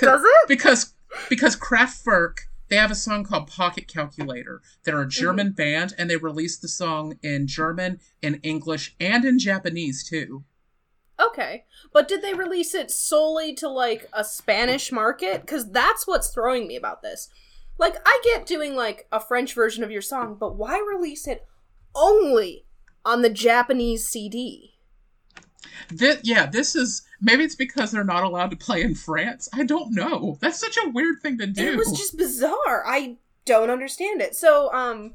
does 0.00 0.22
it? 0.24 0.48
Because 0.48 0.94
because 1.28 1.56
Kraftwerk 1.56 2.48
they 2.68 2.76
have 2.76 2.90
a 2.90 2.94
song 2.94 3.24
called 3.24 3.48
Pocket 3.48 3.88
Calculator. 3.88 4.62
They're 4.84 5.00
a 5.00 5.06
Mm-hmm. 5.06 5.20
German 5.20 5.52
band 5.52 5.94
and 5.98 6.08
they 6.08 6.16
released 6.16 6.62
the 6.62 6.68
song 6.68 7.18
in 7.22 7.46
German, 7.46 8.00
in 8.22 8.36
English, 8.42 8.94
and 9.00 9.24
in 9.24 9.38
Japanese 9.38 10.06
too. 10.08 10.44
Okay. 11.20 11.64
But 11.92 12.06
did 12.06 12.22
they 12.22 12.34
release 12.34 12.74
it 12.74 12.90
solely 12.90 13.54
to 13.56 13.68
like 13.68 14.08
a 14.12 14.22
Spanish 14.22 14.92
market? 14.92 15.40
Because 15.40 15.70
that's 15.70 16.06
what's 16.06 16.28
throwing 16.28 16.68
me 16.68 16.76
about 16.76 17.02
this. 17.02 17.28
Like, 17.78 17.96
I 18.04 18.20
get 18.24 18.46
doing 18.46 18.74
like 18.74 19.06
a 19.12 19.20
French 19.20 19.54
version 19.54 19.84
of 19.84 19.90
your 19.90 20.02
song, 20.02 20.36
but 20.38 20.56
why 20.56 20.78
release 20.78 21.26
it 21.26 21.46
only 21.94 22.66
on 23.04 23.22
the 23.22 23.30
Japanese 23.30 24.06
CD? 24.06 24.74
This, 25.88 26.20
yeah, 26.22 26.46
this 26.46 26.74
is 26.74 27.02
maybe 27.20 27.44
it's 27.44 27.54
because 27.54 27.90
they're 27.90 28.04
not 28.04 28.24
allowed 28.24 28.50
to 28.50 28.56
play 28.56 28.82
in 28.82 28.94
France. 28.94 29.48
I 29.52 29.64
don't 29.64 29.94
know. 29.94 30.38
That's 30.40 30.58
such 30.58 30.76
a 30.76 30.90
weird 30.90 31.20
thing 31.20 31.38
to 31.38 31.46
do. 31.46 31.72
It 31.72 31.76
was 31.76 31.92
just 31.92 32.16
bizarre. 32.16 32.84
I 32.86 33.16
don't 33.44 33.70
understand 33.70 34.20
it. 34.20 34.34
So, 34.34 34.72
um, 34.72 35.14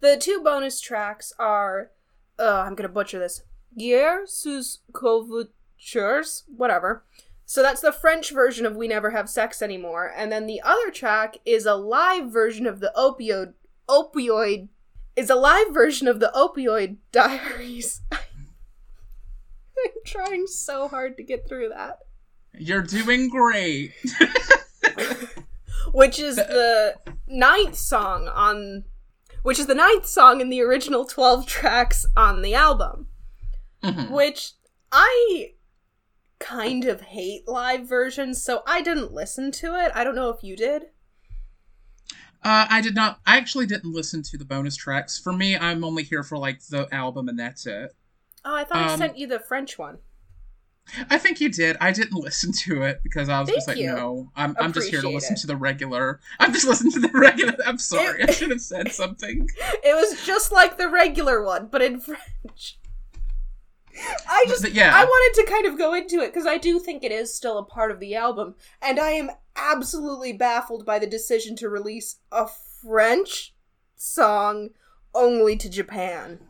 the 0.00 0.16
two 0.16 0.40
bonus 0.44 0.80
tracks 0.80 1.32
are, 1.38 1.90
uh, 2.38 2.64
I'm 2.66 2.74
gonna 2.74 2.88
butcher 2.88 3.18
this. 3.18 3.42
Guerre 3.76 4.26
sous 4.26 4.80
couvertures, 4.92 6.44
whatever. 6.56 7.04
So 7.46 7.62
that's 7.62 7.80
the 7.80 7.92
French 7.92 8.30
version 8.30 8.64
of 8.64 8.76
We 8.76 8.88
Never 8.88 9.10
Have 9.10 9.28
Sex 9.28 9.60
Anymore, 9.60 10.12
and 10.16 10.32
then 10.32 10.46
the 10.46 10.62
other 10.62 10.90
track 10.90 11.38
is 11.44 11.66
a 11.66 11.74
live 11.74 12.30
version 12.32 12.66
of 12.66 12.80
the 12.80 12.92
opioid 12.96 13.54
opioid 13.88 14.68
is 15.16 15.30
a 15.30 15.34
live 15.34 15.72
version 15.72 16.08
of 16.08 16.20
the 16.20 16.32
opioid 16.34 16.96
diaries. 17.12 18.00
Trying 20.04 20.46
so 20.46 20.88
hard 20.88 21.16
to 21.16 21.22
get 21.22 21.48
through 21.48 21.70
that. 21.70 21.98
You're 22.58 22.82
doing 22.82 23.28
great. 23.28 23.92
which 25.92 26.18
is 26.18 26.36
the 26.36 26.94
ninth 27.26 27.76
song 27.76 28.28
on 28.28 28.84
which 29.42 29.58
is 29.58 29.66
the 29.66 29.74
ninth 29.74 30.06
song 30.06 30.40
in 30.40 30.48
the 30.48 30.60
original 30.60 31.04
12 31.04 31.46
tracks 31.46 32.06
on 32.16 32.42
the 32.42 32.54
album 32.54 33.06
Mhm. 33.82 34.10
which 34.10 34.52
i 34.92 35.52
kind 36.38 36.84
of 36.84 37.00
hate 37.02 37.46
live 37.48 37.88
versions 37.88 38.42
so 38.42 38.62
i 38.66 38.82
didn't 38.82 39.12
listen 39.12 39.50
to 39.52 39.74
it 39.78 39.92
i 39.94 40.02
don't 40.04 40.14
know 40.16 40.30
if 40.30 40.42
you 40.42 40.56
did 40.56 40.84
Uh, 42.42 42.66
I 42.68 42.82
did 42.82 42.94
not. 42.94 43.20
I 43.24 43.38
actually 43.38 43.64
didn't 43.64 43.94
listen 43.94 44.22
to 44.24 44.36
the 44.36 44.44
bonus 44.44 44.76
tracks. 44.76 45.18
For 45.18 45.32
me, 45.32 45.56
I'm 45.56 45.82
only 45.82 46.02
here 46.02 46.22
for 46.22 46.36
like 46.36 46.60
the 46.66 46.86
album, 46.92 47.30
and 47.30 47.38
that's 47.38 47.64
it. 47.66 47.94
Oh 48.44 48.54
i 48.54 48.64
thought 48.64 48.78
i 48.78 48.92
Um, 48.92 48.98
sent 48.98 49.18
you 49.18 49.26
the 49.26 49.38
french 49.40 49.78
one 49.78 49.98
I 51.08 51.16
think 51.16 51.40
you 51.40 51.48
did. 51.48 51.78
I 51.80 51.92
didn't 51.92 52.12
listen 52.22 52.52
to 52.64 52.82
it 52.82 53.00
because 53.02 53.30
I 53.30 53.40
was 53.40 53.48
just 53.48 53.66
like, 53.66 53.78
you. 53.78 53.86
no, 53.86 54.30
I'm, 54.36 54.54
I'm 54.60 54.70
just 54.70 54.90
here 54.90 55.00
to 55.00 55.08
listen 55.08 55.32
it. 55.32 55.38
to 55.38 55.46
the 55.46 55.56
regular. 55.56 56.20
I'm 56.38 56.52
just 56.52 56.66
listening 56.68 56.92
to 56.92 57.00
the 57.00 57.10
regular. 57.14 57.54
I'm 57.66 57.78
sorry. 57.78 58.22
I 58.22 58.30
should 58.30 58.50
have 58.50 58.60
said 58.60 58.92
something. 59.02 59.48
it 59.82 59.94
was 59.96 60.22
just 60.26 60.52
like 60.52 60.76
the 60.76 60.90
regular 60.90 61.42
one 61.42 61.68
but 61.72 61.80
in 61.80 62.00
french 62.00 62.78
i 64.28 64.44
just 64.46 64.60
But 64.62 64.72
yeah. 64.74 64.90
I 64.94 65.04
wanted 65.04 65.40
to 65.42 65.50
kind 65.50 65.64
of 65.66 65.78
go 65.78 65.94
into 65.94 66.16
it 66.20 66.26
because 66.34 66.46
I 66.46 66.58
do 66.58 66.78
think 66.78 67.02
it 67.02 67.12
is 67.12 67.32
still 67.32 67.56
a 67.58 67.64
part 67.64 67.90
of 67.90 67.98
the 68.00 68.14
album, 68.16 68.54
and 68.82 68.98
I 68.98 69.10
am 69.12 69.30
absolutely 69.56 70.32
baffled 70.32 70.84
by 70.84 70.98
the 70.98 71.06
decision 71.06 71.54
to 71.56 71.68
release 71.68 72.16
a 72.32 72.46
French 72.82 73.54
song 73.96 74.70
only 75.14 75.56
to 75.56 75.70
Japan. 75.70 76.40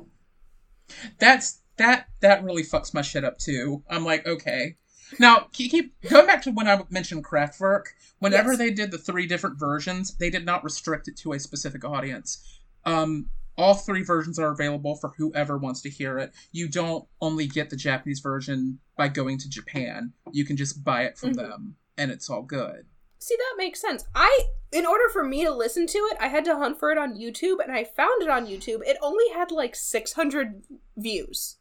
That's 1.18 1.60
that 1.76 2.06
that 2.20 2.44
really 2.44 2.62
fucks 2.62 2.94
my 2.94 3.02
shit 3.02 3.24
up 3.24 3.38
too. 3.38 3.82
I'm 3.88 4.04
like, 4.04 4.26
okay. 4.26 4.76
Now, 5.18 5.48
keep, 5.52 5.70
keep 5.70 5.94
going 6.08 6.26
back 6.26 6.42
to 6.42 6.50
when 6.50 6.66
I 6.66 6.80
mentioned 6.90 7.24
Kraftwerk. 7.24 7.84
Whenever 8.18 8.50
Yes. 8.50 8.58
they 8.58 8.70
did 8.70 8.90
the 8.90 8.98
three 8.98 9.26
different 9.26 9.58
versions, 9.58 10.16
they 10.16 10.30
did 10.30 10.44
not 10.44 10.64
restrict 10.64 11.08
it 11.08 11.16
to 11.18 11.32
a 11.34 11.38
specific 11.38 11.84
audience. 11.84 12.42
Um, 12.84 13.28
all 13.56 13.74
three 13.74 14.02
versions 14.02 14.38
are 14.38 14.50
available 14.50 14.96
for 14.96 15.12
whoever 15.16 15.56
wants 15.58 15.82
to 15.82 15.90
hear 15.90 16.18
it. 16.18 16.32
You 16.52 16.68
don't 16.68 17.06
only 17.20 17.46
get 17.46 17.70
the 17.70 17.76
Japanese 17.76 18.20
version 18.20 18.80
by 18.96 19.08
going 19.08 19.38
to 19.38 19.48
Japan. 19.48 20.12
You 20.32 20.44
can 20.44 20.56
just 20.56 20.82
buy 20.82 21.04
it 21.04 21.16
from 21.18 21.34
Mhm. 21.34 21.36
them, 21.36 21.76
and 21.96 22.10
it's 22.10 22.28
all 22.28 22.42
good. 22.42 22.86
See, 23.20 23.36
that 23.36 23.54
makes 23.56 23.80
sense. 23.80 24.04
I, 24.14 24.46
in 24.72 24.84
order 24.84 25.08
for 25.10 25.22
me 25.22 25.44
to 25.44 25.52
listen 25.52 25.86
to 25.86 25.98
it, 26.10 26.16
I 26.18 26.26
had 26.28 26.44
to 26.46 26.56
hunt 26.56 26.78
for 26.80 26.90
it 26.90 26.98
on 26.98 27.14
YouTube, 27.16 27.62
and 27.62 27.70
I 27.70 27.84
found 27.84 28.22
it 28.22 28.28
on 28.28 28.46
YouTube. 28.46 28.80
It 28.86 28.96
only 29.00 29.28
had 29.32 29.50
like 29.52 29.76
600 29.76 30.64
views 30.96 31.56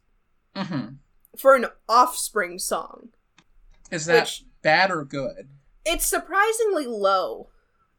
hmm 0.56 0.86
for 1.36 1.56
an 1.56 1.66
Offspring 1.88 2.58
song. 2.60 3.08
Is 3.90 4.06
that 4.06 4.20
Which- 4.24 4.44
bad 4.62 4.90
or 4.92 5.04
good? 5.04 5.48
It's 5.84 6.06
surprisingly 6.06 6.86
low. 6.86 7.50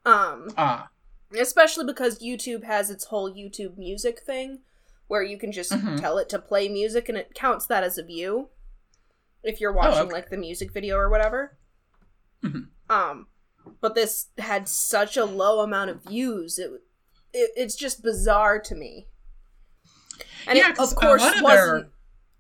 Um, 0.06 0.48
Ah, 0.58 0.90
especially 1.38 1.86
because 1.86 2.20
YouTube 2.20 2.64
has 2.64 2.90
its 2.90 3.06
whole 3.06 3.30
YouTube 3.34 3.78
music 3.78 4.22
thing 4.22 4.60
where 5.08 5.22
you 5.22 5.38
can 5.38 5.52
just 5.52 5.72
Mhm. 5.72 6.00
tell 6.00 6.18
it 6.18 6.30
to 6.30 6.40
play 6.40 6.70
music 6.70 7.10
and 7.10 7.18
it 7.18 7.34
counts 7.36 7.66
that 7.68 7.84
as 7.84 7.98
a 7.98 8.04
view 8.04 8.50
if 9.44 9.60
you're 9.60 9.74
watching 9.74 10.04
okay. 10.08 10.14
like 10.14 10.30
the 10.30 10.38
music 10.38 10.72
video 10.72 10.96
or 10.96 11.10
whatever. 11.10 11.58
Mhm. 12.42 12.70
Um 12.90 13.28
but 13.82 13.96
this 13.96 14.28
had 14.38 14.70
such 14.70 15.18
a 15.18 15.26
low 15.26 15.60
amount 15.62 15.90
of 15.90 16.04
views. 16.04 16.58
It, 16.58 16.72
it 17.34 17.52
it's 17.58 17.76
just 17.76 18.02
bizarre 18.02 18.60
to 18.60 18.76
me. 18.76 19.08
And 20.48 20.58
Yeah, 20.58 20.70
it 20.70 20.80
of 20.80 20.96
course 20.96 21.22
wasn't 21.22 21.46
their- 21.48 21.90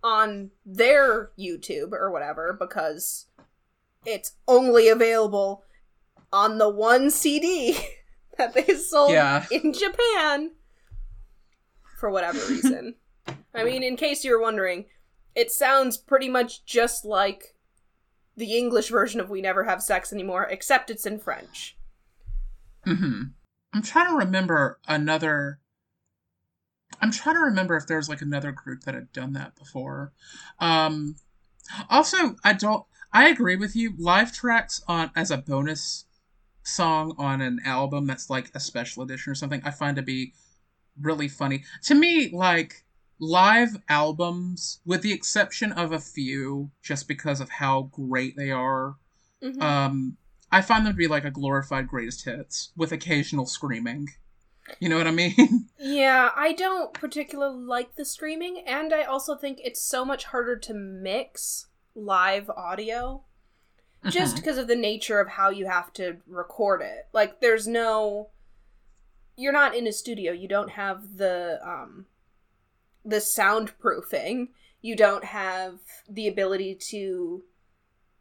on 0.05 0.51
their 0.63 1.31
YouTube 1.37 1.91
or 1.91 2.11
whatever 2.11 2.55
because 2.57 3.25
it's 4.05 4.33
only 4.47 4.87
available 4.87 5.63
on 6.31 6.59
the 6.59 6.69
one 6.69 7.09
CD 7.09 7.75
that 8.37 8.53
they 8.53 8.75
sold 8.75 9.09
Yeah. 9.11 9.45
in 9.49 9.73
Japan 9.73 10.51
for 11.97 12.11
whatever 12.11 12.37
reason. 12.49 12.95
I 13.55 13.63
mean, 13.63 13.81
in 13.81 13.95
case 13.97 14.23
you're 14.23 14.39
wondering, 14.41 14.85
it 15.33 15.49
sounds 15.49 15.97
pretty 15.97 16.29
much 16.29 16.65
just 16.65 17.03
like 17.03 17.55
the 18.37 18.55
English 18.55 18.89
version 18.89 19.19
of 19.19 19.29
We 19.31 19.41
Never 19.41 19.63
Have 19.63 19.81
Sex 19.81 20.13
Anymore, 20.13 20.43
except 20.51 20.91
it's 20.91 21.07
in 21.07 21.17
French. 21.17 21.77
Mm-hmm. 22.85 23.21
I'm 23.73 23.81
trying 23.81 24.09
to 24.11 24.17
remember 24.17 24.79
another. 24.87 25.59
I'm 27.01 27.11
trying 27.11 27.35
to 27.35 27.41
remember 27.41 27.75
if 27.75 27.87
there's 27.87 28.09
like 28.09 28.21
another 28.21 28.51
group 28.51 28.81
that 28.81 28.95
had 28.95 29.11
done 29.11 29.33
that 29.33 29.55
before. 29.55 30.13
Um, 30.59 31.15
also, 31.89 32.35
I 32.43 32.53
don't. 32.53 32.85
I 33.11 33.29
agree 33.29 33.55
with 33.55 33.75
you. 33.75 33.93
Live 33.97 34.33
tracks 34.33 34.81
on 34.87 35.11
as 35.15 35.31
a 35.31 35.37
bonus 35.37 36.05
song 36.63 37.15
on 37.17 37.41
an 37.41 37.59
album 37.63 38.07
that's 38.07 38.29
like 38.29 38.51
a 38.53 38.59
special 38.59 39.03
edition 39.03 39.31
or 39.31 39.35
something, 39.35 39.61
I 39.63 39.71
find 39.71 39.95
to 39.95 40.01
be 40.01 40.33
really 40.99 41.27
funny. 41.27 41.63
To 41.83 41.95
me, 41.95 42.29
like 42.29 42.85
live 43.19 43.77
albums, 43.87 44.79
with 44.85 45.01
the 45.01 45.13
exception 45.13 45.71
of 45.71 45.91
a 45.91 45.99
few, 45.99 46.71
just 46.81 47.07
because 47.07 47.39
of 47.39 47.49
how 47.49 47.83
great 47.83 48.35
they 48.35 48.51
are, 48.51 48.95
Mhm. 49.41 49.61
um, 49.61 50.17
I 50.51 50.61
find 50.61 50.85
them 50.85 50.93
to 50.93 50.97
be 50.97 51.07
like 51.07 51.25
a 51.25 51.31
glorified 51.31 51.87
greatest 51.87 52.25
hits 52.25 52.71
with 52.75 52.91
occasional 52.91 53.45
screaming. 53.45 54.09
You 54.79 54.89
know 54.89 54.97
what 54.97 55.07
I 55.07 55.11
mean? 55.11 55.69
Yeah, 55.79 56.31
I 56.35 56.53
don't 56.53 56.93
particularly 56.93 57.63
like 57.63 57.95
the 57.95 58.05
streaming, 58.05 58.63
and 58.65 58.93
I 58.93 59.03
also 59.03 59.35
think 59.35 59.59
it's 59.63 59.81
so 59.81 60.03
much 60.03 60.25
harder 60.25 60.55
to 60.57 60.73
mix 60.73 61.67
live 61.93 62.49
audio 62.49 63.23
just 64.09 64.33
Mhm. 64.33 64.39
because 64.39 64.57
of 64.57 64.67
the 64.67 64.75
nature 64.75 65.19
of 65.19 65.27
how 65.29 65.49
you 65.49 65.65
have 65.67 65.93
to 65.93 66.17
record 66.27 66.81
it. 66.81 67.07
Like, 67.13 67.39
there's 67.41 67.67
no. 67.67 68.29
You're 69.37 69.53
not 69.53 69.75
in 69.75 69.85
a 69.85 69.91
studio. 69.91 70.31
You 70.31 70.47
don't 70.47 70.71
have 70.71 71.17
the 71.17 71.59
um, 71.63 72.05
the 73.03 73.17
soundproofing. 73.17 74.49
You 74.81 74.95
don't 74.95 75.25
have 75.25 75.79
the 76.09 76.27
ability 76.27 76.75
to 76.89 77.43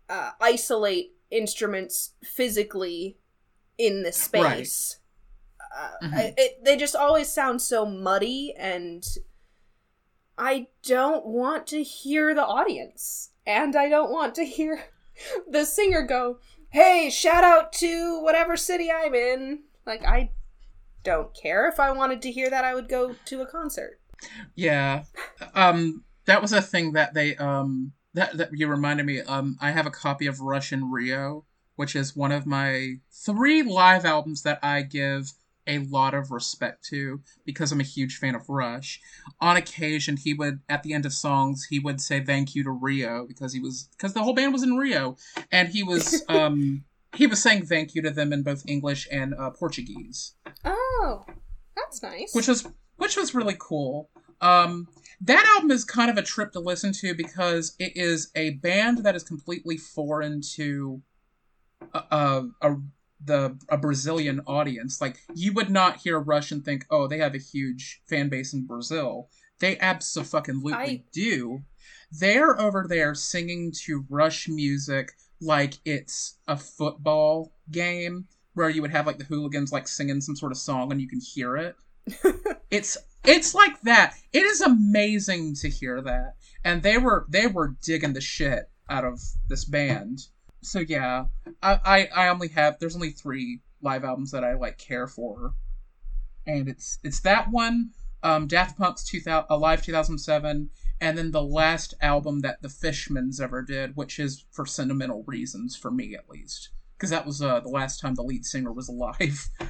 uh, 0.08 0.32
isolate 0.40 1.12
instruments 1.30 2.12
physically 2.22 3.16
in 3.78 4.02
the 4.02 4.12
space. 4.12 4.98
Uh. 5.76 5.90
I, 6.02 6.34
it, 6.36 6.64
they 6.64 6.76
just 6.76 6.96
always 6.96 7.28
sound 7.28 7.62
so 7.62 7.84
muddy, 7.84 8.54
and 8.56 9.04
I 10.38 10.68
don't 10.82 11.26
want 11.26 11.66
to 11.68 11.82
hear 11.82 12.34
the 12.34 12.44
audience, 12.44 13.30
and 13.46 13.74
I 13.76 13.88
don't 13.88 14.12
want 14.12 14.34
to 14.36 14.44
hear 14.44 14.84
the 15.50 15.64
singer 15.64 16.02
go, 16.02 16.38
"Hey, 16.70 17.10
shout 17.10 17.44
out 17.44 17.72
to 17.74 18.20
whatever 18.22 18.56
city 18.56 18.90
I'm 18.90 19.14
in." 19.14 19.64
Like 19.86 20.04
I 20.06 20.30
don't 21.02 21.34
care 21.34 21.68
if 21.68 21.78
I 21.78 21.92
wanted 21.92 22.22
to 22.22 22.32
hear 22.32 22.50
that, 22.50 22.64
I 22.64 22.74
would 22.74 22.88
go 22.88 23.14
to 23.26 23.42
a 23.42 23.46
concert. 23.46 24.00
Yeah. 24.54 25.04
Um 25.54 26.04
that 26.24 26.40
was 26.40 26.52
a 26.52 26.62
thing 26.62 26.92
that 26.92 27.14
they 27.14 27.36
um 27.36 27.92
that 28.14 28.36
that 28.38 28.50
you 28.52 28.66
reminded 28.66 29.06
me 29.06 29.20
um 29.20 29.56
I 29.60 29.70
have 29.70 29.86
a 29.86 29.90
copy 29.90 30.26
of 30.26 30.40
Rush 30.40 30.72
in 30.72 30.90
Rio, 30.90 31.44
which 31.76 31.94
is 31.94 32.16
one 32.16 32.32
of 32.32 32.46
my 32.46 32.94
three 33.12 33.62
live 33.62 34.04
albums 34.04 34.42
that 34.42 34.58
I 34.62 34.82
give 34.82 35.32
a 35.66 35.78
lot 35.78 36.14
of 36.14 36.30
respect 36.30 36.84
to 36.86 37.20
because 37.44 37.72
I'm 37.72 37.80
a 37.80 37.84
huge 37.84 38.16
fan 38.18 38.34
of 38.34 38.48
Rush. 38.48 39.00
On 39.40 39.56
occasion, 39.56 40.16
he 40.16 40.34
would 40.34 40.60
at 40.68 40.82
the 40.82 40.92
end 40.92 41.06
of 41.06 41.12
songs 41.12 41.66
he 41.68 41.78
would 41.78 42.00
say 42.00 42.24
thank 42.24 42.54
you 42.54 42.64
to 42.64 42.70
Rio 42.70 43.26
because 43.26 43.52
he 43.52 43.60
was 43.60 43.88
because 43.96 44.14
the 44.14 44.22
whole 44.22 44.34
band 44.34 44.52
was 44.52 44.62
in 44.62 44.76
Rio 44.76 45.16
and 45.50 45.68
he 45.68 45.82
was 45.82 46.22
um 46.28 46.84
he 47.14 47.26
was 47.26 47.42
saying 47.42 47.66
thank 47.66 47.94
you 47.94 48.02
to 48.02 48.10
them 48.10 48.32
in 48.32 48.42
both 48.42 48.64
English 48.66 49.08
and 49.10 49.34
uh, 49.34 49.50
Portuguese. 49.50 50.34
Oh, 50.64 51.24
that's 51.76 52.02
nice. 52.02 52.34
Which 52.34 52.48
was 52.48 52.66
which 52.96 53.16
was 53.16 53.34
really 53.34 53.56
cool. 53.58 54.10
Um, 54.40 54.88
that 55.20 55.46
album 55.56 55.70
is 55.70 55.84
kind 55.84 56.10
of 56.10 56.18
a 56.18 56.22
trip 56.22 56.52
to 56.52 56.60
listen 56.60 56.92
to 56.94 57.14
because 57.14 57.74
it 57.78 57.96
is 57.96 58.30
a 58.34 58.50
band 58.50 58.98
that 58.98 59.14
is 59.14 59.22
completely 59.22 59.76
foreign 59.76 60.42
to 60.56 61.02
a, 61.92 61.98
a, 62.10 62.48
a 62.60 62.76
the 63.24 63.58
a 63.68 63.76
Brazilian 63.76 64.40
audience. 64.46 65.00
Like 65.00 65.18
you 65.34 65.52
would 65.52 65.70
not 65.70 65.98
hear 65.98 66.18
Rush 66.18 66.52
and 66.52 66.64
think, 66.64 66.86
"Oh, 66.90 67.06
they 67.06 67.18
have 67.18 67.34
a 67.34 67.38
huge 67.38 68.02
fan 68.06 68.28
base 68.28 68.52
in 68.52 68.66
Brazil." 68.66 69.28
They 69.60 69.78
absolutely 69.78 70.72
I... 70.72 71.04
do. 71.12 71.62
They're 72.10 72.60
over 72.60 72.86
there 72.88 73.14
singing 73.14 73.72
to 73.84 74.04
Rush 74.08 74.48
music 74.48 75.12
like 75.40 75.74
it's 75.84 76.38
a 76.48 76.56
football 76.56 77.52
game 77.70 78.26
where 78.54 78.70
you 78.70 78.82
would 78.82 78.90
have 78.90 79.06
like 79.06 79.18
the 79.18 79.24
hooligans 79.24 79.72
like 79.72 79.88
singing 79.88 80.20
some 80.20 80.36
sort 80.36 80.52
of 80.52 80.58
song 80.58 80.92
and 80.92 81.00
you 81.00 81.08
can 81.08 81.20
hear 81.20 81.56
it. 81.56 81.76
it's 82.70 82.96
it's 83.24 83.54
like 83.54 83.80
that. 83.82 84.14
It 84.32 84.42
is 84.42 84.60
amazing 84.60 85.54
to 85.56 85.68
hear 85.68 86.00
that. 86.02 86.34
And 86.64 86.82
they 86.82 86.98
were 86.98 87.26
they 87.28 87.46
were 87.46 87.76
digging 87.82 88.12
the 88.12 88.20
shit 88.20 88.70
out 88.88 89.04
of 89.04 89.20
this 89.48 89.64
band. 89.64 90.26
So 90.64 90.80
yeah, 90.80 91.26
I 91.62 91.80
I, 91.84 92.08
I 92.14 92.28
only 92.28 92.48
have 92.48 92.78
there's 92.78 92.96
only 92.96 93.10
three 93.10 93.60
live 93.82 94.04
albums 94.04 94.30
that 94.30 94.44
I 94.44 94.54
like 94.54 94.78
care 94.78 95.06
for, 95.06 95.54
and 96.46 96.68
it's 96.68 96.98
it's 97.02 97.20
that 97.20 97.50
one, 97.50 97.90
um, 98.22 98.46
Daft 98.46 98.78
Punk's 98.78 99.04
2000 99.04 99.46
Alive 99.50 99.82
2007, 99.82 100.70
and 101.00 101.18
then 101.18 101.30
the 101.30 101.42
last 101.42 101.94
album 102.00 102.40
that 102.40 102.62
the 102.62 102.68
Fishmans 102.68 103.40
ever 103.40 103.62
did, 103.62 103.96
which 103.96 104.18
is 104.18 104.44
for 104.50 104.66
sentimental 104.66 105.24
reasons 105.26 105.76
for 105.76 105.90
me 105.90 106.14
at 106.14 106.28
least, 106.28 106.70
because 106.96 107.10
that 107.10 107.26
was 107.26 107.42
uh, 107.42 107.60
the 107.60 107.68
last 107.68 108.00
time 108.00 108.14
the 108.14 108.22
lead 108.22 108.44
singer 108.44 108.72
was 108.72 108.88
alive. 108.88 109.48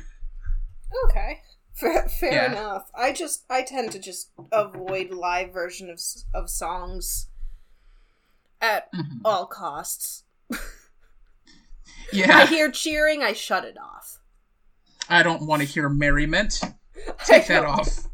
Okay. 1.07 1.41
Fair, 1.73 2.09
fair 2.09 2.33
yeah. 2.33 2.53
enough. 2.53 2.91
I 2.95 3.13
just 3.13 3.45
I 3.51 3.63
tend 3.63 3.91
to 3.93 3.99
just 3.99 4.31
avoid 4.53 5.11
live 5.11 5.53
version 5.53 5.91
of 5.91 6.01
of 6.33 6.49
songs 6.49 7.29
at 8.61 8.93
mm-hmm. 8.93 9.19
all 9.25 9.47
costs. 9.47 10.25
yeah. 12.13 12.39
I 12.39 12.47
hear 12.47 12.71
cheering, 12.71 13.23
I 13.23 13.33
shut 13.33 13.65
it 13.65 13.77
off. 13.79 14.21
I 15.09 15.23
don't 15.23 15.47
want 15.47 15.63
to 15.63 15.69
hear 15.69 15.89
merriment. 15.89 16.61
Take 17.25 17.47
that 17.49 17.65
off. 17.65 18.09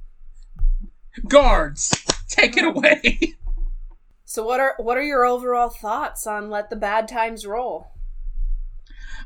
Guards, 1.29 2.05
take 2.29 2.57
it 2.57 2.65
away. 2.65 3.35
So 4.25 4.45
what 4.45 4.61
are 4.61 4.75
what 4.79 4.97
are 4.97 5.03
your 5.03 5.25
overall 5.25 5.71
thoughts 5.71 6.25
on 6.25 6.51
Let 6.51 6.71
the 6.71 6.77
Bad 6.77 7.09
Times 7.09 7.45
Roll? 7.45 7.89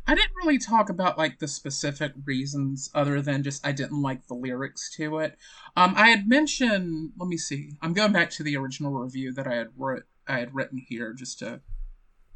I 0.07 0.15
didn't 0.15 0.35
really 0.35 0.59
talk 0.59 0.89
about 0.89 1.19
like 1.19 1.39
the 1.39 1.49
specific 1.49 2.13
reasons 2.25 2.91
other 2.95 3.21
than 3.21 3.43
just 3.43 3.67
I 3.67 3.73
didn't 3.73 4.01
like 4.01 4.27
the 4.27 4.35
lyrics 4.35 4.91
to 4.97 5.19
it. 5.19 5.37
Um, 5.77 5.95
I 5.97 6.09
had 6.09 6.29
mentioned. 6.29 7.13
Let 7.19 7.29
me 7.29 7.37
see. 7.37 7.73
I'm 7.83 7.93
going 7.93 8.13
back 8.13 8.31
to 8.31 8.43
the 8.43 8.57
original 8.57 8.93
review 8.93 9.33
that 9.35 9.47
I 9.47 9.57
had 9.57 9.69
wrote. 9.77 10.05
I 10.27 10.39
had 10.39 10.55
written 10.55 10.79
here 10.79 11.13
just 11.13 11.39
to 11.41 11.61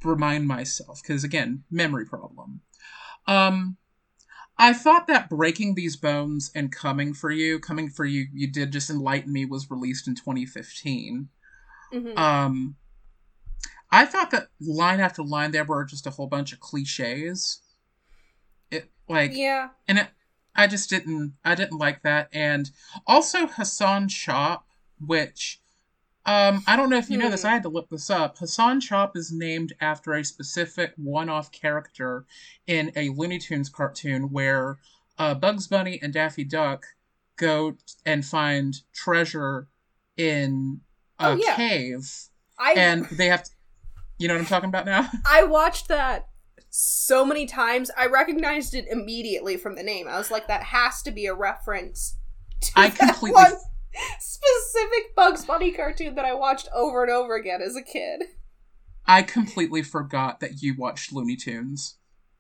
remind 0.05 0.47
myself 0.47 1.01
because 1.03 1.25
again, 1.25 1.65
memory 1.71 2.07
problem. 2.07 2.61
Um, 3.27 3.77
I 4.57 4.73
thought 4.73 5.07
that 5.07 5.31
breaking 5.31 5.75
these 5.75 5.97
bones 5.97 6.51
and 6.55 6.73
coming 6.73 7.15
for 7.15 7.31
you, 7.31 7.61
coming 7.61 7.89
for 7.89 8.05
you, 8.05 8.27
you 8.33 8.51
did 8.51 8.73
just 8.73 8.91
enlighten 8.91 9.33
me 9.33 9.45
was 9.45 9.71
released 9.71 10.09
in 10.09 10.17
2015. 10.17 11.29
Mm-hmm. 11.93 12.19
Um, 12.19 12.77
I 13.91 14.05
thought 14.05 14.31
that 14.33 14.49
line 14.61 15.01
after 15.01 15.23
line 15.23 15.53
there 15.53 15.65
were 15.65 15.85
just 15.85 16.07
a 16.07 16.11
whole 16.11 16.27
bunch 16.27 16.53
of 16.53 16.61
cliches. 16.61 17.63
It 18.71 18.91
like 19.09 19.33
yeah, 19.35 19.69
and 19.87 19.99
it, 19.99 20.09
I 20.55 20.67
just 20.67 20.91
didn't 20.91 21.35
I 21.45 21.55
didn't 21.55 21.79
like 21.79 22.03
that, 22.03 22.29
and 22.33 22.71
also 23.07 23.47
Hassan 23.47 24.09
Chop, 24.09 24.67
which 25.01 25.63
um 26.29 26.63
I 26.67 26.77
don't 26.77 26.91
know 26.91 26.99
if 26.99 27.11
you 27.11 27.17
hmm. 27.17 27.25
know 27.25 27.31
this. 27.31 27.43
Hmm. 27.43 27.49
I 27.49 27.53
had 27.53 27.63
to 27.65 27.69
look 27.69 27.89
this 27.89 28.11
up. 28.11 28.39
Hassan 28.39 28.81
Chop 28.81 29.17
is 29.17 29.33
named 29.33 29.73
after 29.81 30.15
a 30.15 30.25
specific 30.25 30.93
one-off 30.97 31.51
character 31.51 32.27
in 32.67 32.93
a 32.97 33.09
Looney 33.11 33.39
Tunes 33.39 33.69
cartoon 33.69 34.31
where 34.31 34.79
uh, 35.19 35.35
Bugs 35.35 35.67
Bunny 35.67 35.99
and 36.03 36.13
Daffy 36.13 36.45
Duck 36.45 36.85
go 37.37 37.77
and 38.05 38.25
find 38.25 38.77
treasure 38.95 39.69
in 40.17 40.81
a 41.19 41.29
oh, 41.29 41.37
yeah. 41.37 41.57
cave. 41.57 42.11
I... 42.59 42.75
And 42.77 43.07
they 43.07 43.27
have 43.27 43.45
to, 43.45 43.51
you 44.19 44.29
know 44.29 44.35
what 44.35 44.41
I'm 44.41 44.47
talking 44.47 44.69
about 44.69 44.87
now? 44.87 45.09
I 45.27 45.45
watched 45.45 45.89
that 45.89 46.29
so 46.71 47.25
many 47.25 47.47
times. 47.47 47.91
I 47.97 48.07
recognized 48.07 48.75
it 48.75 48.87
immediately 48.91 49.57
from 49.57 49.77
the 49.77 49.83
name. 49.83 50.09
I 50.09 50.19
was 50.19 50.31
like, 50.31 50.49
that 50.49 50.65
has 50.65 51.03
to 51.03 51.11
be 51.11 51.27
a 51.27 51.35
reference 51.35 52.17
to 52.61 52.73
I 52.77 52.91
completely 52.91 53.33
one 53.33 53.53
specific 54.19 55.15
Bugs 55.17 55.45
Bunny 55.45 55.73
cartoon 55.73 56.15
that 56.15 56.25
I 56.25 56.35
watched 56.35 56.69
over 56.75 57.03
and 57.03 57.13
over 57.13 57.35
again 57.37 57.61
as 57.63 57.77
a 57.77 57.83
kid. 57.83 58.25
I 59.07 59.23
completely 59.23 59.83
forgot 59.83 60.41
that 60.41 60.63
you 60.63 60.75
watched 60.77 61.13
Looney 61.13 61.37
Tunes. 61.37 61.97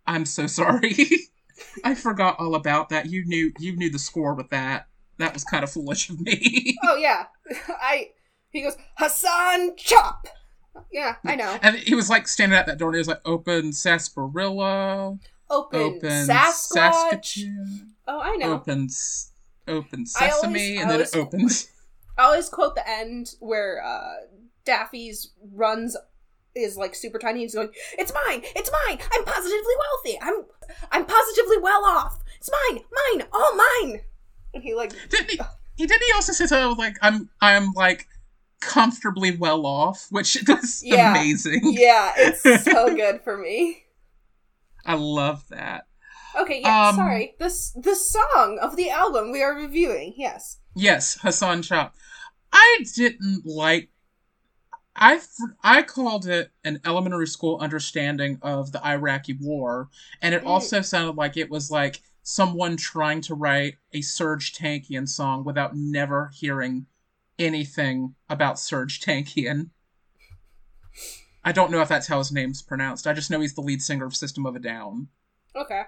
I'm 0.06 0.24
so 0.24 0.46
sorry. 0.46 0.94
I 1.84 1.94
forgot 1.94 2.36
all 2.38 2.54
about 2.54 2.90
that. 2.90 3.06
You 3.06 3.24
knew 3.24 3.52
you 3.58 3.76
knew 3.76 3.90
the 3.90 3.98
score 3.98 4.34
with 4.34 4.50
that. 4.50 4.86
That 5.18 5.34
was 5.34 5.44
kind 5.44 5.64
of 5.64 5.72
foolish 5.72 6.08
of 6.10 6.20
me. 6.20 6.76
oh 6.84 6.96
yeah. 6.96 7.26
I 7.68 8.10
he 8.50 8.62
goes, 8.62 8.76
Hassan 8.96 9.76
Chop 9.76 10.28
yeah, 10.90 11.16
I 11.24 11.36
know. 11.36 11.58
And 11.62 11.76
he 11.76 11.94
was 11.94 12.08
like 12.10 12.28
standing 12.28 12.58
at 12.58 12.66
that 12.66 12.78
door 12.78 12.88
and 12.88 12.96
he 12.96 13.00
was 13.00 13.08
like, 13.08 13.20
open 13.24 13.72
sarsaparilla. 13.72 15.18
Open, 15.50 15.80
open 15.80 16.26
Sasquatch. 16.28 16.52
Saskatoon. 16.52 17.94
Oh, 18.06 18.20
I 18.20 18.36
know. 18.36 18.54
Open, 18.54 18.88
open 19.68 20.06
sesame, 20.06 20.78
always, 20.78 20.80
and 20.80 20.90
then 20.90 21.00
it 21.00 21.16
opens. 21.16 21.70
I 22.16 22.24
always 22.24 22.48
quote 22.48 22.74
the 22.74 22.88
end 22.88 23.34
where 23.40 23.82
uh, 23.84 24.14
Daffy's 24.64 25.32
runs 25.52 25.96
is 26.54 26.76
like 26.76 26.94
super 26.94 27.18
tiny. 27.18 27.40
He's 27.40 27.54
going, 27.54 27.70
"It's 27.98 28.12
mine! 28.12 28.42
It's 28.56 28.70
mine! 28.86 28.98
I'm 29.12 29.24
positively 29.24 29.74
wealthy! 29.78 30.18
I'm 30.20 30.44
I'm 30.90 31.06
positively 31.06 31.58
well 31.58 31.84
off! 31.84 32.18
It's 32.38 32.50
mine! 32.50 32.82
Mine! 33.12 33.28
All 33.32 33.56
mine!" 33.56 34.00
And 34.54 34.62
he 34.62 34.74
like 34.74 34.92
didn't 35.08 35.30
he? 35.30 35.40
He 35.76 35.86
didn't 35.86 36.02
he 36.02 36.12
also 36.14 36.32
say 36.32 36.46
something 36.46 36.78
like, 36.78 36.96
"I'm 37.02 37.30
I'm 37.40 37.72
like." 37.72 38.06
comfortably 38.60 39.36
well 39.36 39.66
off, 39.66 40.08
which 40.10 40.36
is 40.48 40.82
yeah. 40.84 41.12
amazing. 41.12 41.60
Yeah, 41.62 42.12
it's 42.16 42.42
so 42.64 42.94
good 42.96 43.22
for 43.22 43.36
me. 43.36 43.84
I 44.84 44.94
love 44.94 45.46
that. 45.50 45.86
Okay, 46.38 46.60
yeah, 46.60 46.88
um, 46.88 46.96
sorry. 46.96 47.34
This 47.38 47.72
the 47.72 47.94
song 47.94 48.58
of 48.62 48.76
the 48.76 48.90
album 48.90 49.32
we 49.32 49.42
are 49.42 49.54
reviewing, 49.54 50.14
yes. 50.16 50.60
Yes, 50.74 51.18
Hassan 51.20 51.62
Chop. 51.62 51.94
I 52.52 52.84
didn't 52.94 53.44
like 53.44 53.90
I 54.98 55.20
I 55.62 55.82
called 55.82 56.26
it 56.26 56.50
an 56.64 56.80
elementary 56.84 57.26
school 57.26 57.58
understanding 57.58 58.38
of 58.42 58.72
the 58.72 58.84
Iraqi 58.84 59.36
war, 59.40 59.88
and 60.20 60.34
it 60.34 60.42
mm. 60.42 60.48
also 60.48 60.80
sounded 60.80 61.16
like 61.16 61.36
it 61.36 61.50
was 61.50 61.70
like 61.70 62.00
someone 62.22 62.76
trying 62.76 63.20
to 63.22 63.34
write 63.34 63.76
a 63.92 64.00
Serj 64.00 64.54
Tankian 64.54 65.08
song 65.08 65.44
without 65.44 65.74
never 65.74 66.30
hearing 66.34 66.86
anything 67.38 68.14
about 68.28 68.56
Serj 68.56 69.02
Tankian. 69.02 69.70
I 71.44 71.52
don't 71.52 71.70
know 71.70 71.80
if 71.80 71.88
that's 71.88 72.08
how 72.08 72.18
his 72.18 72.32
name's 72.32 72.60
pronounced. 72.60 73.06
I 73.06 73.12
just 73.12 73.30
know 73.30 73.40
he's 73.40 73.54
the 73.54 73.62
lead 73.62 73.80
singer 73.80 74.04
of 74.04 74.16
System 74.16 74.44
of 74.44 74.56
a 74.56 74.58
Down. 74.58 75.08
Okay. 75.56 75.82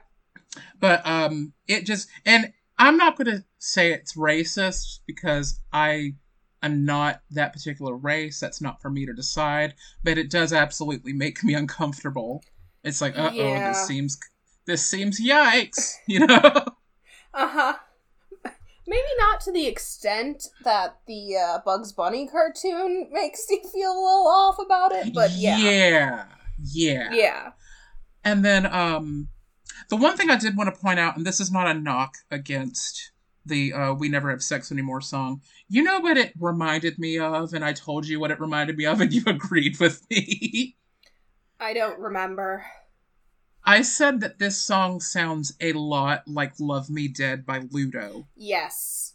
But 0.79 1.07
um 1.07 1.53
it 1.67 1.87
just 1.87 2.09
and 2.25 2.53
I'm 2.81 2.97
not 2.97 3.17
going 3.17 3.27
to 3.27 3.45
say 3.59 3.93
it's 3.93 4.17
racist 4.17 5.01
because 5.07 5.61
I 5.71 6.15
am 6.63 6.87
not 6.87 7.21
that 7.31 7.53
particular 7.53 7.95
race. 7.95 8.41
That's 8.41 8.63
not 8.63 8.81
for 8.81 8.89
me 8.89 9.05
to 9.05 9.13
decide, 9.13 9.75
but 10.03 10.17
it 10.17 10.31
does 10.31 10.55
absolutely 10.55 11.13
make 11.13 11.45
me 11.45 11.55
uncomfortable. 11.63 12.43
It's 12.83 13.03
like, 13.03 13.19
"Uh-oh, 13.19 13.35
yeah. 13.35 13.69
this 13.69 13.87
seems 13.87 14.19
this 14.67 14.85
seems 14.87 15.21
yikes," 15.21 15.93
you 16.09 16.27
know. 16.27 16.41
Uh-huh. 17.35 17.75
Maybe 18.87 19.09
not 19.19 19.41
to 19.43 19.53
the 19.53 19.67
extent 19.67 20.49
that 20.65 20.99
the 21.07 21.37
uh, 21.37 21.59
Bugs 21.65 21.93
Bunny 21.93 22.27
cartoon 22.27 23.09
makes 23.13 23.47
you 23.49 23.61
feel 23.73 23.93
a 23.93 23.95
little 23.95 24.27
off 24.27 24.59
about 24.59 24.93
it, 24.93 25.15
but 25.15 25.31
yeah. 25.33 25.59
Yeah. 25.59 26.25
Yeah. 26.63 27.13
Yeah. 27.13 27.51
And 28.25 28.45
then 28.45 28.67
um 28.67 29.29
the 29.89 29.97
one 29.97 30.17
thing 30.17 30.31
I 30.31 30.37
did 30.37 30.57
want 30.57 30.75
to 30.75 30.81
point 30.81 30.99
out, 30.99 31.17
and 31.17 31.27
this 31.27 31.41
is 31.41 31.51
not 31.51 31.69
a 31.69 31.75
knock 31.75 32.15
against 32.31 33.13
the 33.47 33.73
uh, 33.73 33.95
We 33.95 34.09
Never 34.09 34.31
Have 34.31 34.43
Sex 34.43 34.71
Anymore 34.71 35.01
song. 35.01 35.41
You 35.69 35.83
know 35.83 36.01
what 36.01 36.17
it 36.17 36.33
reminded 36.39 36.99
me 36.99 37.19
of, 37.19 37.55
and 37.55 37.65
I 37.65 37.73
told 37.73 38.07
you 38.07 38.21
what 38.21 38.31
it 38.31 38.41
reminded 38.41 38.77
me 38.77 38.87
of, 38.87 39.01
and 39.01 39.13
you 39.13 39.23
agreed 39.27 39.79
with 39.81 40.09
me. 40.11 40.77
I 41.59 41.75
don't 41.75 41.99
remember. 41.99 42.65
I 43.65 43.83
said 43.83 44.21
that 44.21 44.39
this 44.39 44.61
song 44.61 45.01
sounds 45.01 45.55
a 45.61 45.73
lot 45.73 46.23
like 46.27 46.55
Love 46.59 46.89
Me 46.91 47.09
Dead 47.09 47.45
by 47.45 47.63
Ludo. 47.71 48.27
Yes. 48.35 49.15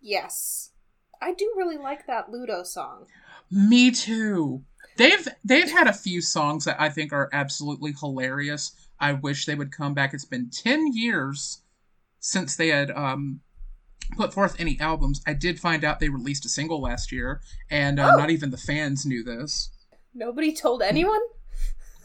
Yes. 0.00 0.70
I 1.22 1.32
do 1.32 1.52
really 1.56 1.78
like 1.78 2.06
that 2.06 2.30
Ludo 2.30 2.62
song. 2.62 3.06
Me 3.50 3.90
too. 3.90 4.64
They've 4.96 5.28
they've 5.44 5.70
had 5.70 5.86
a 5.86 5.92
few 5.92 6.20
songs 6.20 6.64
that 6.64 6.80
I 6.80 6.88
think 6.88 7.12
are 7.12 7.30
absolutely 7.32 7.92
hilarious. 7.92 8.72
I 8.98 9.12
wish 9.12 9.44
they 9.46 9.54
would 9.54 9.72
come 9.72 9.94
back. 9.94 10.14
It's 10.14 10.24
been 10.24 10.50
10 10.50 10.92
years 10.94 11.62
since 12.20 12.56
they 12.56 12.68
had 12.68 12.90
um 12.90 13.40
put 14.16 14.32
forth 14.32 14.54
any 14.60 14.78
albums. 14.80 15.20
I 15.26 15.34
did 15.34 15.58
find 15.60 15.82
out 15.84 15.98
they 16.00 16.08
released 16.08 16.44
a 16.46 16.48
single 16.48 16.80
last 16.80 17.10
year 17.12 17.40
and 17.70 17.98
uh, 17.98 18.12
Oh. 18.14 18.16
not 18.16 18.30
even 18.30 18.50
the 18.50 18.56
fans 18.56 19.04
knew 19.04 19.22
this. 19.24 19.70
Nobody 20.14 20.54
told 20.54 20.80
anyone? 20.82 21.20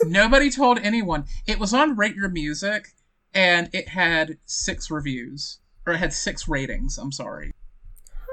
Nobody 0.03 0.49
told 0.49 0.79
anyone. 0.79 1.25
It 1.45 1.59
was 1.59 1.73
on 1.73 1.95
Rate 1.95 2.15
Your 2.15 2.27
Music 2.29 2.87
and 3.33 3.69
it 3.71 3.89
had 3.89 4.37
6 4.45 4.89
reviews 4.91 5.59
or 5.85 5.93
it 5.93 5.97
had 5.99 6.11
6 6.13 6.47
ratings, 6.47 6.97
I'm 6.97 7.11
sorry. 7.11 7.53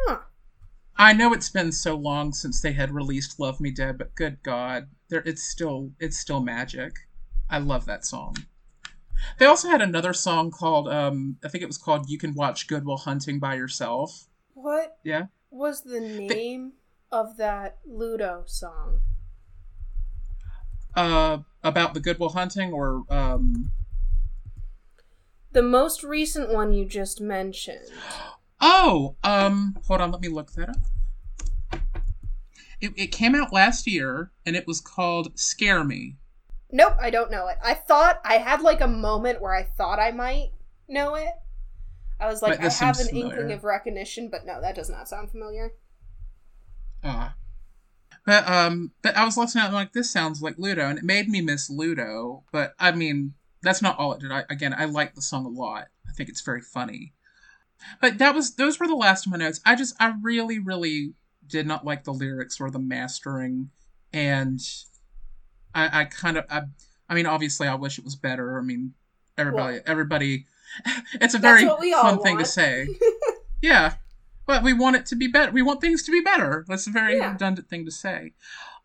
Huh. 0.06 0.18
I 0.96 1.12
know 1.12 1.32
it's 1.32 1.50
been 1.50 1.70
so 1.70 1.94
long 1.94 2.32
since 2.32 2.60
they 2.60 2.72
had 2.72 2.90
released 2.90 3.38
Love 3.38 3.60
Me 3.60 3.70
Dead, 3.70 3.98
but 3.98 4.14
good 4.14 4.42
God, 4.42 4.88
there 5.10 5.22
it's 5.26 5.42
still 5.44 5.90
it's 6.00 6.18
still 6.18 6.40
magic. 6.40 6.94
I 7.50 7.58
love 7.58 7.84
that 7.86 8.04
song. 8.04 8.36
They 9.38 9.46
also 9.46 9.68
had 9.68 9.82
another 9.82 10.12
song 10.12 10.50
called 10.50 10.88
um 10.88 11.36
I 11.44 11.48
think 11.48 11.62
it 11.62 11.66
was 11.66 11.78
called 11.78 12.08
You 12.08 12.18
Can 12.18 12.34
Watch 12.34 12.66
Goodwill 12.66 12.98
Hunting 12.98 13.38
by 13.38 13.54
Yourself. 13.54 14.28
What 14.54 14.98
Yeah. 15.04 15.26
was 15.50 15.82
the 15.82 16.00
name 16.00 16.72
of 17.12 17.36
that 17.36 17.78
Ludo 17.86 18.44
song? 18.46 19.00
Uh 20.94 21.38
about 21.62 21.94
the 21.94 22.00
Goodwill 22.00 22.30
Hunting 22.30 22.72
or 22.72 23.04
um 23.08 23.70
The 25.52 25.62
most 25.62 26.02
recent 26.04 26.52
one 26.52 26.72
you 26.72 26.84
just 26.84 27.20
mentioned. 27.20 27.90
Oh, 28.60 29.16
um 29.24 29.76
hold 29.86 30.00
on, 30.00 30.10
let 30.10 30.20
me 30.20 30.28
look 30.28 30.52
that 30.52 30.70
up. 30.70 30.76
It, 32.80 32.92
it 32.96 33.06
came 33.08 33.34
out 33.34 33.52
last 33.52 33.88
year 33.88 34.30
and 34.46 34.54
it 34.54 34.64
was 34.66 34.80
called 34.80 35.36
Scare 35.38 35.82
Me. 35.82 36.14
Nope, 36.70 36.96
I 37.00 37.10
don't 37.10 37.30
know 37.30 37.48
it. 37.48 37.56
I 37.62 37.74
thought 37.74 38.20
I 38.24 38.34
had 38.34 38.62
like 38.62 38.80
a 38.80 38.88
moment 38.88 39.40
where 39.40 39.54
I 39.54 39.62
thought 39.62 39.98
I 39.98 40.10
might 40.10 40.50
know 40.88 41.14
it. 41.14 41.32
I 42.20 42.26
was 42.26 42.42
like, 42.42 42.60
I 42.60 42.68
have 42.68 42.98
an 42.98 43.06
seems 43.06 43.24
inkling 43.24 43.52
of 43.52 43.64
recognition, 43.64 44.28
but 44.28 44.44
no, 44.44 44.60
that 44.60 44.74
does 44.74 44.90
not 44.90 45.08
sound 45.08 45.30
familiar. 45.30 45.72
Ah. 47.02 47.34
But 48.26 48.48
um 48.48 48.92
but 49.02 49.16
I 49.16 49.24
was 49.24 49.38
listening 49.38 49.64
I'm 49.64 49.72
like 49.72 49.92
this 49.92 50.10
sounds 50.10 50.42
like 50.42 50.58
Ludo 50.58 50.86
and 50.86 50.98
it 50.98 51.04
made 51.04 51.28
me 51.28 51.40
miss 51.40 51.70
Ludo, 51.70 52.44
but 52.52 52.74
I 52.78 52.92
mean 52.92 53.34
that's 53.62 53.80
not 53.80 53.98
all 53.98 54.12
it 54.12 54.20
did. 54.20 54.30
I 54.30 54.44
again 54.50 54.74
I 54.76 54.84
like 54.84 55.14
the 55.14 55.22
song 55.22 55.46
a 55.46 55.48
lot. 55.48 55.86
I 56.06 56.12
think 56.12 56.28
it's 56.28 56.42
very 56.42 56.60
funny. 56.60 57.14
But 58.00 58.18
that 58.18 58.34
was 58.34 58.56
those 58.56 58.78
were 58.78 58.86
the 58.86 58.94
last 58.94 59.26
of 59.26 59.32
my 59.32 59.38
notes. 59.38 59.60
I 59.64 59.76
just 59.76 59.94
I 60.00 60.12
really, 60.20 60.58
really 60.58 61.14
did 61.46 61.66
not 61.66 61.84
like 61.84 62.04
the 62.04 62.12
lyrics 62.12 62.60
or 62.60 62.70
the 62.70 62.78
mastering 62.78 63.70
and 64.12 64.60
I, 65.74 66.00
I 66.00 66.04
kind 66.04 66.36
of 66.38 66.44
I 66.50 66.62
I 67.08 67.14
mean 67.14 67.26
obviously 67.26 67.68
I 67.68 67.74
wish 67.74 67.98
it 67.98 68.04
was 68.04 68.16
better. 68.16 68.58
I 68.58 68.62
mean 68.62 68.94
everybody 69.36 69.74
Well- 69.74 69.82
everybody 69.86 70.46
it's 71.14 71.34
a 71.34 71.38
very 71.38 71.64
what 71.64 71.80
we 71.80 71.92
all 71.94 72.02
fun 72.02 72.22
thing 72.22 72.38
to 72.38 72.44
say. 72.44 72.88
Yeah. 73.60 73.94
But 74.46 74.62
we 74.62 74.72
want 74.72 74.96
it 74.96 75.04
to 75.06 75.16
be 75.16 75.26
better. 75.26 75.50
We 75.52 75.62
want 75.62 75.80
things 75.80 76.04
to 76.04 76.12
be 76.12 76.20
better. 76.20 76.64
That's 76.68 76.86
a 76.86 76.90
very 76.90 77.16
Yeah. 77.18 77.32
redundant 77.32 77.68
thing 77.68 77.84
to 77.86 77.90
say. 77.90 78.32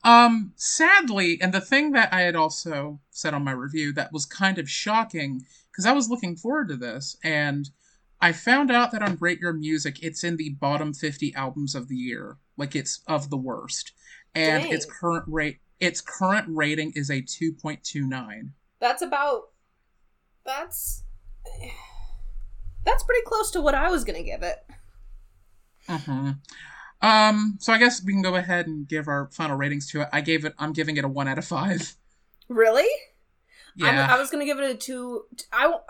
Um, 0.04 0.52
sadly, 0.56 1.40
and 1.42 1.54
the 1.54 1.62
thing 1.62 1.92
that 1.94 2.12
I 2.12 2.22
had 2.22 2.36
also 2.36 3.00
said 3.12 3.34
on 3.34 3.44
my 3.44 3.52
review 3.54 3.94
that 3.94 4.12
was 4.12 4.26
kind 4.26 4.58
of 4.58 4.70
shocking, 4.70 5.44
because 5.72 5.86
I 5.86 5.94
was 5.94 6.10
looking 6.10 6.36
forward 6.36 6.68
to 6.70 6.76
this, 6.76 7.16
and 7.24 7.70
I 8.20 8.32
found 8.34 8.72
out 8.72 8.92
that 8.92 9.02
on 9.04 9.18
Rate 9.22 9.40
Your 9.40 9.54
Music, 9.54 10.02
it's 10.04 10.24
in 10.24 10.36
the 10.38 10.50
bottom 10.50 10.94
50 10.94 11.34
albums 11.36 11.76
of 11.76 11.88
the 11.88 11.96
year. 11.96 12.38
Like 12.58 12.76
it's 12.76 13.02
of 13.08 13.30
the 13.30 13.38
worst. 13.38 13.94
And 14.36 14.66
its 14.66 14.86
current 14.86 15.26
rate 15.28 15.60
its 15.84 16.02
current 16.02 16.46
rating 16.50 16.94
is 16.96 17.10
a 17.10 17.22
2.29. 17.22 18.50
That's 18.80 19.02
about. 19.02 19.44
That's. 20.46 21.04
That's 22.86 23.04
pretty 23.04 23.22
close 23.26 23.52
to 23.52 23.62
what 23.62 23.76
I 23.76 23.90
was 23.90 24.04
gonna 24.04 24.24
give 24.24 24.44
it. 24.44 24.58
Mm-hmm. 25.88 26.32
Um, 27.02 27.58
so 27.60 27.74
I 27.74 27.78
guess 27.78 28.04
we 28.04 28.14
can 28.14 28.22
go 28.22 28.36
ahead 28.36 28.68
and 28.68 28.88
give 28.88 29.08
our 29.08 29.30
final 29.34 29.58
ratings 29.58 29.90
to 29.92 30.02
it. 30.02 30.10
I 30.14 30.22
gave 30.22 30.46
it. 30.46 30.54
I'm 30.58 30.74
giving 30.74 30.98
it 30.98 31.06
a 31.06 31.08
one 31.08 31.28
out 31.28 31.38
of 31.38 31.46
five. 31.46 31.96
Really? 32.50 32.90
I'm- 33.82 33.96
Yeah. 33.96 34.08
I 34.14 34.20
was 34.20 34.30
gonna 34.30 34.46
give 34.46 34.60
it 34.60 34.70
a 34.70 34.76
two. 34.76 35.24
I. 35.52 35.64
w- 35.64 35.82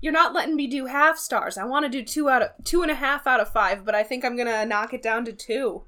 You're 0.00 0.12
not 0.12 0.34
letting 0.34 0.56
me 0.56 0.66
do 0.66 0.86
half 0.86 1.16
stars. 1.18 1.56
I 1.56 1.64
want 1.64 1.84
to 1.84 1.88
do 1.88 2.04
two 2.04 2.28
out 2.28 2.42
of 2.42 2.50
two 2.64 2.82
and 2.82 2.90
a 2.90 2.94
half 2.94 3.26
out 3.26 3.40
of 3.40 3.50
five, 3.52 3.84
but 3.84 3.94
I 3.94 4.02
think 4.02 4.24
I'm 4.24 4.36
gonna 4.36 4.66
knock 4.66 4.92
it 4.92 5.02
down 5.02 5.24
to 5.26 5.32
two. 5.32 5.84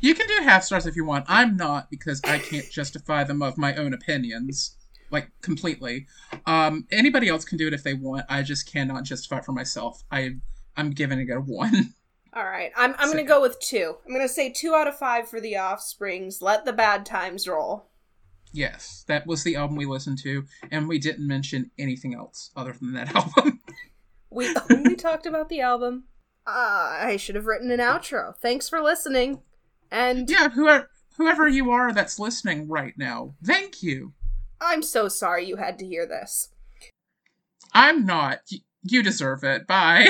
You 0.00 0.14
can 0.14 0.26
do 0.26 0.44
half 0.44 0.64
stars 0.64 0.86
if 0.86 0.96
you 0.96 1.04
want. 1.04 1.24
I'm 1.28 1.56
not 1.56 1.90
because 1.90 2.20
I 2.24 2.38
can't 2.38 2.70
justify 2.70 3.24
them 3.24 3.42
of 3.42 3.56
my 3.58 3.74
own 3.76 3.94
opinions, 3.94 4.76
like 5.10 5.30
completely. 5.40 6.06
Um, 6.46 6.86
anybody 6.90 7.28
else 7.28 7.44
can 7.44 7.58
do 7.58 7.66
it 7.66 7.74
if 7.74 7.82
they 7.82 7.94
want. 7.94 8.26
I 8.28 8.42
just 8.42 8.70
cannot 8.70 9.04
justify 9.04 9.38
it 9.38 9.44
for 9.44 9.52
myself. 9.52 10.02
I 10.10 10.36
I'm 10.76 10.90
giving 10.90 11.20
it 11.20 11.30
a 11.30 11.40
one. 11.40 11.94
All 12.34 12.44
right, 12.44 12.72
I'm 12.76 12.94
I'm 12.98 13.10
gonna 13.10 13.22
go 13.22 13.40
with 13.40 13.60
two. 13.60 13.94
I'm 14.04 14.12
gonna 14.12 14.28
say 14.28 14.50
two 14.50 14.74
out 14.74 14.88
of 14.88 14.98
five 14.98 15.28
for 15.28 15.40
the 15.40 15.54
Offsprings. 15.56 16.42
Let 16.42 16.64
the 16.64 16.72
bad 16.72 17.06
times 17.06 17.46
roll. 17.46 17.90
yes, 18.52 19.04
that 19.08 19.26
was 19.26 19.44
the 19.44 19.54
album 19.56 19.76
we 19.76 19.86
listened 19.86 20.18
to, 20.22 20.44
and 20.72 20.88
we 20.88 20.98
didn't 20.98 21.26
mention 21.26 21.70
anything 21.78 22.14
else 22.14 22.50
other 22.56 22.72
than 22.72 22.92
that 22.94 23.14
album. 23.14 23.60
We 24.30 24.54
only 24.70 24.96
talked 24.96 25.26
about 25.26 25.48
the 25.48 25.60
album. 25.60 26.04
Uh, 26.46 26.98
I 27.02 27.16
should 27.18 27.36
have 27.36 27.46
written 27.46 27.70
an 27.70 27.78
outro. 27.80 28.34
Thanks 28.36 28.68
for 28.68 28.80
listening, 28.82 29.40
and 29.94 30.28
yeah, 30.28 30.48
whoever 30.48 30.90
whoever 31.16 31.46
you 31.48 31.70
are 31.70 31.92
that's 31.92 32.18
listening 32.18 32.68
right 32.68 32.94
now, 32.98 33.34
thank 33.44 33.82
you. 33.82 34.12
I'm 34.60 34.82
so 34.82 35.08
sorry 35.08 35.46
you 35.46 35.56
had 35.56 35.78
to 35.78 35.86
hear 35.86 36.04
this. 36.04 36.48
I'm 37.72 38.04
not. 38.04 38.40
You 38.82 39.02
deserve 39.02 39.44
it. 39.44 39.66
Bye. 39.66 39.98